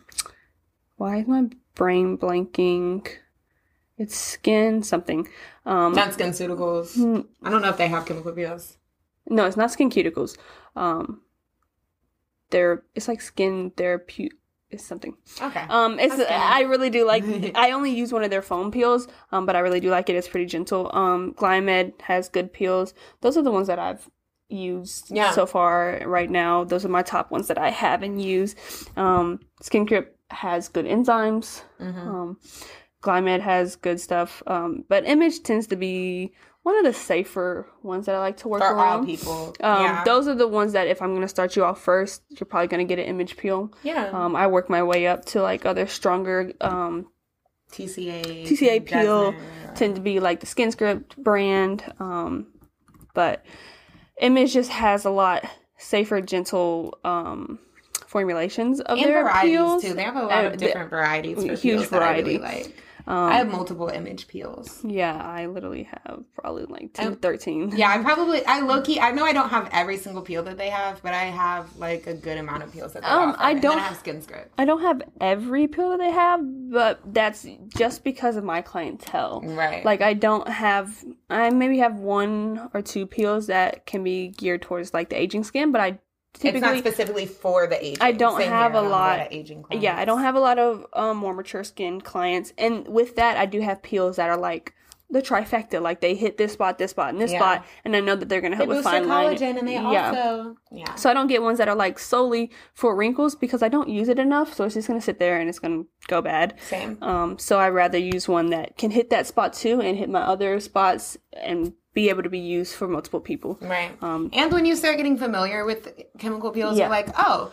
why 0.96 1.16
is 1.18 1.26
my 1.26 1.42
brain 1.74 2.16
blanking 2.16 3.04
it's 3.98 4.16
skin 4.16 4.80
something 4.84 5.26
um 5.66 5.92
Not 5.92 6.12
SkinCeuticals. 6.12 6.96
mm, 6.96 7.26
I 7.42 7.50
don't 7.50 7.62
know 7.62 7.68
if 7.68 7.76
they 7.76 7.88
have 7.88 8.06
chemical 8.06 8.30
peels. 8.32 8.78
no 9.28 9.44
it's 9.44 9.56
not 9.56 9.70
SkinCeuticals 9.70 10.38
um 10.76 11.20
they're 12.50 12.84
it's 12.94 13.08
like 13.08 13.20
skin 13.20 13.72
therapy 13.76 14.30
it's 14.72 14.84
something 14.84 15.14
Okay. 15.40 15.64
um, 15.68 15.98
it's. 15.98 16.18
I 16.30 16.62
really 16.62 16.90
do 16.90 17.06
like. 17.06 17.24
I 17.54 17.72
only 17.72 17.90
use 17.90 18.12
one 18.12 18.24
of 18.24 18.30
their 18.30 18.42
foam 18.42 18.70
peels, 18.70 19.06
um, 19.30 19.46
but 19.46 19.54
I 19.56 19.60
really 19.60 19.80
do 19.80 19.90
like 19.90 20.08
it. 20.10 20.16
It's 20.16 20.28
pretty 20.28 20.46
gentle. 20.46 20.90
Um, 20.94 21.34
Glymed 21.34 22.00
has 22.02 22.28
good 22.28 22.52
peels. 22.52 22.94
Those 23.20 23.36
are 23.36 23.42
the 23.42 23.50
ones 23.52 23.66
that 23.68 23.78
I've 23.78 24.08
used 24.48 25.10
Yeah. 25.10 25.30
so 25.32 25.46
far 25.46 26.00
right 26.06 26.30
now. 26.30 26.64
Those 26.64 26.84
are 26.84 26.88
my 26.88 27.02
top 27.02 27.30
ones 27.30 27.48
that 27.48 27.58
I 27.58 27.70
haven't 27.70 28.18
used. 28.18 28.56
Um, 28.96 29.40
Skin 29.60 29.84
Grip 29.86 30.16
has 30.30 30.68
good 30.68 30.84
enzymes. 30.86 31.62
Mhm. 31.80 32.06
Um, 32.06 32.38
Glymed 33.02 33.40
has 33.40 33.76
good 33.76 34.00
stuff. 34.00 34.42
Um, 34.46 34.84
but 34.88 35.04
Image 35.06 35.42
tends 35.42 35.66
to 35.68 35.76
be 35.76 36.32
one 36.62 36.76
of 36.78 36.84
the 36.84 36.92
safer 36.92 37.66
ones 37.82 38.06
that 38.06 38.14
I 38.14 38.18
like 38.20 38.36
to 38.38 38.48
work 38.48 38.60
For 38.62 38.72
around. 38.74 39.00
all 39.00 39.04
people. 39.06 39.54
Um, 39.60 39.82
yeah. 39.82 40.04
Those 40.04 40.28
are 40.28 40.34
the 40.34 40.46
ones 40.46 40.72
that 40.74 40.86
if 40.86 41.02
I'm 41.02 41.10
going 41.10 41.22
to 41.22 41.28
start 41.28 41.56
you 41.56 41.64
off 41.64 41.80
first, 41.82 42.22
you're 42.28 42.46
probably 42.46 42.68
going 42.68 42.86
to 42.86 42.88
get 42.96 43.02
an 43.02 43.08
image 43.08 43.36
peel. 43.36 43.72
yeah. 43.82 44.10
Um, 44.12 44.36
I 44.36 44.46
work 44.46 44.70
my 44.70 44.82
way 44.82 45.06
up 45.08 45.24
to 45.26 45.42
like 45.42 45.66
other 45.66 45.86
stronger 45.88 46.52
um, 46.60 47.06
TCA. 47.72 48.46
TCA 48.46 48.86
peel 48.86 49.34
tend 49.74 49.96
to 49.96 50.00
be 50.00 50.20
like 50.20 50.40
the 50.40 50.46
Skin 50.46 50.70
Script 50.70 51.16
brand, 51.16 51.82
um, 51.98 52.46
but 53.14 53.44
Image 54.20 54.52
just 54.52 54.70
has 54.70 55.04
a 55.04 55.10
lot 55.10 55.44
safer, 55.78 56.20
gentle 56.20 56.96
um, 57.02 57.58
formulations 58.06 58.80
of 58.80 58.98
and 58.98 59.06
their 59.08 59.22
varieties 59.24 59.50
peels. 59.50 59.82
too. 59.82 59.94
They 59.94 60.02
have 60.04 60.16
a 60.16 60.22
lot 60.22 60.44
Uh, 60.44 60.46
of 60.48 60.52
the- 60.52 60.58
different 60.58 60.90
varieties. 60.90 61.38
For 61.44 61.54
huge 61.54 61.64
I 61.92 61.96
really 62.12 62.36
variety. 62.36 62.38
like. 62.38 62.76
Um, 63.06 63.16
I 63.32 63.34
have 63.36 63.50
multiple 63.50 63.88
image 63.88 64.28
peels. 64.28 64.80
yeah, 64.84 65.16
I 65.16 65.46
literally 65.46 65.84
have 65.84 66.22
probably 66.34 66.64
like 66.66 66.92
10 66.92 67.06
Um, 67.06 67.16
13. 67.16 67.72
Yeah, 67.76 67.90
I 67.94 67.98
probably 68.02 68.44
I 68.46 68.60
low 68.60 68.80
key 68.82 69.00
I 69.00 69.10
know 69.10 69.24
I 69.24 69.32
don't 69.32 69.48
have 69.48 69.68
every 69.72 69.96
single 69.96 70.22
peel 70.22 70.42
that 70.44 70.56
they 70.58 70.70
have, 70.70 71.02
but 71.02 71.12
I 71.14 71.24
have 71.24 71.76
like 71.78 72.06
a 72.06 72.14
good 72.14 72.38
amount 72.38 72.62
of 72.62 72.72
peels 72.72 72.92
that 72.92 73.02
they 73.02 73.08
Um, 73.08 73.30
offer. 73.30 73.38
I 73.40 73.54
don't- 73.54 73.78
I 73.78 73.82
have 73.82 73.96
skin 73.96 74.22
script. 74.22 74.52
I 74.58 74.64
don't 74.64 74.82
have 74.82 75.02
every 75.20 75.66
peel 75.66 75.90
that 75.90 75.98
they 75.98 76.10
have, 76.12 76.40
but 76.70 77.00
that's 77.12 77.46
just 77.76 78.04
because 78.04 78.36
of 78.36 78.44
my 78.44 78.62
clientele. 78.62 79.42
Right. 79.44 79.84
Like 79.84 80.00
I 80.02 80.14
don't 80.14 80.46
have 80.48 81.04
I 81.28 81.50
maybe 81.50 81.78
have 81.78 81.98
one 81.98 82.70
or 82.74 82.82
two 82.82 83.06
peels 83.06 83.46
that 83.46 83.86
can 83.86 84.04
be 84.04 84.28
geared 84.28 84.62
towards 84.62 84.92
like 84.94 85.08
the 85.08 85.20
aging 85.20 85.44
skin, 85.44 85.72
but 85.72 85.80
I 85.80 85.98
it's 86.40 86.60
not 86.60 86.78
specifically 86.78 87.26
for 87.26 87.66
the 87.66 87.82
aging. 87.84 87.98
I 88.00 88.12
don't 88.12 88.38
Same 88.38 88.48
have 88.50 88.72
here, 88.72 88.80
a 88.80 88.80
I 88.80 88.82
don't 88.82 88.90
lot- 88.90 89.20
of 89.20 89.28
aging. 89.30 89.62
Clients. 89.62 89.82
Yeah, 89.84 89.96
I 89.98 90.04
don't 90.04 90.20
have 90.22 90.34
a 90.34 90.40
lot 90.40 90.58
of 90.58 90.86
um, 90.92 91.16
more 91.18 91.34
mature 91.34 91.64
skin 91.64 92.00
clients, 92.00 92.52
and 92.58 92.86
with 92.88 93.16
that, 93.16 93.36
I 93.36 93.46
do 93.46 93.60
have 93.60 93.82
peels 93.82 94.16
that 94.16 94.28
are 94.30 94.36
like 94.36 94.74
the 95.10 95.20
trifecta. 95.20 95.78
Like 95.82 96.00
they 96.00 96.14
hit 96.14 96.38
this 96.38 96.54
spot, 96.54 96.78
this 96.78 96.92
spot, 96.92 97.10
and 97.10 97.20
this 97.20 97.32
Yeah. 97.32 97.38
spot, 97.38 97.66
and 97.84 97.94
I 97.94 98.00
know 98.00 98.16
that 98.16 98.30
they're 98.30 98.40
gonna 98.40 98.52
They 98.56 98.64
help 98.64 98.68
with 98.70 98.78
boost 98.78 98.90
your 98.94 99.00
fine 99.02 99.08
line. 99.08 99.36
collagen, 99.36 99.58
and 99.58 99.68
they 99.68 99.74
yeah. 99.74 100.06
also 100.08 100.56
yeah. 100.72 100.94
So 100.94 101.10
I 101.10 101.14
don't 101.14 101.26
get 101.26 101.42
ones 101.42 101.58
that 101.58 101.68
are 101.68 101.74
like 101.76 101.98
solely 101.98 102.50
for 102.72 102.96
wrinkles 102.96 103.34
because 103.34 103.62
I 103.62 103.68
don't 103.68 103.90
use 103.90 104.08
it 104.08 104.18
enough. 104.18 104.54
So 104.54 104.64
it's 104.64 104.74
just 104.74 104.88
gonna 104.88 105.02
sit 105.02 105.18
there 105.18 105.38
and 105.38 105.50
it's 105.50 105.58
gonna 105.58 105.82
go 106.08 106.22
bad. 106.22 106.54
Same. 106.66 106.96
Um, 107.02 107.38
so 107.38 107.58
I 107.58 107.68
rather 107.68 107.98
use 107.98 108.26
one 108.26 108.46
that 108.50 108.78
can 108.78 108.90
hit 108.90 109.10
that 109.10 109.26
spot 109.26 109.52
too 109.52 109.82
and 109.82 109.98
hit 109.98 110.08
my 110.08 110.22
other 110.22 110.58
spots 110.60 111.18
and 111.34 111.74
be 111.94 112.08
able 112.08 112.22
to 112.22 112.28
be 112.30 112.38
used 112.38 112.74
for 112.74 112.88
multiple 112.88 113.20
people. 113.20 113.58
Right. 113.60 113.92
Um, 114.02 114.30
And 114.32 114.50
when 114.52 114.64
you 114.64 114.76
start 114.76 114.96
getting 114.96 115.18
familiar 115.18 115.64
with 115.64 115.92
chemical 116.18 116.50
peels, 116.50 116.76
Yeah. 116.78 116.84
you're 116.84 116.90
like, 116.90 117.08
oh, 117.18 117.52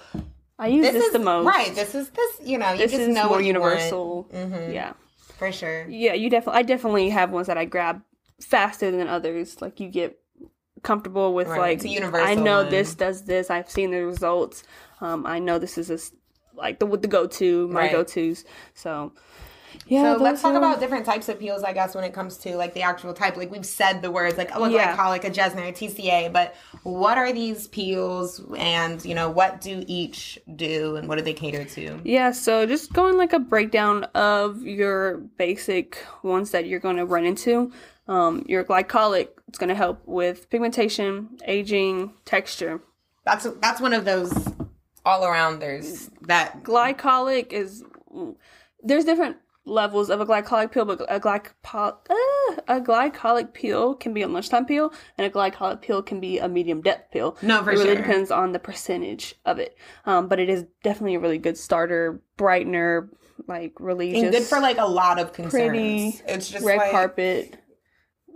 I 0.58 0.68
use 0.68 0.86
this, 0.86 0.94
this, 0.94 1.06
is 1.06 1.14
the 1.14 1.20
most. 1.20 1.46
right. 1.46 1.74
This 1.76 1.94
is 1.96 2.10
this. 2.10 2.40
You 2.44 2.58
know, 2.58 2.72
you 2.72 2.78
This 2.80 2.92
just 2.92 3.04
is 3.04 3.16
know 3.16 3.30
more 3.30 3.42
universal. 3.42 4.28
Mhm. 4.34 4.74
Yeah. 4.74 4.94
for 5.38 5.52
sure. 5.52 5.88
Yeah, 5.88 6.14
you 6.14 6.30
definitely. 6.30 6.60
I 6.60 6.64
definitely 6.64 7.10
have 7.10 7.32
ones 7.32 7.48
that 7.48 7.58
I 7.58 7.64
grab 7.66 8.02
faster 8.42 8.92
than 8.92 9.08
others. 9.08 9.62
Like 9.62 9.80
you 9.80 9.88
get 9.90 10.20
comfortable 10.84 11.34
with 11.34 11.48
Right, 11.48 11.60
like 11.60 11.76
it's 11.78 11.86
a 11.86 11.90
universal 11.90 12.28
I 12.28 12.36
know 12.36 12.62
one. 12.64 12.72
this 12.72 12.94
does 12.96 13.24
this. 13.24 13.50
I've 13.50 13.70
seen 13.70 13.92
the 13.92 14.06
results. 14.06 14.64
Um, 15.02 15.26
I 15.26 15.40
know 15.40 15.58
this 15.60 15.78
is 15.78 15.90
a 15.90 16.00
like 16.58 16.80
the 16.80 16.86
the 16.98 17.08
go 17.08 17.26
to 17.28 17.68
my 17.70 17.82
Right. 17.84 17.92
go 17.92 18.04
tos. 18.04 18.44
So 18.74 19.14
yeah, 19.88 20.16
So 20.16 20.22
let's 20.24 20.42
talk 20.42 20.54
are- 20.54 20.58
about 20.58 20.80
different 20.80 21.06
types 21.06 21.30
of 21.30 21.40
peels, 21.40 21.64
I 21.64 21.74
guess, 21.74 21.96
when 21.96 22.04
it 22.04 22.14
comes 22.14 22.38
to 22.40 22.56
like 22.58 22.74
the 22.74 22.82
actual 22.84 23.14
type. 23.14 23.38
Like 23.38 23.52
we've 23.52 23.66
said 23.66 24.02
the 24.02 24.12
words 24.12 24.38
like 24.38 24.50
a 24.56 24.70
Yeah. 24.70 24.96
glycolic, 24.96 25.24
a 25.24 25.30
Jessner, 25.30 25.68
a 25.70 25.72
TCA, 25.72 26.30
but 26.32 26.56
what 26.84 27.18
are 27.18 27.32
these 27.34 27.68
peels, 27.68 28.42
and 28.58 29.04
you 29.06 29.16
know 29.16 29.30
what 29.30 29.62
do 29.62 29.84
each 29.88 30.40
do, 30.56 30.96
and 30.96 31.08
what 31.08 31.18
do 31.18 31.24
they 31.24 31.34
cater 31.34 31.64
to? 31.66 32.00
Yeah, 32.04 32.32
so 32.32 32.66
just 32.66 32.94
going 32.94 33.18
like 33.18 33.34
a 33.34 33.40
breakdown 33.40 34.06
of 34.16 34.62
your 34.64 35.18
basic 35.38 35.98
ones 36.24 36.52
that 36.52 36.66
you're 36.68 36.80
going 36.80 36.98
to 36.98 37.06
run 37.06 37.26
into. 37.26 37.72
Um, 38.08 38.44
your 38.48 38.64
glycolic, 38.64 39.28
it's 39.48 39.60
going 39.60 39.70
to 39.70 39.76
help 39.76 40.02
with 40.08 40.50
pigmentation, 40.50 41.38
aging, 41.46 42.14
texture. 42.26 42.82
That's 43.26 43.46
that's 43.62 43.80
one 43.80 43.94
of 43.94 44.04
those 44.06 44.32
all 45.06 45.22
arounders 45.22 46.10
that 46.28 46.64
Glycolic 46.64 47.52
is 47.54 47.84
there's 48.84 49.06
different 49.06 49.38
levels 49.70 50.10
of 50.10 50.20
a 50.22 50.26
glycolic 50.26 50.72
peel, 50.72 50.86
but 50.86 51.02
a 51.10 51.20
glycol 51.20 51.94
uh, 52.10 52.56
a 52.68 52.82
glycolic 52.82 53.54
peel 53.54 53.94
can 53.96 54.14
be 54.14 54.22
a 54.24 54.28
lunchtime 54.28 54.66
peel, 54.66 54.92
and 55.18 55.26
a 55.26 55.30
glycolic 55.30 55.82
peel 55.82 56.02
can 56.02 56.20
be 56.20 56.40
a 56.40 56.48
medium 56.50 56.82
depth 56.82 57.12
peel. 57.12 57.38
No, 57.42 57.64
for 57.64 57.72
it 57.72 57.74
really 57.74 57.86
sure. 57.94 57.96
depends 57.96 58.32
on 58.32 58.52
the 58.52 58.60
percentage 58.60 59.36
of 59.46 59.60
it. 59.60 59.78
Um, 60.06 60.28
but 60.28 60.40
it 60.40 60.50
is 60.50 60.66
definitely 60.84 61.16
a 61.16 61.20
really 61.20 61.38
good 61.38 61.58
starter, 61.58 62.22
brightener, 62.38 63.10
like 63.48 63.74
really 63.80 64.20
and 64.20 64.32
good 64.32 64.44
for 64.44 64.60
like 64.60 64.78
a 64.78 64.86
lot 64.86 65.20
of 65.20 65.32
concerns. 65.34 65.52
pretty 65.70 66.22
it's 66.28 66.50
just 66.50 66.66
red 66.66 66.78
like, 66.78 66.92
carpet. 66.92 67.56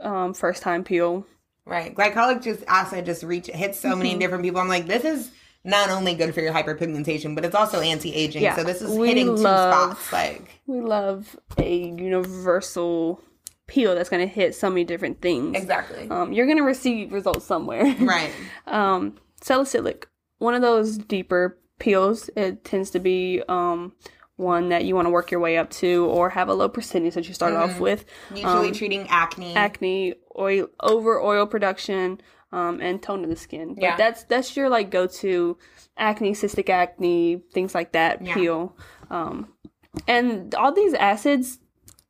um, 0.02 0.34
first 0.34 0.64
time 0.64 0.84
peel. 0.84 1.26
Right. 1.66 1.96
Glycolic 1.96 2.44
just 2.44 2.64
acid 2.68 3.06
just 3.06 3.24
reach 3.24 3.48
hits 3.48 3.80
so 3.80 3.96
many 3.96 4.12
Mm-hmm. 4.12 4.20
different 4.20 4.44
people. 4.44 4.60
I'm 4.62 4.68
like, 4.68 4.86
this 4.88 5.06
is 5.06 5.32
not 5.64 5.90
only 5.90 6.14
good 6.16 6.34
for 6.34 6.42
your 6.42 6.54
hyperpigmentation, 6.54 7.36
but 7.36 7.46
it's 7.46 7.56
also 7.56 7.80
anti 7.80 8.14
aging. 8.14 8.44
Yeah. 8.44 8.56
So 8.56 8.64
this 8.64 8.82
is 8.82 8.92
We 8.98 9.08
hitting 9.08 9.28
two 9.28 9.38
spots. 9.38 10.12
Like 10.12 10.60
We 10.68 10.82
love 10.82 11.36
a 11.58 11.76
universal 11.88 13.22
peel 13.68 13.96
that's 13.96 14.10
going 14.10 14.28
to 14.28 14.34
hit 14.34 14.56
so 14.56 14.70
many 14.70 14.84
different 14.84 15.22
things. 15.22 15.56
exactly. 15.58 16.10
Um, 16.10 16.34
you're 16.34 16.46
going 16.46 16.58
to 16.58 16.64
receive 16.64 17.12
results 17.14 17.46
somewhere. 17.46 17.96
right. 18.00 18.32
um, 18.68 19.16
salicylic, 19.42 20.08
one 20.40 20.54
of 20.54 20.62
those 20.62 20.98
deeper 20.98 21.58
peels. 21.80 22.30
It 22.36 22.64
tends 22.66 22.90
to 22.92 23.00
be 23.00 23.42
um, 23.48 23.94
one 24.36 24.70
that 24.70 24.84
you 24.86 24.96
want 24.96 25.06
to 25.06 25.10
work 25.12 25.32
your 25.32 25.40
way 25.40 25.58
up 25.58 25.70
to 25.72 26.06
or 26.06 26.30
have 26.32 26.50
a 26.50 26.54
low 26.54 26.68
percentage 26.70 27.14
that 27.16 27.28
you 27.28 27.34
start 27.34 27.54
off 27.54 27.80
with. 27.80 28.04
Usually 28.34 28.68
Um, 28.68 28.74
treating 28.74 29.08
acne. 29.10 29.56
acne, 29.56 30.16
oil, 30.38 30.68
over 30.82 31.22
oil 31.22 31.46
production, 31.46 32.20
um, 32.54 32.80
and 32.80 33.02
tone 33.02 33.24
of 33.24 33.30
the 33.30 33.36
skin. 33.36 33.74
But 33.74 33.82
Yeah. 33.84 33.98
that's 33.98 34.24
that's 34.26 34.56
your 34.56 34.70
like 34.70 34.90
go 34.92 35.08
to 35.08 35.58
acne, 35.98 36.32
cystic 36.34 36.70
acne, 36.70 37.42
things 37.52 37.76
like 37.76 37.92
that 37.92 38.22
Yeah. 38.26 38.36
peel. 38.36 38.78
Um, 39.10 39.50
and 40.08 40.54
all 40.56 40.72
these 40.72 40.94
acids 40.94 41.60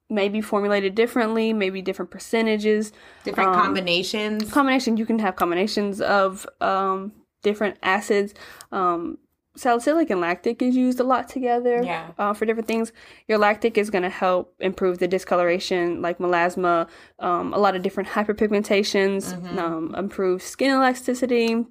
may 0.09 0.29
be 0.29 0.41
formulated 0.41 0.93
differently, 0.95 1.53
maybe 1.53 1.81
different 1.81 2.11
percentages. 2.11 2.91
different 3.23 3.49
um, 3.49 3.55
combinations. 3.55 4.51
Combination 4.51 4.97
you 4.97 5.05
can 5.05 5.19
have 5.19 5.35
combinations 5.35 6.01
of 6.01 6.45
um, 6.61 7.13
different 7.41 7.77
acids. 7.81 8.33
Um, 8.71 9.17
salicylic 9.55 10.09
and 10.09 10.19
lactic 10.21 10.61
is 10.61 10.75
used 10.75 10.99
a 10.99 11.03
lot 11.03 11.27
together 11.29 11.83
Yeah. 11.83 12.11
uh, 12.17 12.33
for 12.33 12.45
different 12.45 12.67
things. 12.67 12.91
Your 13.27 13.37
lactic 13.37 13.77
is 13.77 13.89
going 13.89 14.03
to 14.03 14.09
help 14.09 14.55
improve 14.59 14.97
the 14.99 15.07
discoloration, 15.07 16.01
like 16.01 16.17
melasma, 16.17 16.87
um, 17.19 17.53
a 17.53 17.57
lot 17.59 17.75
of 17.75 17.81
different 17.81 18.09
hyperpigmentations, 18.09 19.33
Mm-hmm. 19.35 19.59
um, 19.59 19.95
improve 19.95 20.41
skin 20.41 20.71
elasticity, 20.71 21.65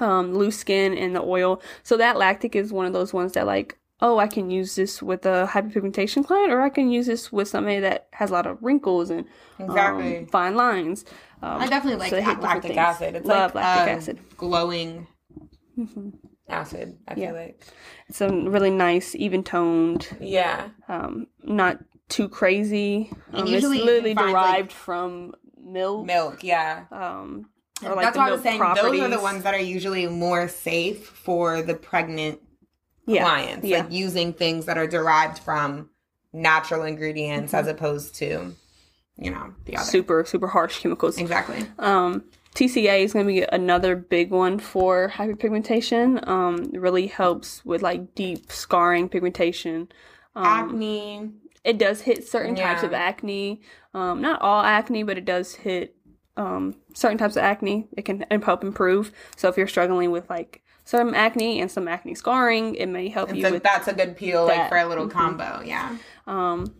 um, 0.00 0.34
loose 0.34 0.58
skin, 0.58 0.96
and 0.96 1.14
the 1.14 1.22
oil. 1.22 1.62
So 1.82 1.96
that 1.96 2.16
lactic 2.16 2.56
is 2.56 2.72
one 2.72 2.86
of 2.86 2.92
those 2.92 3.12
ones 3.12 3.32
that 3.32 3.46
like. 3.46 3.78
Oh, 4.00 4.18
I 4.18 4.26
can 4.26 4.50
use 4.50 4.74
this 4.74 5.00
with 5.00 5.24
a 5.24 5.48
hyperpigmentation 5.50 6.26
client, 6.26 6.52
or 6.52 6.60
I 6.62 6.68
can 6.68 6.90
use 6.90 7.06
this 7.06 7.30
with 7.32 7.46
somebody 7.48 7.78
that 7.78 8.08
has 8.12 8.28
a 8.30 8.32
lot 8.32 8.44
of 8.44 8.58
wrinkles 8.60 9.08
and 9.08 9.24
Exactly. 9.60 10.18
um, 10.18 10.26
fine 10.26 10.56
lines. 10.56 11.04
Um, 11.40 11.62
I 11.62 11.68
definitely 11.68 12.00
like 12.00 12.10
so 12.10 12.16
they 12.16 12.22
hit 12.22 12.40
different 12.40 12.64
lactic 12.64 12.76
acid. 12.76 13.14
It's 13.14 13.26
Love 13.26 13.54
like 13.54 13.64
lactic 13.64 13.92
um, 13.92 13.96
acid. 13.98 14.18
glowing 14.36 15.06
hmm 15.76 16.10
acid. 16.48 16.98
I 17.08 17.14
Yeah. 17.14 17.26
feel 17.28 17.34
like. 17.36 17.64
It's 18.08 18.20
a 18.20 18.28
really 18.28 18.70
nice, 18.70 19.14
even 19.14 19.42
toned, 19.42 20.08
Yeah. 20.20 20.68
um, 20.88 21.26
not 21.42 21.78
too 22.08 22.28
crazy. 22.28 23.10
And 23.32 23.42
Um, 23.42 23.46
usually 23.46 23.78
it's 23.78 23.86
literally 23.86 24.14
can 24.14 24.24
find, 24.24 24.32
like- 24.32 24.44
derived 24.52 24.72
from 24.72 25.34
milk. 25.58 26.06
Milk. 26.06 26.44
Yeah. 26.44 26.84
Um, 26.92 27.46
or 27.82 27.94
like 27.94 28.04
That's 28.04 28.14
the 28.14 28.20
why 28.20 28.28
I 28.28 28.30
was 28.32 28.44
milk 28.44 28.58
saying 28.60 28.74
those 28.92 29.00
are 29.00 29.08
the 29.08 29.20
ones 29.22 29.42
that 29.42 29.54
are 29.54 29.58
usually 29.60 30.06
more 30.06 30.48
safe 30.48 31.06
for 31.06 31.62
the 31.62 31.74
pregnant 31.74 32.40
yeah. 33.06 33.24
clients. 33.24 33.66
Yeah. 33.66 33.80
Like 33.80 33.92
using 33.92 34.32
things 34.32 34.66
that 34.66 34.78
are 34.78 34.86
derived 34.86 35.38
from 35.38 35.90
natural 36.32 36.82
ingredients 36.84 37.54
as 37.54 37.66
opposed 37.66 38.14
to, 38.16 38.54
you 39.16 39.30
know, 39.30 39.54
the 39.64 39.76
other. 39.76 39.84
super 39.86 40.24
super 40.24 40.48
harsh 40.48 40.80
chemicals. 40.80 41.18
Exactly. 41.18 41.66
Um, 41.78 42.24
TCA 42.54 43.00
is 43.02 43.12
going 43.12 43.26
to 43.26 43.32
be 43.32 43.42
another 43.52 43.96
big 43.96 44.30
one 44.30 44.58
for 44.58 45.10
hyperpigmentation. 45.14 46.26
Um, 46.28 46.70
it 46.72 46.80
really 46.80 47.08
helps 47.08 47.64
with 47.64 47.82
like 47.82 48.14
deep 48.14 48.50
scarring 48.52 49.08
pigmentation. 49.08 49.88
Um, 50.36 50.46
Acne. 50.46 51.30
it 51.64 51.78
does 51.78 52.02
hit 52.02 52.26
certain 52.26 52.54
types 52.54 52.82
of 52.82 52.92
acne. 52.92 53.60
Um, 53.92 54.20
not 54.20 54.40
all 54.40 54.62
acne, 54.62 55.02
but 55.02 55.18
it 55.18 55.24
does 55.24 55.54
hit 55.54 55.96
um, 56.36 56.74
certain 56.94 57.18
types 57.18 57.36
of 57.36 57.42
acne. 57.42 57.88
It 57.96 58.04
can 58.04 58.24
help 58.42 58.62
improve. 58.64 59.12
So 59.36 59.48
if 59.48 59.56
you're 59.56 59.68
struggling 59.68 60.10
with 60.12 60.28
like 60.30 60.62
some 60.84 61.14
acne 61.14 61.60
and 61.60 61.70
some 61.70 61.88
acne 61.88 62.14
scarring, 62.14 62.74
it 62.76 62.86
may 62.86 63.08
help 63.08 63.34
you 63.34 63.46
a, 63.46 63.50
with 63.52 63.62
that's 63.62 63.88
a 63.88 63.94
good 63.94 64.16
peel, 64.16 64.44
like 64.46 64.68
for 64.68 64.76
a 64.78 64.86
little 64.86 65.06
Mhm. 65.08 65.12
combo. 65.12 65.60
Yeah. 65.64 65.96
um, 66.26 66.74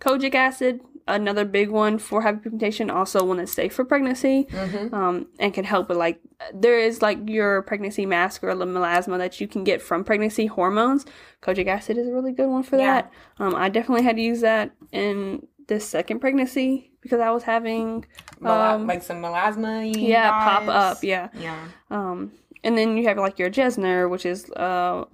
kojic 0.00 0.34
acid. 0.34 0.80
Another 1.08 1.44
big 1.44 1.70
one 1.70 1.98
for 1.98 2.22
hyperpigmentation, 2.22 2.92
also 2.94 3.24
one 3.24 3.38
that's 3.38 3.52
safe 3.52 3.72
for 3.72 3.84
pregnancy, 3.84 4.46
Mm-hmm. 4.50 4.94
um, 4.94 5.26
and 5.38 5.54
can 5.54 5.64
help 5.64 5.88
with 5.88 5.96
like 5.98 6.20
there 6.54 6.78
is 6.78 7.00
like 7.02 7.18
your 7.26 7.62
pregnancy 7.62 8.04
mask 8.06 8.44
or 8.44 8.52
melasma 8.54 9.16
that 9.18 9.40
you 9.40 9.48
can 9.48 9.64
get 9.64 9.80
from 9.82 10.04
pregnancy 10.04 10.46
hormones. 10.46 11.06
Kojic 11.42 11.66
acid 11.66 11.96
is 11.98 12.06
a 12.08 12.12
really 12.12 12.32
good 12.32 12.48
one 12.48 12.62
for 12.62 12.76
Yeah. 12.76 13.02
that. 13.02 13.12
Um, 13.38 13.54
I 13.54 13.68
definitely 13.70 14.04
had 14.04 14.16
to 14.16 14.22
use 14.22 14.42
that 14.42 14.72
in 14.92 15.46
this 15.66 15.88
second 15.88 16.20
pregnancy 16.20 16.92
because 17.00 17.20
I 17.20 17.30
was 17.30 17.42
having 17.42 18.04
um, 18.44 18.86
like 18.86 19.02
some 19.02 19.22
melasma. 19.22 19.90
yeah 19.96 20.30
pop 20.30 20.68
up 20.68 21.02
yeah 21.02 21.28
Yeah. 21.34 21.68
um, 21.90 22.32
and 22.64 22.76
then 22.76 22.96
you 22.96 23.06
have 23.08 23.16
like 23.18 23.38
your 23.38 23.50
Jessner, 23.50 24.10
which 24.10 24.26
is 24.26 24.50
uh, 24.52 25.04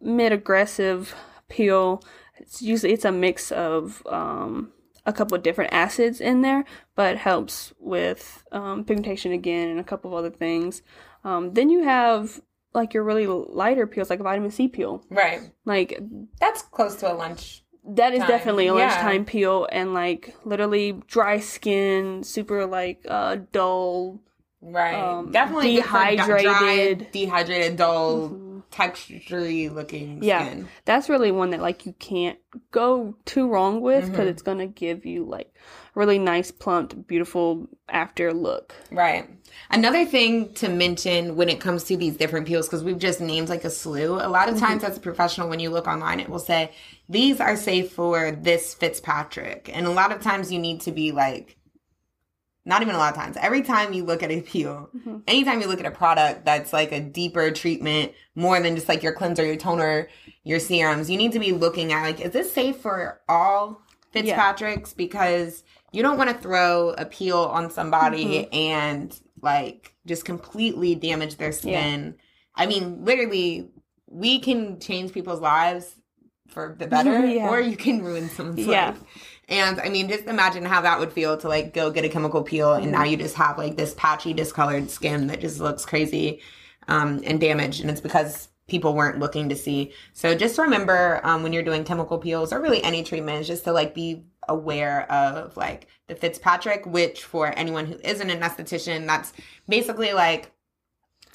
mid 0.00 0.32
aggressive 0.32 1.14
peel. 1.48 2.02
It's 2.38 2.60
usually 2.62 2.92
it's 2.92 3.04
a 3.04 3.12
mix 3.12 3.50
of 3.52 4.02
um, 4.06 4.70
a 5.06 5.12
couple 5.12 5.36
of 5.36 5.42
different 5.42 5.72
acids 5.72 6.20
in 6.20 6.40
there, 6.42 6.64
but 6.94 7.16
helps 7.18 7.72
with 7.78 8.44
um, 8.52 8.84
pigmentation 8.84 9.32
again 9.32 9.68
and 9.68 9.78
a 9.80 9.84
couple 9.84 10.10
of 10.10 10.16
other 10.16 10.30
things. 10.30 10.82
Um, 11.24 11.52
then 11.54 11.68
you 11.70 11.82
have 11.84 12.40
like 12.72 12.92
your 12.94 13.04
really 13.04 13.26
lighter 13.26 13.86
peels, 13.86 14.10
like 14.10 14.20
a 14.20 14.24
vitamin 14.24 14.50
C 14.50 14.66
peel. 14.68 15.04
Right. 15.10 15.40
Like 15.64 16.00
That's 16.40 16.62
close 16.62 16.96
to 16.96 17.12
a 17.12 17.14
lunch. 17.14 17.62
that 17.86 18.14
is 18.14 18.20
Time. 18.20 18.28
definitely 18.28 18.66
a 18.68 18.74
Yeah. 18.74 18.80
lunchtime 18.88 19.24
peel, 19.24 19.68
and 19.70 19.92
like 19.94 20.34
literally 20.44 21.00
dry 21.06 21.38
skin, 21.38 22.24
super 22.24 22.66
like 22.66 23.04
uh, 23.08 23.36
dull. 23.52 24.20
Right. 24.62 24.94
Um, 24.94 25.30
Definitely 25.30 25.74
good 25.76 25.84
for 25.84 25.90
dry- 25.90 26.16
dehydrated. 26.16 26.98
dry, 26.98 27.08
dehydrated, 27.12 27.76
dull, 27.76 28.28
Mhm. 28.30 28.43
Textury 28.74 29.72
looking 29.72 30.22
Yeah. 30.22 30.44
skin. 30.46 30.68
that's 30.84 31.08
really 31.08 31.30
one 31.32 31.50
that 31.50 31.60
like 31.60 31.86
you 31.86 31.94
can't 31.98 32.38
go 32.70 33.14
too 33.24 33.48
wrong 33.48 33.80
with 33.80 34.10
because 34.10 34.26
Mhm. 34.26 34.30
it's 34.30 34.42
gonna 34.42 34.66
give 34.66 35.06
you 35.06 35.24
like 35.24 35.54
really 35.94 36.18
nice 36.18 36.50
plumped 36.50 37.06
beautiful 37.06 37.68
after 37.88 38.32
look 38.32 38.74
Right. 38.90 39.28
Another 39.70 40.04
thing 40.04 40.52
to 40.54 40.68
mention 40.68 41.36
when 41.36 41.48
it 41.48 41.60
comes 41.60 41.84
to 41.84 41.96
these 41.96 42.16
different 42.16 42.46
peels, 42.46 42.66
because 42.66 42.82
we've 42.82 42.98
just 42.98 43.20
named 43.20 43.48
like 43.48 43.64
a 43.64 43.70
slew, 43.70 44.14
a 44.16 44.26
lot 44.28 44.48
of 44.48 44.58
times 44.58 44.82
as 44.82 44.96
a 44.96 45.00
professional, 45.00 45.48
when 45.48 45.60
you 45.60 45.70
look 45.70 45.86
online, 45.86 46.18
it 46.18 46.28
will 46.28 46.40
say, 46.40 46.72
these 47.08 47.40
are 47.40 47.54
safe 47.56 47.92
for 47.92 48.32
this 48.32 48.74
Fitzpatrick. 48.74 49.70
And 49.72 49.86
a 49.86 49.90
lot 49.90 50.10
of 50.10 50.20
times 50.20 50.50
you 50.52 50.58
need 50.58 50.80
to 50.82 50.90
be 50.90 51.12
like, 51.12 51.56
not 52.66 52.80
even 52.82 52.94
a 52.94 52.98
lot 52.98 53.12
of 53.12 53.18
times, 53.18 53.36
every 53.40 53.62
time 53.62 53.92
you 53.92 54.04
look 54.04 54.22
at 54.22 54.30
a 54.30 54.40
peel, 54.40 54.88
Mhm. 54.96 55.22
anytime 55.28 55.60
you 55.60 55.66
look 55.66 55.80
at 55.80 55.86
a 55.86 55.90
product 55.90 56.44
that's 56.44 56.72
like 56.72 56.92
a 56.92 57.00
deeper 57.00 57.50
treatment, 57.50 58.12
more 58.34 58.58
than 58.60 58.74
just 58.74 58.88
like 58.88 59.02
your 59.02 59.12
cleanser, 59.12 59.44
your 59.44 59.56
toner, 59.56 60.08
your 60.44 60.58
serums, 60.58 61.10
you 61.10 61.16
need 61.18 61.32
to 61.32 61.38
be 61.38 61.52
looking 61.52 61.92
at 61.92 62.02
like, 62.02 62.20
is 62.20 62.32
this 62.32 62.52
safe 62.52 62.76
for 62.78 63.20
all 63.28 63.82
Fitzpatricks? 64.14 64.94
Because 64.96 65.62
you 65.92 66.02
don't 66.02 66.16
want 66.18 66.30
to 66.30 66.36
throw 66.36 66.90
a 66.96 67.04
peel 67.04 67.38
on 67.38 67.70
somebody 67.70 68.50
and 68.52 69.18
like 69.42 69.94
just 70.06 70.24
completely 70.24 70.94
damage 70.94 71.36
their 71.36 71.52
skin. 71.52 72.14
I 72.54 72.66
mean, 72.66 73.04
literally, 73.04 73.68
we 74.08 74.38
can 74.38 74.80
change 74.80 75.12
people's 75.12 75.40
lives 75.40 75.94
for 76.48 76.76
the 76.78 76.86
better, 76.86 77.26
Yeah. 77.26 77.48
or 77.50 77.60
you 77.60 77.76
can 77.76 78.02
ruin 78.02 78.28
someone's 78.30 78.60
Yeah. 78.66 78.90
life. 78.90 79.00
And 79.48 79.80
I 79.80 79.88
mean, 79.88 80.08
just 80.08 80.24
imagine 80.24 80.64
how 80.64 80.80
that 80.82 80.98
would 80.98 81.12
feel 81.12 81.36
to 81.38 81.48
like 81.48 81.74
go 81.74 81.90
get 81.90 82.04
a 82.04 82.08
chemical 82.08 82.42
peel 82.42 82.72
and 82.72 82.90
now 82.90 83.04
you 83.04 83.16
just 83.16 83.34
have 83.36 83.58
like 83.58 83.76
this 83.76 83.94
patchy, 83.94 84.32
discolored 84.32 84.90
skin 84.90 85.26
that 85.26 85.40
just 85.40 85.60
looks 85.60 85.84
crazy 85.84 86.40
um, 86.88 87.20
and 87.24 87.40
damaged. 87.40 87.80
And 87.80 87.90
it's 87.90 88.00
because 88.00 88.48
people 88.66 88.94
weren't 88.94 89.18
looking 89.18 89.48
to 89.50 89.56
see. 89.56 89.92
So 90.14 90.34
just 90.34 90.58
remember 90.58 91.20
um, 91.24 91.42
when 91.42 91.52
you're 91.52 91.62
doing 91.62 91.84
chemical 91.84 92.18
peels 92.18 92.52
or 92.52 92.60
really 92.60 92.82
any 92.82 93.02
treatments, 93.02 93.48
just 93.48 93.64
to 93.64 93.72
like 93.72 93.94
be 93.94 94.24
aware 94.48 95.10
of 95.10 95.56
like 95.56 95.88
the 96.06 96.14
Fitzpatrick, 96.14 96.86
which 96.86 97.24
for 97.24 97.52
anyone 97.58 97.86
who 97.86 97.98
isn't 98.02 98.30
an 98.30 98.40
esthetician, 98.40 99.06
that's 99.06 99.32
basically 99.68 100.12
like 100.12 100.53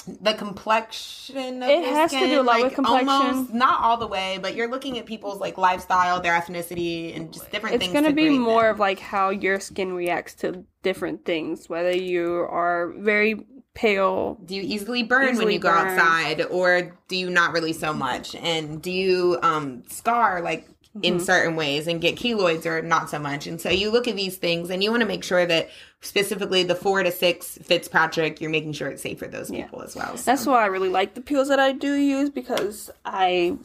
the 0.03 0.33
complexion 0.33 1.61
of 1.63 1.69
It 1.69 1.83
your 1.83 1.93
has 1.95 2.11
to 2.11 2.19
do 2.27 2.41
a 2.41 2.43
lot 2.43 2.61
with 2.61 2.73
complexion. 2.73 3.09
almost- 3.09 3.53
not 3.53 3.81
all 3.83 3.97
the 3.97 4.07
way 4.07 4.39
but 4.41 4.55
you're 4.55 4.69
looking 4.69 4.97
at 4.97 5.05
people's 5.05 5.39
like 5.39 5.57
lifestyle 5.57 6.21
their 6.21 6.33
ethnicity 6.33 7.15
and 7.15 7.31
just 7.33 7.51
different 7.51 7.73
things. 7.73 7.83
it's 7.83 7.91
things 7.91 7.93
going 7.93 8.03
to 8.05 8.09
to 8.09 8.29
be 8.31 8.37
more 8.37 8.63
them. 8.63 8.73
of 8.75 8.79
like 8.79 8.99
how 8.99 9.29
your 9.29 9.59
skin 9.59 9.93
reacts 9.93 10.33
to 10.35 10.63
different 10.83 11.25
things 11.25 11.69
whether 11.69 11.95
you 11.95 12.33
are 12.49 12.93
very 12.97 13.45
pale 13.75 14.37
do 14.45 14.55
you 14.55 14.61
easily 14.63 15.03
burn 15.03 15.25
when 15.27 15.35
Easily 15.35 15.53
you 15.55 15.59
go 15.59 15.69
outside 15.69 16.41
or 16.49 16.97
do 17.07 17.15
you 17.15 17.29
not 17.29 17.53
really 17.53 17.73
so 17.73 17.93
much 17.93 18.35
and 18.35 18.81
do 18.81 18.91
you 18.91 19.37
um 19.43 19.83
scar 19.89 20.41
like 20.41 20.67
in 21.03 21.17
Mhm. 21.17 21.21
certain 21.21 21.55
ways 21.55 21.87
and 21.87 22.01
get 22.01 22.15
keloids 22.15 22.65
or 22.65 22.81
not 22.81 23.09
so 23.09 23.19
much 23.19 23.45
and 23.47 23.61
so 23.61 23.69
you 23.69 23.91
look 23.91 24.07
at 24.07 24.15
these 24.15 24.37
things 24.37 24.69
and 24.71 24.83
you 24.83 24.89
want 24.89 25.01
to 25.01 25.07
make 25.07 25.23
sure 25.23 25.45
that 25.45 25.69
specifically 26.01 26.63
the 26.63 26.75
four 26.75 27.03
to 27.03 27.11
six 27.11 27.57
fitzpatrick 27.61 28.39
you're 28.39 28.49
making 28.49 28.71
sure 28.73 28.87
it's 28.87 29.01
safe 29.01 29.19
for 29.19 29.27
those 29.27 29.51
Yeah. 29.51 29.63
people 29.63 29.81
as 29.81 29.95
well 29.95 30.15
so. 30.17 30.23
that's 30.31 30.45
why 30.45 30.63
i 30.63 30.67
really 30.67 30.89
like 30.89 31.13
the 31.13 31.21
peels 31.21 31.49
that 31.49 31.59
i 31.59 31.71
do 31.71 31.93
use 31.95 32.29
because 32.29 32.89
i 33.05 33.57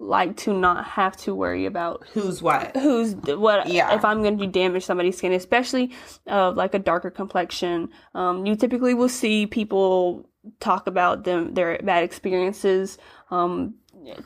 like 0.00 0.36
to 0.36 0.52
not 0.52 0.84
have 0.84 1.16
to 1.16 1.34
worry 1.34 1.64
about 1.66 2.04
who's 2.12 2.42
what 2.42 2.76
who's 2.76 3.14
what 3.14 3.68
yeah. 3.68 3.94
if 3.94 4.04
i'm 4.04 4.22
going 4.22 4.38
to 4.38 4.46
damage 4.46 4.84
somebody's 4.84 5.16
skin 5.16 5.32
especially 5.32 5.92
of 6.26 6.54
uh, 6.54 6.56
like 6.56 6.74
a 6.74 6.78
darker 6.78 7.10
complexion 7.10 7.88
um, 8.14 8.44
you 8.46 8.54
typically 8.56 8.94
will 8.94 9.08
see 9.08 9.46
people 9.46 10.28
talk 10.60 10.86
about 10.86 11.24
them 11.24 11.54
their 11.54 11.78
bad 11.82 12.04
experiences 12.04 12.98
um, 13.30 13.74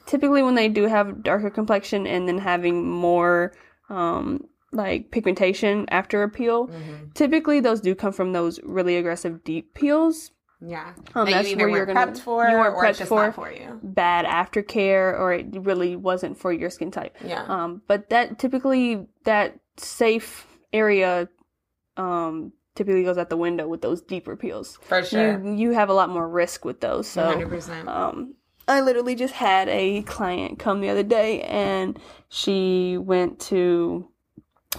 typically 0.07 0.43
when 0.43 0.55
they 0.55 0.69
do 0.69 0.87
have 0.87 1.23
darker 1.23 1.51
complexion 1.51 2.07
and 2.07 2.27
then 2.29 2.39
having 2.39 2.89
more 2.89 3.53
um, 3.89 4.45
like 4.73 5.11
pigmentation 5.11 5.87
after 5.91 6.23
a 6.23 6.29
peel 6.29 6.69
mm-hmm. 6.69 7.11
typically 7.15 7.61
those 7.61 7.81
do 7.81 7.95
come 7.95 8.13
from 8.13 8.33
those 8.33 8.59
really 8.63 8.97
aggressive 8.97 9.45
deep 9.45 9.75
peels 9.75 10.33
yeah, 10.65 10.95
um, 11.15 11.27
that 11.27 11.43
that's 11.43 11.57
where 11.57 11.69
you're 11.69 11.87
gonna 11.87 12.15
for, 12.15 12.47
you 12.49 12.57
weren't 12.57 12.77
prepped 12.77 13.07
for, 13.09 13.33
for 13.33 13.51
you. 13.51 13.81
bad 13.83 14.25
aftercare, 14.25 15.19
or 15.19 15.33
it 15.33 15.47
really 15.53 15.97
wasn't 15.97 16.39
for 16.39 16.53
your 16.53 16.71
skin 16.71 16.93
type. 16.93 17.17
Yeah. 17.25 17.45
Um, 17.49 17.83
but 17.89 18.11
that 18.11 18.39
typically 18.39 19.07
that 19.25 19.59
safe 19.77 20.47
area, 20.73 21.29
um, 21.97 22.53
typically 22.77 23.03
goes 23.03 23.19
out 23.19 23.29
the 23.29 23.37
window 23.37 23.67
with 23.67 23.83
those 23.83 24.03
deeper 24.03 24.37
peels. 24.37 24.79
For 24.83 25.03
sure. 25.03 25.43
You, 25.43 25.55
you 25.55 25.71
have 25.73 25.89
a 25.89 25.95
lot 25.95 26.11
more 26.11 26.29
risk 26.29 26.65
with 26.65 26.81
those. 26.81 27.09
So, 27.09 27.23
100%. 27.23 27.89
Um, 27.89 28.35
I 28.69 28.81
literally 28.81 29.17
just 29.17 29.35
had 29.35 29.69
a 29.69 30.03
client 30.03 30.61
come 30.61 30.81
the 30.81 30.89
other 30.91 31.03
day, 31.03 31.43
and 31.43 31.99
she 32.29 32.97
went 32.99 33.41
to 33.41 34.09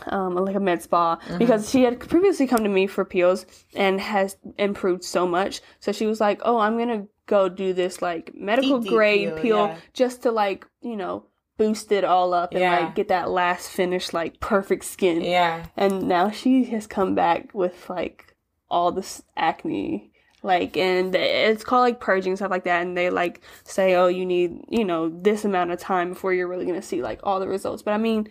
um, 0.08 0.36
like 0.36 0.56
a 0.56 0.60
med 0.60 0.82
spa 0.82 1.16
mm-hmm. 1.16 1.38
because 1.38 1.70
she 1.70 1.84
had 1.84 2.00
previously 2.00 2.48
come 2.48 2.64
to 2.64 2.70
me 2.70 2.88
for 2.88 3.06
peels 3.06 3.46
and 3.76 4.00
has 4.00 4.38
improved 4.58 5.04
so 5.04 5.28
much. 5.28 5.62
So 5.80 5.91
she 5.91 6.06
was 6.06 6.20
like, 6.20 6.41
"Oh, 6.44 6.58
I'm 6.58 6.78
gonna 6.78 7.08
go 7.26 7.50
do 7.50 7.74
this 7.74 8.02
like 8.02 8.34
medical 8.36 8.80
deep, 8.80 8.91
grade 8.91 9.30
peel, 9.36 9.41
peel 9.41 9.68
yeah. 9.68 9.78
just 9.94 10.24
to 10.24 10.32
like 10.32 10.66
you 10.82 10.96
know 10.96 11.26
boost 11.58 11.91
it 11.91 12.04
all 12.04 12.34
up 12.34 12.52
and 12.52 12.62
yeah. 12.62 12.80
like 12.80 12.96
get 12.96 13.08
that 13.10 13.30
last 13.30 13.70
finish 13.70 14.14
like 14.14 14.39
perfect 14.39 14.86
skin." 14.86 15.22
Yeah. 15.22 15.66
And 15.78 16.08
now 16.08 16.32
she 16.32 16.66
has 16.66 16.88
come 16.88 17.16
back 17.16 17.54
with 17.54 17.89
like 17.89 18.36
all 18.70 18.91
this 18.91 19.22
acne 19.38 20.12
like 20.44 20.76
and 20.76 21.16
it's 21.16 21.64
called 21.64 21.82
like 21.82 22.00
purging 22.00 22.36
stuff 22.36 22.52
like 22.52 22.66
that 22.66 22.82
and 22.82 22.98
they 22.98 23.10
like 23.10 23.41
say 23.64 23.96
oh 23.96 24.08
you 24.08 24.26
need 24.26 24.60
you 24.68 24.84
know 24.84 25.10
this 25.10 25.46
amount 25.46 25.72
of 25.72 25.80
time 25.80 26.10
before 26.10 26.34
you're 26.34 26.48
really 26.48 26.66
gonna 26.66 26.82
see 26.82 27.02
like 27.02 27.20
all 27.24 27.39
the 27.39 27.48
results 27.48 27.82
but 27.82 27.94
i 27.94 27.98
mean 27.98 28.28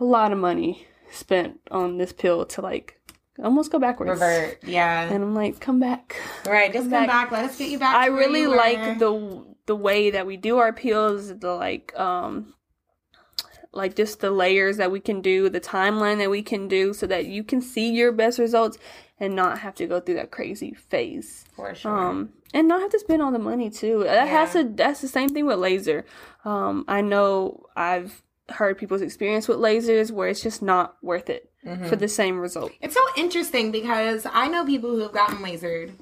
a 0.00 0.04
lot 0.04 0.32
of 0.32 0.38
money 0.38 0.86
spent 1.10 1.60
on 1.70 1.98
this 1.98 2.12
pill 2.12 2.44
to 2.46 2.60
like 2.60 3.00
almost 3.42 3.70
go 3.70 3.78
backwards. 3.78 4.10
Revert, 4.10 4.62
yeah. 4.64 5.02
And 5.02 5.22
I'm 5.22 5.34
like, 5.34 5.60
come 5.60 5.80
back. 5.80 6.20
Right, 6.46 6.72
just 6.72 6.84
come, 6.84 6.90
come 6.90 7.06
back. 7.06 7.30
back. 7.30 7.32
Let 7.32 7.44
us 7.44 7.58
get 7.58 7.70
you 7.70 7.78
back. 7.78 7.94
I 7.94 8.06
really 8.06 8.46
like 8.46 8.98
the 8.98 9.44
the 9.66 9.76
way 9.76 10.10
that 10.10 10.26
we 10.26 10.36
do 10.36 10.58
our 10.58 10.72
peels, 10.72 11.38
the 11.38 11.54
like 11.54 11.98
um 11.98 12.54
like 13.72 13.96
just 13.96 14.20
the 14.20 14.30
layers 14.30 14.76
that 14.76 14.90
we 14.90 15.00
can 15.00 15.22
do, 15.22 15.48
the 15.48 15.60
timeline 15.60 16.18
that 16.18 16.30
we 16.30 16.42
can 16.42 16.68
do 16.68 16.92
so 16.92 17.06
that 17.06 17.26
you 17.26 17.42
can 17.42 17.60
see 17.60 17.90
your 17.90 18.12
best 18.12 18.38
results 18.38 18.76
and 19.18 19.34
not 19.34 19.60
have 19.60 19.74
to 19.76 19.86
go 19.86 20.00
through 20.00 20.16
that 20.16 20.30
crazy 20.30 20.74
phase. 20.74 21.44
For 21.54 21.74
sure. 21.74 21.96
Um 21.96 22.30
and 22.54 22.68
not 22.68 22.82
have 22.82 22.90
to 22.90 22.98
spend 22.98 23.22
all 23.22 23.32
the 23.32 23.38
money 23.38 23.70
too. 23.70 24.04
That 24.04 24.26
yeah. 24.26 24.26
has 24.26 24.52
to 24.52 24.64
that's 24.64 25.00
the 25.00 25.08
same 25.08 25.28
thing 25.28 25.46
with 25.46 25.58
laser. 25.58 26.04
Um 26.44 26.84
I 26.88 27.00
know 27.00 27.66
I've 27.76 28.22
heard 28.52 28.78
people's 28.78 29.02
experience 29.02 29.48
with 29.48 29.58
lasers 29.58 30.10
where 30.10 30.28
it's 30.28 30.42
just 30.42 30.62
not 30.62 30.96
worth 31.02 31.28
it 31.30 31.50
mm-hmm. 31.64 31.86
for 31.86 31.96
the 31.96 32.08
same 32.08 32.38
result. 32.38 32.72
It's 32.80 32.94
so 32.94 33.04
interesting 33.16 33.70
because 33.70 34.26
I 34.30 34.48
know 34.48 34.64
people 34.64 34.90
who 34.90 35.00
have 35.00 35.12
gotten 35.12 35.38
lasered. 35.38 35.92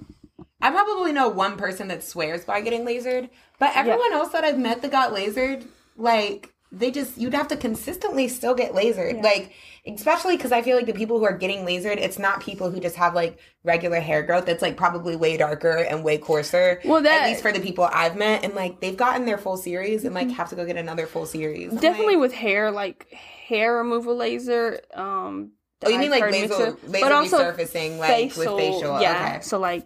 I 0.63 0.71
probably 0.71 1.13
know 1.13 1.29
one 1.29 1.57
person 1.57 1.89
that 1.89 2.05
swears 2.05 2.45
by 2.45 2.61
getting 2.61 2.85
lasered, 2.85 3.31
but 3.59 3.75
everyone 3.75 4.11
yeah. 4.11 4.19
else 4.19 4.33
that 4.33 4.45
I've 4.45 4.59
met 4.59 4.83
that 4.83 4.91
got 4.91 5.15
lasered, 5.15 5.67
like 5.97 6.53
they 6.73 6.91
just 6.91 7.19
you'd 7.19 7.35
have 7.35 7.49
to 7.49 7.57
consistently 7.57 8.29
still 8.29 8.55
get 8.55 8.73
lasered. 8.73 9.17
Yeah. 9.17 9.23
Like 9.23 9.53
especially 9.87 10.37
because 10.37 10.53
I 10.53 10.63
feel 10.63 10.77
like 10.77 10.87
the 10.87 10.93
people 10.93 11.19
who 11.19 11.25
are 11.25 11.37
getting 11.37 11.65
lasered, 11.65 11.97
it's 11.97 12.19
not 12.19 12.41
people 12.41 12.71
who 12.71 12.81
just 12.81 12.97
have 12.97 13.15
like 13.15 13.39
regular 13.65 14.01
hair 14.01 14.23
growth. 14.23 14.49
It's 14.49 14.63
like 14.63 14.77
probably 14.77 15.17
way 15.17 15.37
darker 15.37 15.79
and 15.79 16.05
way 16.05 16.19
coarser. 16.19 16.81
Well, 16.85 17.03
that, 17.03 17.23
at 17.23 17.29
least 17.29 17.43
for 17.43 17.53
the 17.53 17.61
people 17.61 17.89
I've 17.91 18.17
met, 18.17 18.45
and 18.45 18.55
like 18.55 18.81
they've 18.81 18.97
gotten 18.97 19.25
their 19.25 19.39
full 19.39 19.57
series 19.57 20.05
and 20.05 20.15
like 20.15 20.29
mm-hmm. 20.29 20.37
have 20.37 20.51
to 20.51 20.57
go 20.57 20.65
get 20.65 20.77
another 20.77 21.07
full 21.07 21.27
series. 21.27 21.73
Definitely 21.73 22.17
like, 22.17 22.23
with 22.23 22.33
hair, 22.33 22.71
like 22.71 23.11
hair 23.11 23.77
removal 23.77 24.17
laser. 24.17 24.81
Um, 24.95 25.53
oh, 25.85 25.89
you 25.89 25.99
mean 25.99 26.11
like 26.11 26.31
laser, 26.31 26.77
laser 26.87 27.05
but 27.05 27.13
also 27.13 27.39
resurfacing, 27.39 27.99
like 27.99 28.11
facial, 28.11 28.57
with 28.57 28.65
facial? 28.65 29.01
Yeah, 29.01 29.33
okay. 29.35 29.41
so 29.43 29.59
like 29.59 29.85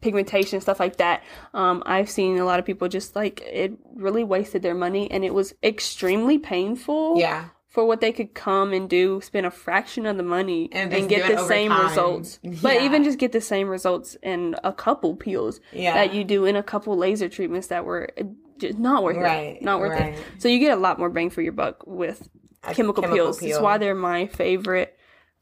pigmentation 0.00 0.60
stuff 0.60 0.78
like 0.78 0.96
that 0.96 1.22
um, 1.54 1.82
i've 1.86 2.08
seen 2.08 2.38
a 2.38 2.44
lot 2.44 2.60
of 2.60 2.66
people 2.66 2.86
just 2.86 3.16
like 3.16 3.40
it 3.40 3.72
really 3.94 4.22
wasted 4.22 4.62
their 4.62 4.74
money 4.74 5.10
and 5.10 5.24
it 5.24 5.32
was 5.32 5.54
extremely 5.64 6.38
painful 6.38 7.18
yeah 7.18 7.46
for 7.76 7.84
what 7.84 8.00
they 8.00 8.10
could 8.10 8.32
come 8.32 8.72
and 8.72 8.88
do, 8.88 9.20
spend 9.20 9.44
a 9.44 9.50
fraction 9.50 10.06
of 10.06 10.16
the 10.16 10.22
money 10.22 10.70
and, 10.72 10.94
and 10.94 11.10
get 11.10 11.28
the 11.30 11.46
same 11.46 11.70
time. 11.70 11.90
results. 11.90 12.38
Yeah. 12.42 12.54
But 12.62 12.80
even 12.80 13.04
just 13.04 13.18
get 13.18 13.32
the 13.32 13.40
same 13.42 13.68
results 13.68 14.16
in 14.22 14.56
a 14.64 14.72
couple 14.72 15.14
peels 15.14 15.60
yeah. 15.74 15.92
that 15.92 16.14
you 16.14 16.24
do 16.24 16.46
in 16.46 16.56
a 16.56 16.62
couple 16.62 16.96
laser 16.96 17.28
treatments 17.28 17.66
that 17.66 17.84
were 17.84 18.08
just 18.56 18.78
not 18.78 19.02
worth 19.02 19.18
right. 19.18 19.56
it. 19.56 19.62
Not 19.62 19.80
worth 19.80 20.00
right. 20.00 20.14
it. 20.14 20.24
So 20.38 20.48
you 20.48 20.58
get 20.58 20.72
a 20.72 20.80
lot 20.80 20.98
more 20.98 21.10
bang 21.10 21.28
for 21.28 21.42
your 21.42 21.52
buck 21.52 21.86
with 21.86 22.26
chemical, 22.62 23.02
chemical 23.02 23.14
peels. 23.14 23.40
Peel. 23.40 23.50
It's 23.50 23.60
why 23.60 23.76
they're 23.76 23.94
my 23.94 24.26
favorite 24.26 24.95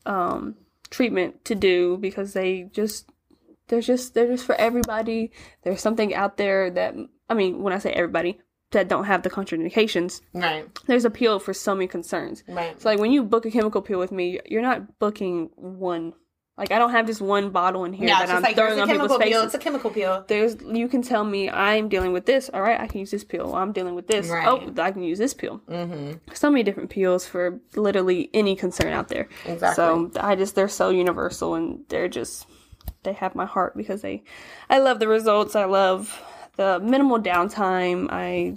um, 0.07 0.57
treatment 0.90 1.44
to 1.46 1.55
do 1.55 1.96
because 1.98 2.32
they 2.32 2.68
just 2.72 3.11
they're 3.68 3.80
just 3.80 4.14
they're 4.14 4.28
just 4.28 4.44
for 4.44 4.55
everybody. 4.55 5.32
There's 5.62 5.80
something 5.80 6.14
out 6.14 6.36
there 6.36 6.70
that 6.70 6.94
I 7.28 7.34
mean, 7.34 7.62
when 7.62 7.72
I 7.72 7.78
say 7.78 7.92
everybody, 7.92 8.38
that 8.74 8.88
don't 8.88 9.05
have 9.05 9.22
the 9.22 9.30
contraindications. 9.30 10.20
Right. 10.34 10.66
There's 10.86 11.05
appeal 11.05 11.38
for 11.38 11.55
so 11.55 11.74
many 11.74 11.86
concerns. 11.86 12.44
Right. 12.46 12.80
So 12.80 12.90
like 12.90 12.98
when 12.98 13.12
you 13.12 13.22
book 13.22 13.46
a 13.46 13.50
chemical 13.50 13.80
peel 13.80 13.98
with 13.98 14.12
me, 14.12 14.40
you're 14.46 14.62
not 14.62 14.98
booking 14.98 15.50
one. 15.57 16.12
Like 16.57 16.70
I 16.70 16.78
don't 16.78 16.92
have 16.92 17.07
just 17.07 17.20
one 17.20 17.50
bottle 17.50 17.84
in 17.84 17.92
here 17.92 18.07
yeah, 18.07 18.24
that 18.24 18.30
I'm 18.30 18.42
like, 18.42 18.55
throwing 18.55 18.78
on 18.78 18.88
people's 18.88 19.16
faces. 19.16 19.32
Peel. 19.32 19.42
It's 19.42 19.55
a 19.55 19.59
chemical 19.59 19.90
peel. 19.90 20.24
There's 20.28 20.57
you 20.62 20.86
can 20.86 21.02
tell 21.02 21.24
me 21.24 21.50
I'm 21.50 21.88
dealing 21.88 22.12
with 22.12 22.26
this. 22.26 22.48
All 22.55 22.62
right, 22.62 22.80
I 22.80 22.86
can 22.86 23.00
use 23.00 23.11
this 23.11 23.24
peel. 23.24 23.55
I'm 23.57 23.72
dealing 23.72 23.96
with 23.96 24.07
this. 24.07 24.28
Right. 24.28 24.46
Oh, 24.46 24.72
I 24.80 24.92
can 24.92 25.02
use 25.02 25.18
this 25.18 25.34
peel. 25.34 25.61
Mm-hmm. 25.68 26.32
So 26.32 26.50
many 26.50 26.62
different 26.62 26.90
peels 26.90 27.26
for 27.26 27.59
literally 27.74 28.30
any 28.32 28.55
concern 28.55 28.92
out 28.92 29.09
there. 29.09 29.28
Exactly. 29.44 29.74
So 29.74 30.11
I 30.20 30.36
just 30.36 30.55
they're 30.55 30.68
so 30.68 30.90
universal 30.90 31.57
and 31.57 31.84
they're 31.88 32.09
just 32.09 32.46
they 33.02 33.14
have 33.14 33.34
my 33.34 33.46
heart 33.46 33.76
because 33.76 34.02
they 34.02 34.22
I 34.70 34.78
love 34.78 35.00
the 35.00 35.09
results. 35.09 35.57
I 35.57 35.64
love 35.64 36.22
the 36.55 36.78
minimal 36.78 37.18
downtime. 37.18 38.07
I 38.11 38.57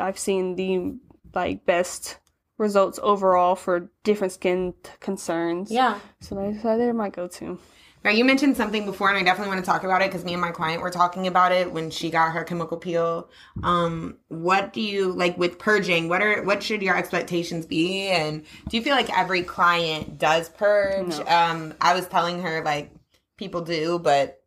I've 0.00 0.18
seen 0.18 0.54
the 0.54 0.94
like 1.34 1.66
best 1.66 2.18
results 2.62 2.98
overall 3.02 3.54
for 3.54 3.90
different 4.04 4.32
skin 4.32 4.72
t- 4.82 4.90
concerns. 5.00 5.70
Yeah. 5.70 5.98
So 6.20 6.34
they're 6.62 6.94
my 6.94 7.10
go-to. 7.10 7.58
Now 8.04 8.10
you 8.10 8.24
mentioned 8.24 8.56
something 8.56 8.84
before, 8.84 9.10
and 9.10 9.18
I 9.18 9.22
definitely 9.22 9.54
want 9.54 9.64
to 9.64 9.70
talk 9.70 9.84
about 9.84 10.02
it 10.02 10.10
because 10.10 10.24
me 10.24 10.32
and 10.32 10.40
my 10.40 10.50
client 10.50 10.82
were 10.82 10.90
talking 10.90 11.26
about 11.26 11.52
it 11.52 11.72
when 11.72 11.90
she 11.90 12.10
got 12.10 12.32
her 12.32 12.42
chemical 12.42 12.76
peel. 12.76 13.28
Um, 13.62 14.16
what 14.28 14.72
do 14.72 14.80
you 14.80 15.12
like 15.12 15.38
with 15.38 15.58
purging? 15.58 16.08
What 16.08 16.20
are 16.20 16.42
what 16.42 16.62
should 16.62 16.82
your 16.82 16.96
expectations 16.96 17.64
be? 17.64 18.08
And 18.08 18.44
do 18.68 18.76
you 18.76 18.82
feel 18.82 18.96
like 18.96 19.16
every 19.16 19.42
client 19.42 20.18
does 20.18 20.48
purge? 20.48 21.08
No. 21.08 21.26
Um, 21.26 21.74
I 21.80 21.94
was 21.94 22.08
telling 22.08 22.42
her 22.42 22.64
like 22.64 22.90
people 23.36 23.60
do, 23.60 24.00
but 24.00 24.42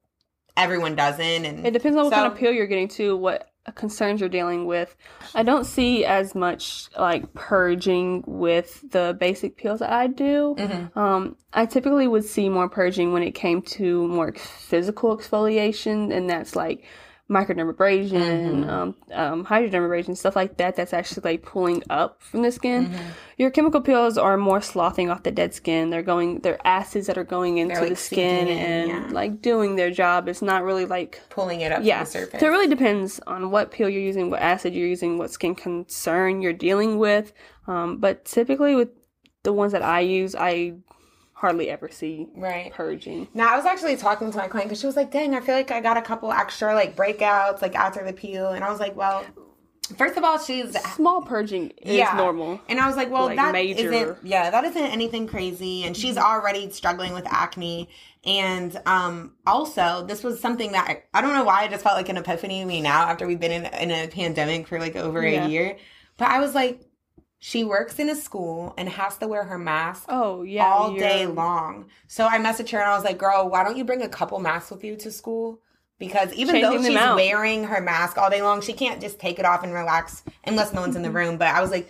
everyone 0.57 0.95
doesn't. 0.95 1.45
And 1.45 1.65
it 1.65 1.71
depends 1.71 1.97
on 1.97 2.05
what 2.05 2.11
so, 2.11 2.17
kind 2.17 2.31
of 2.31 2.37
peel 2.37 2.51
you're 2.51 2.67
getting 2.67 2.89
to. 2.89 3.15
What 3.15 3.49
concerns 3.71 4.19
you're 4.19 4.29
dealing 4.29 4.65
with. 4.65 4.95
I 5.33 5.43
don't 5.43 5.65
see 5.65 6.05
as 6.05 6.35
much 6.35 6.89
like 6.97 7.33
purging 7.33 8.23
with 8.27 8.83
the 8.91 9.15
basic 9.19 9.57
peels 9.57 9.79
that 9.79 9.91
I 9.91 10.07
do. 10.07 10.55
Mm-hmm. 10.57 10.97
Um, 10.99 11.35
I 11.53 11.65
typically 11.65 12.07
would 12.07 12.25
see 12.25 12.49
more 12.49 12.69
purging 12.69 13.11
when 13.13 13.23
it 13.23 13.31
came 13.31 13.61
to 13.61 14.07
more 14.07 14.33
physical 14.33 15.17
exfoliation, 15.17 16.15
and 16.15 16.29
that's 16.29 16.55
like 16.55 16.83
microdermabrasion, 17.29 18.11
mm-hmm. 18.11 18.69
um, 18.69 18.95
um, 19.11 19.45
hydrodermabrasion, 19.45 20.15
stuff 20.15 20.35
like 20.35 20.57
that. 20.57 20.75
That's 20.75 20.93
actually 20.93 21.31
like 21.31 21.43
pulling 21.43 21.81
up 21.89 22.21
from 22.21 22.43
the 22.43 22.51
skin. 22.51 22.87
Mm-hmm. 22.87 23.03
Your 23.37 23.49
chemical 23.49 23.81
peels 23.81 24.17
are 24.17 24.37
more 24.37 24.61
sloughing 24.61 25.09
off 25.09 25.23
the 25.23 25.31
dead 25.31 25.53
skin. 25.53 25.89
They're 25.89 26.03
going, 26.03 26.39
they're 26.39 26.59
acids 26.65 27.07
that 27.07 27.17
are 27.17 27.23
going 27.23 27.57
into 27.57 27.79
like 27.79 27.89
the 27.89 27.95
skin 27.95 28.47
and 28.47 28.89
yeah. 28.89 29.07
like 29.11 29.41
doing 29.41 29.75
their 29.75 29.89
job. 29.89 30.27
It's 30.27 30.43
not 30.43 30.63
really 30.63 30.85
like 30.85 31.19
pulling 31.29 31.61
it 31.61 31.71
up 31.71 31.83
yeah. 31.83 31.99
to 31.99 32.05
the 32.05 32.11
surface. 32.11 32.39
So 32.39 32.47
it 32.47 32.51
really 32.51 32.67
depends 32.67 33.19
on 33.25 33.49
what 33.49 33.71
peel 33.71 33.89
you're 33.89 34.01
using, 34.01 34.29
what 34.29 34.41
acid 34.41 34.75
you're 34.75 34.87
using, 34.87 35.17
what 35.17 35.31
skin 35.31 35.55
concern 35.55 36.41
you're 36.41 36.53
dealing 36.53 36.99
with. 36.99 37.33
Um, 37.67 37.97
but 37.97 38.25
typically 38.25 38.75
with 38.75 38.89
the 39.41 39.53
ones 39.53 39.71
that 39.71 39.81
I 39.81 40.01
use, 40.01 40.35
I 40.35 40.73
hardly 41.35 41.69
ever 41.69 41.89
see 41.89 42.27
right 42.35 42.73
purging. 42.73 43.27
Now 43.33 43.53
I 43.53 43.57
was 43.57 43.65
actually 43.65 43.97
talking 43.97 44.31
to 44.31 44.37
my 44.37 44.47
client 44.47 44.69
because 44.69 44.79
she 44.79 44.87
was 44.87 44.95
like, 44.95 45.11
"Dang, 45.11 45.35
I 45.35 45.41
feel 45.41 45.53
like 45.53 45.69
I 45.69 45.81
got 45.81 45.97
a 45.97 46.01
couple 46.01 46.31
extra 46.31 46.73
like 46.73 46.95
breakouts 46.95 47.61
like 47.61 47.75
after 47.75 48.03
the 48.03 48.13
peel," 48.13 48.49
and 48.49 48.63
I 48.63 48.71
was 48.71 48.79
like, 48.79 48.95
"Well." 48.95 49.23
First 49.97 50.17
of 50.17 50.23
all, 50.23 50.39
she's 50.39 50.75
small 50.95 51.21
purging 51.21 51.69
is 51.77 51.97
yeah. 51.97 52.15
normal, 52.17 52.59
and 52.67 52.79
I 52.79 52.87
was 52.87 52.95
like, 52.95 53.11
"Well, 53.11 53.27
like 53.27 53.35
that 53.35 53.53
major... 53.53 54.07
not 54.07 54.17
yeah, 54.23 54.49
that 54.49 54.63
isn't 54.63 54.81
anything 54.81 55.27
crazy." 55.27 55.83
And 55.83 55.95
she's 55.95 56.15
mm-hmm. 56.15 56.25
already 56.25 56.71
struggling 56.71 57.13
with 57.13 57.27
acne, 57.27 57.87
and 58.25 58.81
um, 58.87 59.33
also 59.45 60.03
this 60.07 60.23
was 60.23 60.39
something 60.39 60.71
that 60.71 60.89
I, 60.89 61.03
I, 61.13 61.21
don't 61.21 61.33
know 61.33 61.43
why 61.43 61.63
I 61.63 61.67
just 61.67 61.83
felt 61.83 61.95
like 61.95 62.09
an 62.09 62.17
epiphany 62.17 62.61
to 62.61 62.65
me 62.65 62.81
now 62.81 63.03
after 63.03 63.27
we've 63.27 63.39
been 63.39 63.51
in, 63.51 63.65
in 63.75 63.91
a 63.91 64.07
pandemic 64.07 64.67
for 64.67 64.79
like 64.79 64.95
over 64.95 65.25
yeah. 65.25 65.45
a 65.45 65.49
year 65.49 65.77
But 66.17 66.29
I 66.29 66.39
was 66.39 66.55
like, 66.55 66.81
she 67.47 67.63
works 67.63 67.99
in 67.99 68.09
a 68.09 68.15
school 68.15 68.73
and 68.75 68.89
has 68.89 69.17
to 69.19 69.27
wear 69.27 69.43
her 69.43 69.59
mask 69.59 70.05
Oh 70.09 70.41
yeah, 70.41 70.65
all 70.65 70.89
you're- 70.93 70.99
day 70.99 71.25
long. 71.27 71.85
So 72.07 72.25
I 72.25 72.39
messaged 72.39 72.71
her 72.71 72.79
and 72.79 72.89
I 72.89 72.95
was 72.95 73.03
like, 73.03 73.19
girl, 73.19 73.47
why 73.49 73.63
don't 73.63 73.77
you 73.77 73.83
bring 73.85 74.01
a 74.01 74.09
couple 74.09 74.39
masks 74.39 74.71
with 74.71 74.83
you 74.83 74.95
to 74.95 75.11
school? 75.11 75.59
Because 75.99 76.33
even 76.33 76.55
though 76.59 76.71
Changing 76.71 76.81
them 76.81 76.91
she's 76.93 77.01
out. 77.01 77.15
wearing 77.17 77.65
her 77.65 77.81
mask 77.81 78.17
all 78.17 78.31
day 78.31 78.41
long, 78.41 78.61
she 78.61 78.73
can't 78.73 78.99
just 78.99 79.19
take 79.19 79.37
it 79.37 79.45
off 79.45 79.63
and 79.63 79.73
relax 79.75 80.23
unless 80.43 80.73
no 80.73 80.81
one's 80.81 80.95
in 80.95 81.03
the 81.03 81.09
Mm-hmm. 81.09 81.17
room. 81.29 81.37
But 81.37 81.49
I 81.49 81.61
was 81.61 81.69
like, 81.69 81.87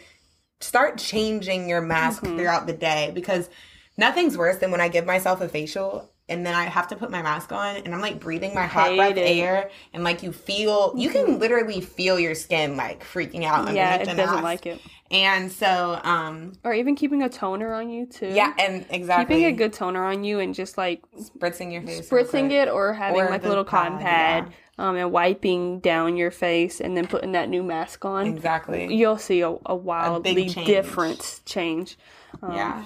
start 0.60 0.97
changing 0.97 1.70
your 1.70 1.80
mask 1.82 2.24
Mhm. 2.24 2.36
throughout 2.38 2.68
the 2.68 2.74
day 2.74 3.12
because 3.16 3.49
nothing's 3.97 4.38
worse 4.38 4.58
than 4.58 4.72
when 4.72 4.82
I 4.82 4.89
give 4.89 5.06
myself 5.06 5.39
a 5.39 5.47
facial 5.47 6.12
and 6.28 6.45
then 6.45 6.53
I 6.56 6.64
have 6.66 6.88
to 6.89 6.95
put 6.97 7.12
my 7.12 7.22
mask 7.22 7.51
on 7.53 7.78
and 7.78 7.93
I'm 7.95 8.01
like 8.01 8.20
breathing 8.20 8.53
my 8.56 8.66
hot 8.66 8.88
Hate 8.88 8.97
breath 8.97 9.12
it. 9.18 9.26
Mm-hmm. 9.26 9.39
air 9.41 9.70
and 9.93 10.03
like 10.03 10.22
you 10.22 10.34
feel 10.34 10.93
you 10.97 11.10
can 11.12 11.39
literally 11.39 11.80
feel 11.82 12.20
your 12.20 12.36
skin 12.36 12.76
like 12.76 13.03
freaking 13.06 13.43
out 13.45 13.74
Yeah, 13.74 13.95
it 13.95 13.99
doesn't 14.06 14.18
mask. 14.18 14.43
like 14.43 14.66
it. 14.66 14.82
And 15.12 15.51
so 15.51 15.99
um 16.03 16.53
Or 16.64 16.74
even 16.74 16.95
keeping 16.95 17.22
a 17.22 17.30
toner 17.30 17.74
on 17.74 17.89
you 17.89 18.06
too. 18.08 18.28
yeah, 18.28 18.53
and 18.58 18.86
exactly 18.89 19.36
Keeping 19.36 19.53
a 19.53 19.56
good 19.56 19.72
toner 19.74 20.03
on 20.03 20.24
you 20.24 20.39
and 20.39 20.53
just 20.56 20.78
like 20.78 21.03
spritzing 21.20 21.72
your 21.72 21.84
face. 21.84 22.10
spritzing 22.10 22.51
it 22.51 22.68
or 22.70 22.93
having 22.93 23.22
Or 23.22 23.30
like 23.30 23.45
a 23.45 23.47
little 23.47 23.64
cotton 23.64 23.99
pad, 23.99 24.45
pad, 24.45 24.53
um, 24.80 24.95
and 24.95 25.12
wiping 25.12 25.80
down 25.80 26.18
your 26.18 26.32
face 26.32 26.82
and 26.82 26.97
then 26.97 27.06
putting 27.08 27.34
that 27.34 27.49
new 27.49 27.62
mask 27.62 28.03
on. 28.03 28.26
Exactly. 28.28 28.93
You'll 28.93 29.18
see 29.20 29.41
a, 29.41 29.56
a 29.68 29.76
wildly 29.76 30.49
change. 30.49 30.66
different 30.68 31.41
change. 31.45 31.97
Um, 32.41 32.53
yeah. 32.53 32.86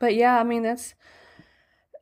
But 0.00 0.16
yeah, 0.16 0.38
I 0.38 0.42
mean 0.42 0.64
that's 0.64 0.94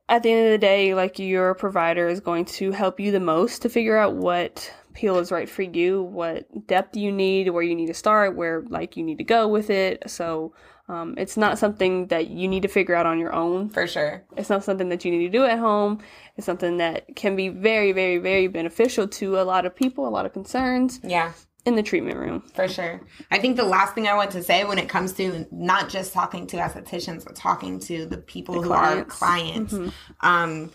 at 0.09 0.23
the 0.23 0.31
end 0.31 0.45
of 0.47 0.51
the 0.51 0.57
day, 0.57 0.93
like 0.95 1.19
your 1.19 1.53
provider 1.53 2.07
is 2.09 2.19
going 2.19 2.45
to 2.45 2.71
help 2.71 2.99
you 2.99 3.11
the 3.11 3.19
most 3.19 3.61
to 3.61 3.69
figure 3.69 3.95
out 3.97 4.15
what 4.15 4.73
peel 4.93 5.17
is 5.17 5.31
right 5.31 5.49
for 5.49 5.61
you, 5.63 6.03
what 6.03 6.45
depth 6.67 6.95
you 6.95 7.11
need, 7.11 7.49
where 7.49 7.63
you 7.63 7.75
need 7.75 7.87
to 7.87 7.93
start, 7.93 8.35
where 8.35 8.63
like 8.69 8.97
you 8.97 9.03
need 9.03 9.17
to 9.17 9.23
go 9.23 9.47
with 9.47 9.69
it. 9.69 10.03
So 10.09 10.53
um, 10.89 11.15
it's 11.17 11.37
not 11.37 11.57
something 11.57 12.07
that 12.07 12.27
you 12.29 12.47
need 12.47 12.63
to 12.63 12.67
figure 12.67 12.95
out 12.95 13.05
on 13.05 13.17
your 13.19 13.33
own. 13.33 13.69
For 13.69 13.87
sure. 13.87 14.23
It's 14.35 14.49
not 14.49 14.63
something 14.63 14.89
that 14.89 15.05
you 15.05 15.11
need 15.11 15.25
to 15.25 15.29
do 15.37 15.45
at 15.45 15.57
home. 15.59 15.99
It's 16.35 16.45
something 16.45 16.77
that 16.77 17.15
can 17.15 17.35
be 17.35 17.47
very, 17.49 17.91
very, 17.93 18.17
very 18.17 18.47
beneficial 18.47 19.07
to 19.07 19.39
a 19.39 19.43
lot 19.43 19.65
of 19.65 19.75
people, 19.75 20.07
a 20.07 20.09
lot 20.09 20.25
of 20.25 20.33
concerns 20.33 20.99
Yeah. 21.03 21.31
in 21.65 21.75
the 21.75 21.83
treatment 21.83 22.17
room. 22.17 22.43
For 22.55 22.67
sure. 22.67 22.99
I 23.29 23.39
think 23.39 23.55
the 23.55 23.63
last 23.63 23.93
thing 23.95 24.07
I 24.07 24.15
want 24.15 24.31
to 24.31 24.43
say 24.43 24.65
when 24.65 24.79
it 24.79 24.89
comes 24.89 25.13
to 25.13 25.47
not 25.51 25.87
just 25.89 26.11
talking 26.11 26.45
to 26.47 26.57
estheticians, 26.57 27.23
but 27.23 27.35
talking 27.35 27.79
to 27.81 28.05
the 28.05 28.17
people 28.17 28.55
The 28.55 28.61
who 28.61 28.67
clients. 28.67 29.15
are 29.15 29.17
clients. 29.17 29.73
Mhm. 29.73 29.93
Um, 30.21 30.71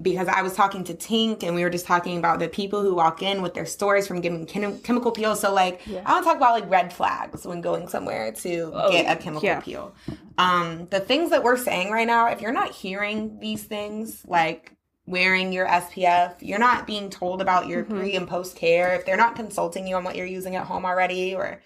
because 0.00 0.28
I 0.28 0.42
was 0.42 0.54
talking 0.54 0.84
to 0.84 0.94
Tink 0.94 1.42
and 1.42 1.54
we 1.54 1.62
were 1.62 1.70
just 1.70 1.86
talking 1.86 2.18
about 2.18 2.38
the 2.38 2.48
people 2.48 2.82
who 2.82 2.94
walk 2.94 3.22
in 3.22 3.42
with 3.42 3.54
their 3.54 3.66
stories 3.66 4.06
from 4.06 4.20
getting 4.20 4.46
chem- 4.46 4.78
chemical 4.80 5.10
peels. 5.10 5.40
So, 5.40 5.52
like, 5.52 5.80
Yeah. 5.86 6.02
I 6.06 6.12
want 6.12 6.24
to 6.24 6.28
talk 6.28 6.36
about 6.36 6.52
like 6.60 6.70
red 6.70 6.92
flags 6.92 7.44
when 7.46 7.60
going 7.60 7.88
somewhere 7.88 8.32
to 8.32 8.70
Oh, 8.74 8.90
get 8.92 9.10
a 9.10 9.20
chemical 9.20 9.44
yeah. 9.46 9.60
peel. 9.60 9.94
Um, 10.38 10.86
the 10.90 11.00
things 11.00 11.30
that 11.30 11.42
we're 11.42 11.56
saying 11.56 11.90
right 11.90 12.06
now, 12.06 12.28
if 12.28 12.40
you're 12.40 12.52
not 12.52 12.70
hearing 12.72 13.38
these 13.40 13.64
things, 13.64 14.22
like 14.26 14.72
wearing 15.06 15.52
your 15.52 15.66
SPF, 15.66 16.34
you're 16.40 16.58
not 16.58 16.86
being 16.86 17.10
told 17.10 17.40
about 17.40 17.66
your 17.66 17.84
Mhm. 17.84 17.88
pre 18.00 18.16
and 18.16 18.28
post 18.28 18.56
care, 18.56 18.94
if 18.94 19.04
they're 19.06 19.16
not 19.16 19.36
consulting 19.36 19.86
you 19.86 19.96
on 19.96 20.04
what 20.04 20.16
you're 20.16 20.26
using 20.26 20.56
at 20.56 20.66
home 20.66 20.84
already 20.84 21.34
or 21.34 21.60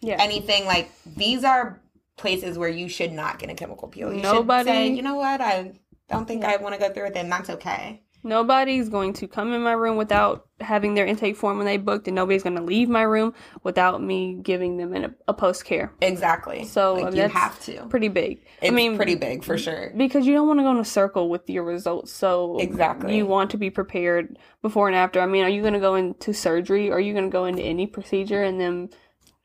Yeah. 0.00 0.16
anything, 0.20 0.66
like 0.66 0.90
these 1.16 1.44
are 1.44 1.80
places 2.16 2.56
where 2.56 2.68
you 2.68 2.88
should 2.88 3.12
not 3.12 3.40
get 3.40 3.50
a 3.50 3.54
chemical 3.54 3.88
peel. 3.88 4.12
You 4.14 4.22
Nobody- 4.22 4.68
should 4.68 4.74
say, 4.74 4.86
you 4.88 5.02
know 5.02 5.16
what, 5.16 5.40
I 5.40 5.72
don't 6.08 6.26
think 6.26 6.44
I 6.44 6.56
want 6.56 6.74
to 6.74 6.80
go 6.80 6.92
through 6.92 7.04
with 7.04 7.16
it, 7.16 7.20
and 7.20 7.32
that's 7.32 7.50
okay. 7.50 8.02
Nobody's 8.26 8.88
going 8.88 9.12
to 9.14 9.28
come 9.28 9.52
in 9.52 9.62
my 9.62 9.72
room 9.72 9.98
without 9.98 10.46
having 10.58 10.94
their 10.94 11.04
intake 11.04 11.36
form 11.36 11.58
when 11.58 11.66
they 11.66 11.76
booked, 11.76 12.08
and 12.08 12.14
nobody's 12.14 12.42
going 12.42 12.56
to 12.56 12.62
leave 12.62 12.88
my 12.88 13.02
room 13.02 13.34
without 13.62 14.02
me 14.02 14.38
giving 14.42 14.78
them 14.78 14.94
an, 14.94 15.14
a 15.28 15.34
post 15.34 15.66
care. 15.66 15.92
Exactly. 16.00 16.64
So, 16.64 16.94
like, 16.94 17.04
I 17.04 17.10
mean, 17.10 17.16
you 17.18 17.28
have 17.28 17.60
to. 17.64 17.84
Pretty 17.88 18.08
big. 18.08 18.38
It's 18.62 18.70
I 18.70 18.74
mean, 18.74 18.96
pretty 18.96 19.14
big 19.14 19.44
for 19.44 19.58
sure. 19.58 19.92
because 19.94 20.26
you 20.26 20.32
don't 20.32 20.48
want 20.48 20.58
to 20.58 20.62
go 20.64 20.70
in 20.70 20.78
a 20.78 20.86
circle 20.86 21.28
with 21.28 21.50
your 21.50 21.64
results. 21.64 22.12
So 22.12 22.58
Exactly. 22.60 23.14
you 23.14 23.26
want 23.26 23.50
to 23.50 23.58
be 23.58 23.68
prepared 23.68 24.38
before 24.62 24.86
and 24.88 24.96
after. 24.96 25.20
I 25.20 25.26
mean, 25.26 25.44
are 25.44 25.50
you 25.50 25.60
going 25.60 25.74
to 25.74 25.80
go 25.80 25.94
into 25.94 26.32
surgery? 26.32 26.90
Are 26.90 27.00
you 27.00 27.12
going 27.12 27.26
to 27.26 27.30
go 27.30 27.44
into 27.44 27.62
any 27.62 27.86
procedure 27.86 28.42
and 28.42 28.58
then 28.58 28.88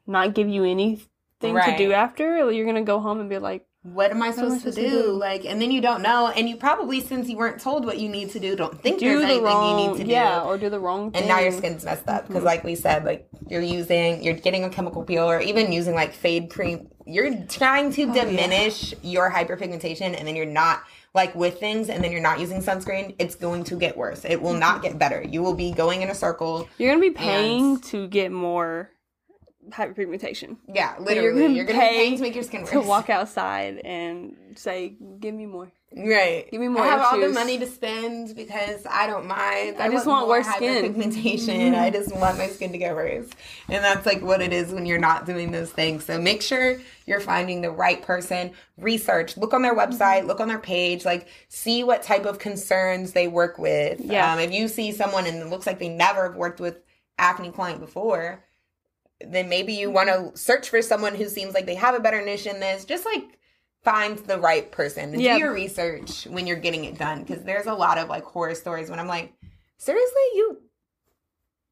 not 0.07 0.33
give 0.33 0.47
you 0.47 0.63
anything 0.63 1.05
to 1.41 1.75
do 1.77 1.91
after? 1.91 2.37
Or 2.37 2.51
you're 2.53 2.65
going 2.65 2.77
to 2.77 2.81
go 2.83 3.01
home 3.01 3.19
and 3.19 3.29
be 3.29 3.39
like, 3.39 3.65
What 3.83 4.11
am 4.11 4.21
I 4.21 4.27
am 4.27 4.31
I 4.33 4.35
supposed, 4.35 4.53
to, 4.55 4.59
supposed 4.73 4.77
to 4.77 4.89
do? 4.89 5.01
do? 5.03 5.11
Like, 5.13 5.45
and 5.45 5.61
then 5.61 5.71
you 5.71 5.79
don't 5.79 6.01
know, 6.01 6.27
and 6.27 6.49
you 6.49 6.57
probably, 6.57 6.99
since 6.99 7.29
you 7.29 7.37
weren't 7.37 7.61
told 7.61 7.85
what 7.85 7.97
you 7.97 8.09
need 8.09 8.29
to 8.31 8.39
do, 8.39 8.55
don't 8.55 8.77
think 8.81 8.99
do 8.99 9.05
there's 9.05 9.21
the 9.21 9.25
anything 9.27 9.43
wrong, 9.45 9.79
you 9.79 9.87
need 9.89 9.97
to 9.99 10.03
do. 10.03 10.11
yeah, 10.11 10.41
or 10.43 10.57
do 10.57 10.69
the 10.69 10.79
wrong 10.79 11.11
thing. 11.11 11.21
and 11.21 11.29
now 11.29 11.39
your 11.39 11.53
skin's 11.53 11.85
messed 11.85 12.07
up 12.09 12.27
because 12.27 12.43
like 12.43 12.63
we 12.65 12.75
said 12.75 13.05
like 13.05 13.27
you're 13.47 13.61
using 13.61 14.21
you're 14.21 14.33
getting 14.35 14.65
a 14.65 14.69
chemical 14.69 15.03
peel 15.03 15.23
or 15.29 15.39
even 15.39 15.71
using 15.71 15.95
like 15.95 16.11
fade 16.13 16.49
cream 16.49 16.89
you're 17.05 17.33
trying 17.45 17.91
to 17.93 18.03
Oh, 18.03 18.13
yeah. 18.13 18.25
diminish 18.25 18.93
your 19.01 19.31
hyperpigmentation 19.31 20.13
and 20.17 20.27
then 20.27 20.35
you're 20.35 20.45
not 20.45 20.83
like 21.15 21.33
with 21.33 21.59
things 21.59 21.89
and 21.89 22.03
then 22.03 22.11
you're 22.11 22.21
not 22.21 22.39
using 22.39 22.61
sunscreen 22.61 23.15
it's 23.17 23.35
going 23.35 23.63
to 23.63 23.75
get 23.77 23.95
worse 23.97 24.25
it 24.25 24.41
will 24.41 24.51
Mm-hmm. 24.51 24.59
not 24.59 24.81
get 24.81 24.99
better 24.99 25.23
you 25.23 25.41
will 25.41 25.55
be 25.55 25.71
going 25.71 26.01
in 26.01 26.09
a 26.09 26.15
circle 26.15 26.67
You're 26.77 26.91
going 26.93 27.01
to 27.01 27.09
be 27.09 27.15
paying 27.15 27.79
to 27.81 28.07
get 28.09 28.31
more 28.31 28.91
hyperpigmentation. 29.71 30.57
yeah 30.73 30.95
you're 30.97 31.05
literally. 31.05 31.41
gonna 31.41 31.53
you're 31.53 31.65
gonna 31.65 31.79
pay 31.79 32.15
to 32.15 32.21
make 32.21 32.35
your 32.35 32.43
skin 32.43 32.61
worse. 32.61 32.71
To 32.71 32.81
walk 32.81 33.09
outside 33.09 33.77
and 33.79 34.35
say, 34.55 34.95
give 35.19 35.33
me 35.33 35.45
more. 35.45 35.71
right. 35.95 36.49
Give 36.51 36.59
me 36.59 36.67
more 36.67 36.83
i 36.83 36.87
have 36.87 37.01
all 37.01 37.19
the 37.19 37.29
money 37.29 37.57
to 37.59 37.65
spend 37.67 38.35
because 38.35 38.85
i 38.89 39.07
don't 39.07 39.25
mind. 39.27 39.77
I 39.79 39.89
just 39.89 40.05
want 40.05 40.27
more 40.27 40.37
worse 40.37 40.47
skin. 40.47 40.93
hyperpigmentation. 40.93 41.75
I 41.77 41.89
just 41.89 42.13
want 42.15 42.37
my 42.37 42.47
skin 42.47 42.71
to 42.71 42.77
get 42.77 42.95
worse. 42.95 43.27
And 43.69 43.83
that's 43.83 44.05
like 44.05 44.21
what 44.21 44.41
it 44.41 44.53
is 44.53 44.71
when 44.71 44.85
you're 44.85 44.99
not 44.99 45.25
doing 45.25 45.51
those 45.51 45.71
things. 45.71 46.05
So 46.05 46.19
make 46.19 46.41
sure 46.41 46.79
you're 47.05 47.19
finding 47.19 47.61
the 47.61 47.71
right 47.71 48.01
person. 48.01 48.51
Research. 48.77 49.35
Look 49.37 49.53
on 49.53 49.61
their 49.61 49.75
Mm-hmm. 49.75 49.93
website 49.93 50.25
look 50.27 50.39
on 50.39 50.47
their 50.47 50.59
page. 50.59 51.05
Like 51.05 51.27
see 51.47 51.83
what 51.83 52.03
type 52.03 52.25
of 52.25 52.39
concerns 52.39 53.13
they 53.13 53.27
work 53.27 53.57
with. 53.59 53.99
Yeah. 54.01 54.33
um, 54.33 54.39
if 54.39 54.51
you 54.51 54.67
see 54.67 54.91
someone 54.91 55.25
and 55.25 55.37
it 55.37 55.47
looks 55.49 55.65
like 55.67 55.79
they 55.79 55.89
never 55.89 56.23
have 56.27 56.35
worked 56.35 56.59
with 56.59 56.77
acne 57.17 57.51
client 57.51 57.79
before 57.81 58.43
then 59.27 59.49
maybe 59.49 59.73
you 59.73 59.91
want 59.91 60.09
to 60.09 60.37
search 60.37 60.69
for 60.69 60.81
someone 60.81 61.15
who 61.15 61.27
seems 61.27 61.53
like 61.53 61.65
they 61.65 61.75
have 61.75 61.95
a 61.95 61.99
better 61.99 62.23
niche 62.23 62.45
in 62.47 62.59
this. 62.59 62.85
Just 62.85 63.05
like 63.05 63.23
find 63.83 64.17
the 64.19 64.39
right 64.39 64.71
person. 64.71 65.19
Yeah. 65.19 65.33
do 65.35 65.39
your 65.39 65.53
research 65.53 66.25
when 66.25 66.47
you're 66.47 66.57
getting 66.57 66.85
it 66.85 66.97
done 66.97 67.23
because 67.23 67.43
there's 67.43 67.65
a 67.67 67.73
lot 67.73 67.97
of 67.97 68.09
like 68.09 68.23
horror 68.23 68.53
stories 68.55 68.89
when 68.89 68.99
i'm 68.99 69.07
like 69.07 69.33
seriously? 69.77 70.21
You 70.35 70.61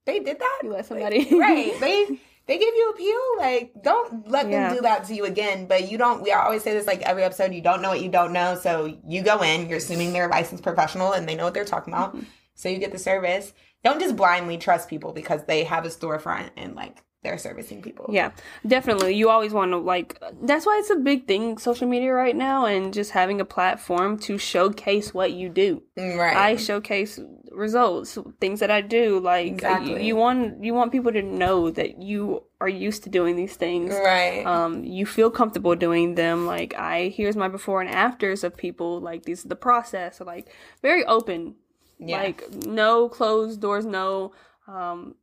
they 0.05 0.19
did 0.19 0.39
that? 0.39 0.59
You 0.63 0.71
let 0.71 0.85
somebody. 0.85 1.27
right. 1.37 1.73
They 1.79 2.19
they 2.47 2.57
give 2.59 2.73
you 2.75 2.89
a 2.91 2.97
peel 2.97 3.21
like 3.39 3.73
don't 3.83 4.29
let 4.29 4.49
Yeah. 4.49 4.67
them 4.69 4.75
do 4.77 4.81
that 4.83 5.03
to 5.05 5.13
you 5.15 5.25
again. 5.25 5.65
But 5.67 5.91
you 5.91 5.97
don't 5.97 6.21
we 6.23 6.31
always 6.31 6.63
say 6.63 6.71
this 6.73 6.87
like 6.87 7.01
every 7.01 7.23
episode 7.23 7.53
you 7.53 7.61
don't 7.61 7.81
know 7.81 7.89
what 7.89 8.01
you 8.01 8.09
don't 8.09 8.31
know. 8.31 8.55
So 8.61 8.97
you 9.05 9.21
go 9.21 9.41
in 9.41 9.67
you're 9.67 9.79
assuming 9.79 10.13
they're 10.13 10.27
a 10.29 10.31
licensed 10.31 10.63
professional 10.63 11.11
and 11.11 11.27
they 11.27 11.35
know 11.35 11.43
what 11.43 11.53
they're 11.53 11.65
talking 11.65 11.93
about. 11.93 12.15
Mm-hmm. 12.15 12.25
so 12.55 12.69
you 12.69 12.77
get 12.77 12.93
the 12.93 12.99
service. 12.99 13.53
Don't 13.83 13.99
just 13.99 14.15
blindly 14.15 14.57
trust 14.57 14.89
people 14.89 15.11
because 15.11 15.43
they 15.45 15.63
have 15.65 15.85
a 15.85 15.89
storefront 15.89 16.49
and 16.55 16.73
like 16.73 17.03
they're 17.27 17.37
servicing 17.37 17.81
people 17.81 18.05
Yeah, 18.09 18.31
definitely. 18.65 19.15
You 19.15 19.29
always 19.29 19.53
want 19.53 19.71
to 19.71 19.77
like. 19.77 20.21
That's 20.41 20.65
why 20.65 20.77
it's 20.79 20.89
a 20.89 20.95
big 20.95 21.27
thing, 21.27 21.57
social 21.57 21.87
media 21.87 22.13
right 22.13 22.35
now, 22.35 22.65
and 22.65 22.93
just 22.93 23.11
having 23.11 23.39
a 23.41 23.45
platform 23.45 24.17
to 24.19 24.37
showcase 24.37 25.13
what 25.13 25.31
you 25.33 25.49
do. 25.49 25.83
Right 25.97 26.35
I 26.35 26.55
showcase 26.55 27.19
results, 27.51 28.17
things 28.39 28.59
that 28.59 28.71
I 28.71 28.81
do. 28.81 29.19
Like 29.19 29.47
Exactly. 29.47 30.05
you 30.05 30.15
want 30.15 30.63
you 30.63 30.73
want 30.73 30.91
people 30.91 31.11
to 31.11 31.21
know 31.21 31.69
that 31.71 32.01
you 32.01 32.43
are 32.61 32.69
used 32.69 33.03
to 33.03 33.09
doing 33.09 33.35
these 33.35 33.55
things. 33.55 33.91
right 33.93 34.45
Um, 34.45 34.83
you 34.83 35.05
feel 35.05 35.29
comfortable 35.31 35.75
doing 35.75 36.15
them. 36.15 36.45
Like 36.45 36.73
I 36.75 37.09
here's 37.09 37.35
my 37.35 37.47
before 37.47 37.81
and 37.81 37.89
afters 37.89 38.43
of 38.43 38.55
people. 38.55 38.99
Like 39.01 39.23
this 39.25 39.39
is 39.39 39.45
the 39.45 39.55
process. 39.55 40.21
Like 40.21 40.49
very 40.81 41.03
open. 41.05 41.55
yeah 41.99 42.21
Like 42.21 42.39
no 42.65 43.09
closed 43.09 43.61
doors. 43.61 43.85
No. 43.85 44.33
Um, 44.67 45.15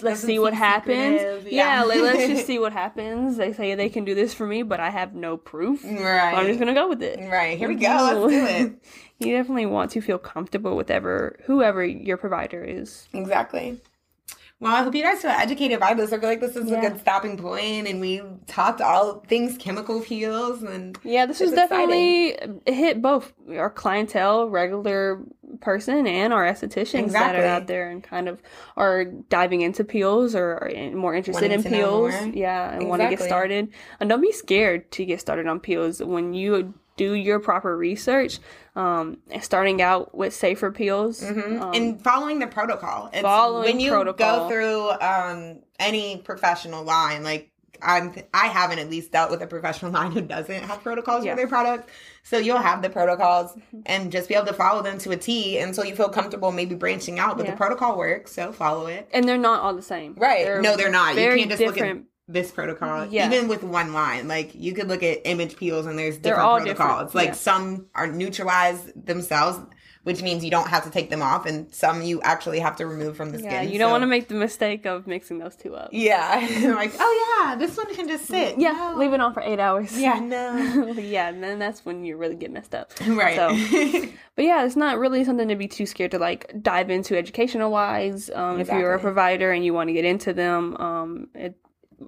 let's 0.00 0.20
see 0.20 0.38
what 0.38 0.54
happens. 0.54 1.20
Yeah, 1.46 1.80
yeah. 1.80 1.84
like, 1.84 2.00
let's 2.00 2.26
just 2.26 2.46
see 2.46 2.58
what 2.64 2.72
happens. 2.72 3.36
They 3.36 3.52
say 3.52 3.74
they 3.74 3.88
can 3.88 4.04
do 4.04 4.14
this 4.14 4.32
for 4.34 4.46
me, 4.46 4.62
but 4.62 4.80
I 4.80 4.90
have 4.90 5.14
no 5.14 5.36
proof. 5.36 5.84
right 5.84 6.34
I'm 6.34 6.46
just 6.46 6.58
gonna 6.58 6.74
go 6.74 6.88
with 6.88 7.02
it. 7.02 7.18
right 7.30 7.58
here 7.58 7.68
we 7.68 7.74
go 7.76 8.26
let's 8.28 8.32
do 8.32 8.46
it 8.46 8.74
you 9.18 9.32
definitely 9.36 9.66
want 9.66 9.90
to 9.92 10.00
feel 10.00 10.18
comfortable 10.18 10.76
with 10.76 10.90
ever 10.90 11.38
whoever 11.44 11.84
your 11.84 12.16
provider 12.16 12.62
is. 12.64 13.08
Exactly. 13.12 13.80
Well, 14.60 14.74
I 14.74 14.82
hope 14.82 14.94
you 14.94 15.02
guys 15.02 15.20
feel 15.20 15.32
educated 15.32 15.80
by 15.80 15.94
this. 15.94 16.12
I 16.12 16.18
feel 16.18 16.28
like 16.28 16.40
this 16.40 16.56
is 16.56 16.70
Yeah. 16.70 16.78
a 16.78 16.88
good 16.90 17.00
stopping 17.00 17.36
point, 17.36 17.86
and 17.88 18.00
we 18.00 18.22
talked 18.46 18.80
all 18.80 19.20
things 19.28 19.58
chemical 19.58 20.00
peels 20.00 20.62
and 20.62 20.96
Yeah, 21.02 21.26
this 21.26 21.40
was 21.40 21.52
definitely 21.52 22.36
hit 22.66 23.02
both 23.02 23.32
our 23.50 23.68
clientele, 23.68 24.48
regular 24.48 25.20
person, 25.60 26.06
and 26.06 26.32
our 26.32 26.44
estheticians 26.44 27.12
that 27.12 27.36
are 27.36 27.44
out 27.44 27.66
there 27.66 27.90
and 27.90 28.02
kind 28.02 28.28
of 28.28 28.40
are 28.76 29.04
diving 29.04 29.60
into 29.62 29.84
peels 29.84 30.34
or 30.34 30.54
are 30.64 30.90
more 30.92 31.14
interested 31.14 31.50
Wanting 31.50 31.64
in 31.66 31.72
peels. 31.72 32.14
Yeah, 32.34 32.70
and 32.72 32.88
want 32.88 33.02
to 33.02 33.08
get 33.08 33.20
started. 33.20 33.68
And 34.00 34.08
don't 34.08 34.20
be 34.20 34.32
scared 34.32 34.90
to 34.92 35.04
get 35.04 35.20
started 35.20 35.46
on 35.46 35.60
peels 35.60 36.02
when 36.02 36.34
you 36.34 36.74
do 36.96 37.14
your 37.14 37.40
proper 37.40 37.76
research. 37.76 38.38
Um, 38.76 39.18
starting 39.40 39.80
out 39.82 40.14
with 40.16 40.34
safer 40.34 40.70
peels 40.72 41.20
Mhm. 41.22 41.60
um, 41.60 41.74
and 41.74 42.02
following 42.02 42.38
the 42.40 42.46
protocol. 42.48 43.08
It's 43.12 43.22
following 43.22 43.64
when 43.64 43.80
you 43.80 43.90
protocol. 43.90 44.48
go 44.48 44.48
through 44.48 44.90
um, 45.00 45.60
any 45.78 46.16
professional 46.18 46.82
line, 46.84 47.22
like 47.22 47.50
I'm, 47.82 48.14
I 48.32 48.46
haven't 48.46 48.78
at 48.78 48.88
least 48.90 49.12
dealt 49.12 49.30
with 49.30 49.42
a 49.42 49.46
professional 49.46 49.90
line 49.98 50.12
who 50.12 50.20
doesn't 50.20 50.62
have 50.64 50.82
protocols 50.82 51.24
Yeah. 51.24 51.32
Mm-hmm. 51.32 51.36
for 51.36 51.40
their 51.40 51.48
products. 51.48 51.92
So 52.22 52.38
you'll 52.38 52.58
have 52.58 52.82
the 52.82 52.90
protocols 52.90 53.56
and 53.86 54.10
just 54.10 54.28
be 54.28 54.34
able 54.34 54.46
to 54.46 54.52
follow 54.54 54.82
them 54.82 54.98
to 54.98 55.10
a 55.10 55.16
T 55.16 55.58
until 55.58 55.84
you 55.84 55.94
feel 55.94 56.08
comfortable 56.08 56.52
maybe 56.52 56.74
branching 56.74 57.18
out. 57.18 57.36
But 57.36 57.44
Yeah. 57.46 57.52
the 57.52 57.56
protocol 57.56 57.98
works, 57.98 58.32
so 58.32 58.52
follow 58.52 58.86
it. 58.86 59.08
and 59.12 59.28
they're 59.28 59.36
not 59.38 59.60
all 59.62 59.74
the 59.74 59.82
same. 59.82 60.14
Right. 60.16 60.60
no, 60.60 60.76
they're 60.76 60.90
not. 60.90 61.14
You 61.16 61.28
can't 61.36 61.50
just 61.50 61.62
look 61.62 61.78
at 61.78 61.98
this 62.26 62.50
protocol. 62.50 63.04
Yeah. 63.06 63.26
Even 63.30 63.48
with 63.48 63.62
one 63.62 63.92
line. 63.92 64.28
Like 64.28 64.54
you 64.54 64.72
could 64.72 64.88
look 64.88 65.02
at 65.02 65.18
image 65.26 65.56
peels 65.56 65.84
and 65.84 65.98
there's 65.98 66.18
They're 66.18 66.34
different 66.36 66.64
protocols. 66.64 66.98
different, 67.08 67.14
Like 67.14 67.28
yeah. 67.28 67.32
some 67.34 67.86
are 67.94 68.06
neutralized 68.06 69.06
themselves, 69.06 69.58
which 70.04 70.22
means 70.22 70.44
you 70.44 70.50
don't 70.50 70.68
have 70.68 70.84
to 70.84 70.90
take 70.90 71.10
them 71.10 71.20
off, 71.22 71.44
and 71.46 71.72
some 71.74 72.00
you 72.02 72.22
actually 72.22 72.60
have 72.60 72.76
to 72.76 72.86
remove 72.86 73.16
from 73.16 73.30
the 73.32 73.42
Yeah, 73.42 73.60
skin. 73.60 73.72
you 73.72 73.78
don't 73.78 73.88
So- 73.88 73.92
want 73.92 74.02
to 74.02 74.06
make 74.06 74.28
the 74.28 74.34
mistake 74.34 74.86
of 74.86 75.06
mixing 75.06 75.38
those 75.38 75.56
two 75.56 75.74
up. 75.74 75.88
Yeah. 75.92 76.36
like, 76.76 76.92
oh 76.98 77.44
yeah, 77.46 77.56
this 77.56 77.76
one 77.76 77.92
can 77.94 78.06
just 78.08 78.26
sit. 78.26 78.58
Yeah, 78.58 78.72
No. 78.72 78.94
leave 78.98 79.12
it 79.12 79.20
on 79.20 79.34
for 79.34 79.42
eight 79.42 79.58
hours. 79.60 79.98
Yeah, 79.98 80.18
no. 80.20 80.92
yeah, 80.92 81.28
and 81.28 81.42
then 81.42 81.58
that's 81.58 81.84
when 81.84 82.04
you 82.04 82.16
really 82.16 82.36
get 82.36 82.50
messed 82.52 82.74
up. 82.74 82.92
right. 83.08 83.36
So- 83.36 84.08
But 84.36 84.44
yeah, 84.46 84.64
it's 84.64 84.76
not 84.76 84.98
really 84.98 85.24
something 85.24 85.46
to 85.48 85.54
be 85.56 85.68
too 85.68 85.86
scared 85.86 86.10
to 86.10 86.18
like 86.18 86.52
dive 86.60 86.90
into 86.90 87.16
educational 87.16 87.70
wise. 87.70 88.30
Um, 88.34 88.58
If 88.60 88.68
you're 88.68 88.94
a 88.94 88.98
provider 88.98 89.52
and 89.52 89.64
you 89.64 89.72
want 89.72 89.88
to 89.88 89.92
get 89.92 90.04
into 90.04 90.32
them, 90.32 90.76
um, 90.78 91.28
it, 91.34 91.56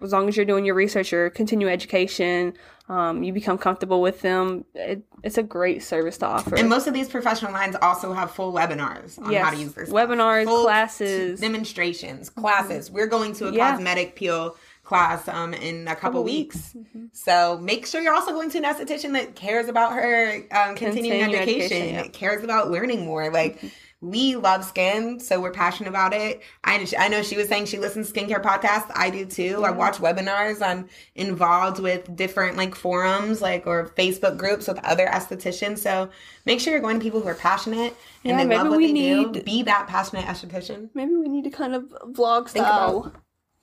as 0.03 0.13
long 0.13 0.29
as 0.29 0.37
you're 0.37 0.47
doing 0.47 0.65
your 0.65 0.75
research, 0.75 1.13
your 1.13 1.31
continue 1.31 1.69
education, 1.69 2.55
um, 2.89 3.23
you 3.23 3.33
become 3.33 3.59
comfortable 3.59 4.01
with 4.01 4.21
them. 4.23 4.65
It, 4.75 5.03
it's 5.23 5.39
a 5.39 5.43
great 5.43 5.83
service 5.83 6.19
to 6.19 6.27
offer. 6.27 6.55
and 6.57 6.69
most 6.69 6.87
of 6.87 6.95
these 6.95 7.09
professional 7.09 7.53
lines 7.53 7.77
also 7.83 8.13
have 8.13 8.31
full 8.31 8.53
webinars 8.53 9.19
on 9.21 9.33
how 9.33 9.51
to 9.51 9.57
use 9.57 9.73
this. 9.75 9.91
webinars, 9.91 10.45
Full 10.45 10.65
classes. 10.65 11.41
demonstrations, 11.41 12.31
classes. 12.31 12.91
We're 12.91 13.09
going 13.09 13.33
to 13.35 13.49
a 13.49 13.53
Yeah. 13.53 13.73
cosmetic 13.73 14.15
peel 14.15 14.57
class 14.85 15.27
um 15.27 15.53
in 15.53 15.89
a 15.89 15.97
couple, 15.97 16.23
weeks. 16.23 16.73
Mm-hmm. 16.77 17.07
So 17.13 17.59
make 17.61 17.87
sure 17.87 18.01
you're 18.01 18.15
also 18.15 18.31
going 18.31 18.51
to 18.51 18.59
an 18.59 18.65
esthetician 18.65 19.15
that 19.15 19.35
cares 19.35 19.67
about 19.69 19.93
her 19.95 20.37
um, 20.53 20.77
continuing 20.77 21.23
Continuing 21.23 21.35
education, 21.35 21.61
education, 21.79 21.95
yeah. 21.95 22.09
cares 22.13 22.45
about 22.45 22.71
learning 22.71 23.05
more. 23.05 23.29
Like 23.33 23.65
we 24.07 24.37
love 24.37 24.65
skin, 24.65 25.21
so 25.21 25.41
we're 25.41 25.51
passionate 25.53 25.89
about 25.89 26.13
it. 26.13 26.43
I 26.65 26.87
I 26.99 27.09
know 27.09 27.23
she 27.23 27.37
was 27.37 27.49
saying 27.49 27.67
she 27.67 27.79
listens 27.79 28.11
to 28.13 28.21
skincare 28.21 28.43
podcasts. 28.43 28.91
I 28.95 29.11
do 29.11 29.27
too. 29.27 29.65
I 29.65 29.71
watch 29.71 29.97
webinars. 29.97 30.63
I'm 30.63 30.89
involved 31.15 31.81
with 31.81 32.15
different 32.15 32.57
like 32.57 32.75
forums, 32.75 33.43
like 33.43 33.67
or 33.67 33.89
Facebook 33.97 34.37
groups 34.37 34.69
with 34.69 34.79
other 34.85 35.07
estheticians. 35.07 35.79
So 35.79 36.11
make 36.45 36.61
sure 36.61 36.73
you're 36.73 36.83
going 36.83 36.99
to 36.99 37.03
people 37.03 37.21
who 37.21 37.29
are 37.29 37.35
passionate 37.35 37.97
and 38.25 38.33
Yeah, 38.33 38.37
they 38.39 38.45
maybe 38.45 38.59
love 38.63 38.69
what 38.69 38.79
we 38.79 38.93
they 38.93 39.25
do. 39.25 39.43
Be 39.43 39.63
that 39.65 39.87
passionate 39.89 40.25
esthetician. 40.25 40.91
Maybe 40.95 41.15
we 41.17 41.29
need 41.29 41.45
to 41.45 41.51
kind 41.51 41.75
of 41.75 41.85
vlog 42.13 42.49
Think 42.49 42.65
style 42.65 43.13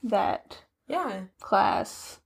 that 0.03 0.59
Yeah. 0.87 1.21
class. 1.39 2.19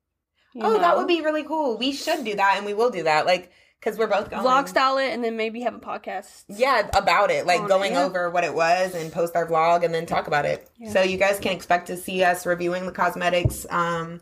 Oh, 0.60 0.80
that 0.80 0.98
would 0.98 1.08
be 1.08 1.22
really 1.22 1.44
cool. 1.44 1.78
We 1.78 1.92
should 1.92 2.26
do 2.26 2.36
that, 2.36 2.56
and 2.58 2.66
we 2.66 2.74
will 2.74 2.90
do 2.90 3.04
that. 3.04 3.28
Like, 3.28 3.52
because 3.88 3.98
we're 4.00 4.08
both 4.08 4.30
going. 4.30 4.44
vlog 4.44 4.68
style 4.68 4.98
it, 4.98 5.14
and 5.14 5.24
then 5.24 5.38
maybe 5.38 5.62
have 5.62 5.76
a 5.76 5.80
podcast. 5.80 6.44
Yeah, 6.50 6.90
about 6.94 7.32
it. 7.32 7.46
Like 7.46 7.62
On 7.62 7.68
going 7.68 7.94
it. 7.94 7.98
over 7.98 8.30
what 8.30 8.44
it 8.44 8.54
was 8.54 8.94
and 8.94 9.12
post 9.12 9.36
our 9.36 9.46
vlog 9.48 9.86
and 9.86 9.94
then 9.94 10.06
talk 10.06 10.28
about 10.28 10.46
it. 10.46 10.70
Yeah. 10.78 10.92
So 10.92 11.02
you 11.02 11.18
guys 11.18 11.40
can 11.40 11.54
expect 11.54 11.88
to 11.88 11.96
see 11.98 12.24
us 12.24 12.46
reviewing 12.46 12.86
the 12.86 12.92
Cosmedix 12.92 13.72
um 13.72 14.20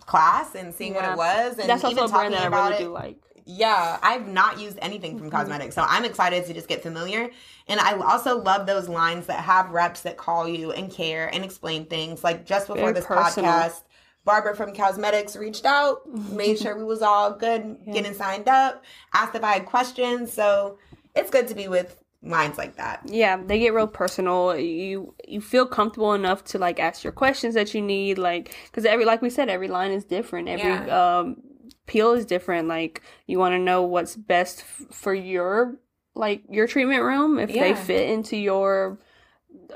class 0.00 0.54
and 0.54 0.74
seeing 0.74 0.94
Yeah. 0.94 1.02
what 1.02 1.12
it 1.12 1.16
was 1.16 1.58
and 1.58 1.68
That's 1.68 1.84
even 1.84 1.98
also 1.98 2.14
a 2.14 2.16
brand 2.18 2.34
talking 2.34 2.46
about 2.48 2.70
really 2.72 2.82
it. 2.82 2.86
do 2.86 2.92
like. 2.92 3.16
Yeah, 3.46 3.98
I've 4.02 4.26
not 4.26 4.58
used 4.58 4.78
anything 4.80 5.18
from 5.18 5.30
Mm-hmm. 5.30 5.52
Cosmedix, 5.52 5.74
so 5.74 5.84
I'm 5.86 6.04
excited 6.06 6.46
to 6.46 6.54
just 6.54 6.66
get 6.66 6.82
familiar. 6.82 7.28
And 7.68 7.78
I 7.78 7.92
also 7.98 8.38
love 8.42 8.66
those 8.66 8.88
lines 8.88 9.26
that 9.26 9.40
have 9.40 9.70
reps 9.70 10.00
that 10.02 10.16
call 10.16 10.48
you 10.48 10.72
and 10.72 10.90
care 10.90 11.28
and 11.32 11.44
explain 11.44 11.84
things. 11.86 12.24
Like 12.24 12.46
just 12.46 12.66
before 12.68 12.82
Very 12.84 12.92
this 12.94 13.04
personal. 13.06 13.50
podcast, 13.50 13.82
Barbara 14.24 14.56
from 14.56 14.72
Cosmedix 14.72 15.38
reached 15.38 15.66
out, 15.66 16.00
made 16.30 16.58
sure 16.58 16.76
we 16.76 16.84
was 16.84 17.02
all 17.02 17.32
good, 17.32 17.76
Yeah. 17.86 17.92
getting 17.92 18.14
signed 18.14 18.48
up, 18.48 18.82
asked 19.12 19.34
if 19.34 19.44
I 19.44 19.52
had 19.52 19.66
questions. 19.66 20.32
So 20.32 20.78
it's 21.14 21.30
good 21.30 21.48
to 21.48 21.54
be 21.54 21.68
with 21.68 21.98
lines 22.22 22.56
like 22.56 22.76
that. 22.76 23.02
Yeah, 23.04 23.36
they 23.36 23.58
get 23.58 23.74
real 23.74 23.86
personal. 23.86 24.56
You 24.56 25.14
you 25.28 25.40
feel 25.40 25.66
comfortable 25.66 26.14
enough 26.14 26.42
to 26.44 26.58
like 26.58 26.80
ask 26.80 27.04
your 27.04 27.12
questions 27.12 27.54
that 27.54 27.74
you 27.74 27.82
need, 27.82 28.16
like 28.18 28.56
because 28.66 28.84
every 28.86 29.04
like 29.04 29.20
we 29.22 29.30
said, 29.30 29.48
every 29.48 29.68
line 29.68 29.92
is 29.92 30.04
different. 30.04 30.48
Every 30.48 30.90
um 30.90 31.36
peel 31.86 32.12
is 32.12 32.24
different. 32.24 32.66
Like 32.66 33.02
you 33.26 33.38
want 33.38 33.52
to 33.52 33.58
know 33.58 33.82
what's 33.82 34.16
best 34.16 34.60
f- 34.60 34.86
for 34.90 35.12
your 35.12 35.76
like 36.14 36.42
your 36.48 36.66
treatment 36.66 37.02
room 37.02 37.38
if 37.38 37.52
they 37.52 37.74
fit 37.74 38.08
into 38.08 38.36
your 38.36 38.98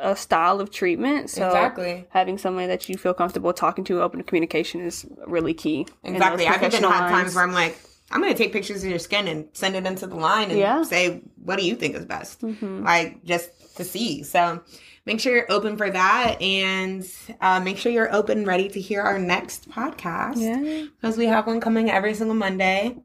uh, 0.01 0.15
style 0.15 0.61
of 0.61 0.71
treatment. 0.71 1.31
So 1.31 1.47
Exactly. 1.47 2.07
having 2.11 2.39
somebody 2.39 2.67
that 2.69 2.89
you 2.89 2.97
feel 2.97 3.15
comfortable 3.15 3.53
talking 3.53 3.85
to, 3.85 4.03
open 4.03 4.19
to 4.19 4.25
communication 4.25 4.81
is 4.81 5.07
really 5.27 5.55
key. 5.55 5.87
Exactly. 6.05 6.47
I've 6.47 6.57
even 6.57 6.61
professional 6.71 6.91
had 6.91 7.09
times 7.11 7.35
where 7.35 7.45
I'm 7.45 7.53
like, 7.53 7.79
I'm 8.11 8.21
going 8.23 8.33
to 8.33 8.39
take 8.39 8.53
pictures 8.53 8.83
of 8.85 8.89
your 8.91 8.99
skin 8.99 9.29
and 9.29 9.49
send 9.53 9.77
it 9.77 9.85
into 9.85 10.07
the 10.07 10.17
line 10.17 10.51
and 10.51 10.59
Yeah. 10.59 10.83
say, 10.83 11.21
what 11.45 11.59
do 11.59 11.67
you 11.67 11.75
think 11.75 11.95
is 11.95 12.05
best? 12.07 12.41
Mhm. 12.41 12.85
Like, 12.85 13.23
just 13.25 13.51
to 13.77 13.85
see. 13.85 14.23
So 14.23 14.61
make 15.05 15.21
sure 15.21 15.35
you're 15.35 15.53
open 15.53 15.77
for 15.77 15.91
that 15.91 16.41
and 16.41 17.07
uh, 17.41 17.61
make 17.61 17.77
sure 17.77 17.93
you're 17.93 18.13
open, 18.15 18.45
ready 18.45 18.69
to 18.71 18.81
hear 18.81 19.03
our 19.03 19.19
next 19.19 19.69
podcast. 19.71 20.37
Yeah. 20.39 20.87
Because 21.01 21.17
we 21.19 21.27
have 21.27 21.47
one 21.47 21.61
coming 21.61 21.91
every 21.91 22.15
single 22.15 22.35
Monday. 22.37 22.97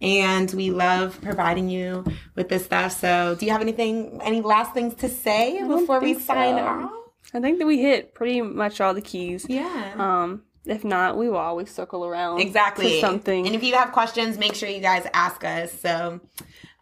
And 0.00 0.50
we 0.52 0.70
love 0.70 1.20
providing 1.20 1.68
you 1.68 2.04
with 2.34 2.48
this 2.48 2.64
stuff. 2.64 2.92
So, 2.92 3.36
do 3.38 3.44
you 3.46 3.52
have 3.52 3.60
anything, 3.60 4.20
any 4.22 4.40
last 4.40 4.74
things 4.74 4.94
to 4.96 5.08
say 5.08 5.62
before 5.66 6.00
we 6.00 6.14
sign 6.18 6.56
so. 6.56 6.64
off? 6.64 6.90
I 7.34 7.40
think 7.40 7.58
that 7.58 7.66
we 7.66 7.80
hit 7.82 8.14
pretty 8.14 8.40
much 8.40 8.80
all 8.80 8.94
the 8.94 9.02
keys. 9.02 9.44
Yeah. 9.48 9.94
Um, 9.96 10.42
if 10.64 10.84
not, 10.84 11.16
we 11.16 11.28
will 11.28 11.36
always 11.38 11.70
circle 11.70 12.04
around 12.04 12.40
Exactly. 12.40 12.90
to 12.92 13.00
something. 13.00 13.46
And 13.46 13.54
if 13.54 13.62
you 13.62 13.74
have 13.74 13.92
questions, 13.92 14.38
make 14.38 14.54
sure 14.54 14.68
you 14.68 14.80
guys 14.80 15.06
ask 15.14 15.42
us. 15.44 15.72
So, 15.80 16.20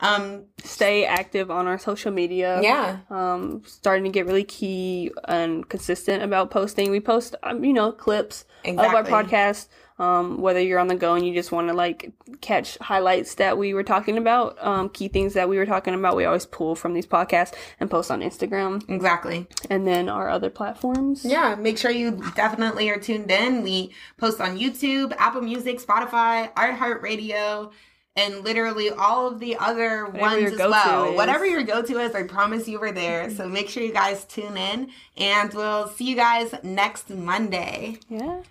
um, 0.00 0.44
Stay 0.62 1.04
active 1.06 1.50
on 1.50 1.66
our 1.66 1.78
social 1.78 2.10
media. 2.12 2.60
yeah, 2.62 2.98
Um, 3.10 3.62
starting 3.64 4.04
to 4.04 4.10
get 4.10 4.26
really 4.26 4.44
key 4.44 5.10
and 5.26 5.66
consistent 5.68 6.22
about 6.22 6.50
posting. 6.50 6.90
We 6.90 7.00
post, 7.00 7.34
um, 7.42 7.64
you 7.64 7.72
know, 7.72 7.92
clips 7.92 8.44
Exactly. 8.64 8.98
of 8.98 9.06
our 9.12 9.22
podcast. 9.24 9.68
Um, 9.98 10.42
whether 10.42 10.60
you're 10.60 10.78
on 10.78 10.88
the 10.88 10.94
go 10.94 11.14
and 11.14 11.26
you 11.26 11.32
just 11.32 11.52
want 11.52 11.68
to 11.68 11.74
like 11.74 12.12
catch 12.42 12.76
highlights 12.78 13.36
that 13.36 13.56
we 13.56 13.72
were 13.72 13.82
talking 13.82 14.18
about, 14.18 14.62
um, 14.62 14.90
key 14.90 15.08
things 15.08 15.32
that 15.32 15.48
we 15.48 15.56
were 15.56 15.64
talking 15.64 15.94
about, 15.94 16.16
we 16.16 16.26
always 16.26 16.44
pull 16.44 16.74
from 16.74 16.92
these 16.92 17.06
podcasts 17.06 17.54
and 17.80 17.90
post 17.90 18.10
on 18.10 18.20
Instagram 18.20 18.86
exactly. 18.90 19.46
and 19.70 19.86
then 19.86 20.10
our 20.10 20.28
other 20.28 20.50
platforms. 20.50 21.24
Yeah, 21.24 21.54
make 21.54 21.78
sure 21.78 21.90
you 21.90 22.22
definitely 22.34 22.90
are 22.90 22.98
tuned 22.98 23.30
in. 23.30 23.62
We 23.62 23.92
post 24.18 24.38
on 24.38 24.58
YouTube, 24.58 25.14
Apple 25.16 25.40
Music, 25.40 25.80
Spotify, 25.80 26.52
iHeartRadio, 26.52 27.72
and 28.16 28.44
literally 28.44 28.90
all 28.90 29.28
of 29.28 29.40
the 29.40 29.56
other 29.56 30.06
ones 30.06 30.42
your 30.42 30.52
as 30.52 30.58
go-to 30.58 30.70
well. 30.70 31.10
is. 31.10 31.16
Whatever 31.16 31.46
your 31.46 31.62
go 31.62 31.82
to 31.82 31.98
is, 32.00 32.14
I 32.14 32.24
promise 32.24 32.68
you 32.68 32.80
we're 32.80 32.92
there. 32.92 33.30
So 33.30 33.48
make 33.48 33.70
sure 33.70 33.82
you 33.82 33.92
guys 33.92 34.24
tune 34.24 34.58
in, 34.58 34.90
and 35.16 35.52
we'll 35.54 35.88
see 35.88 36.04
you 36.04 36.16
guys 36.16 36.54
next 36.62 37.08
Monday. 37.10 37.98
Yeah. 38.08 38.42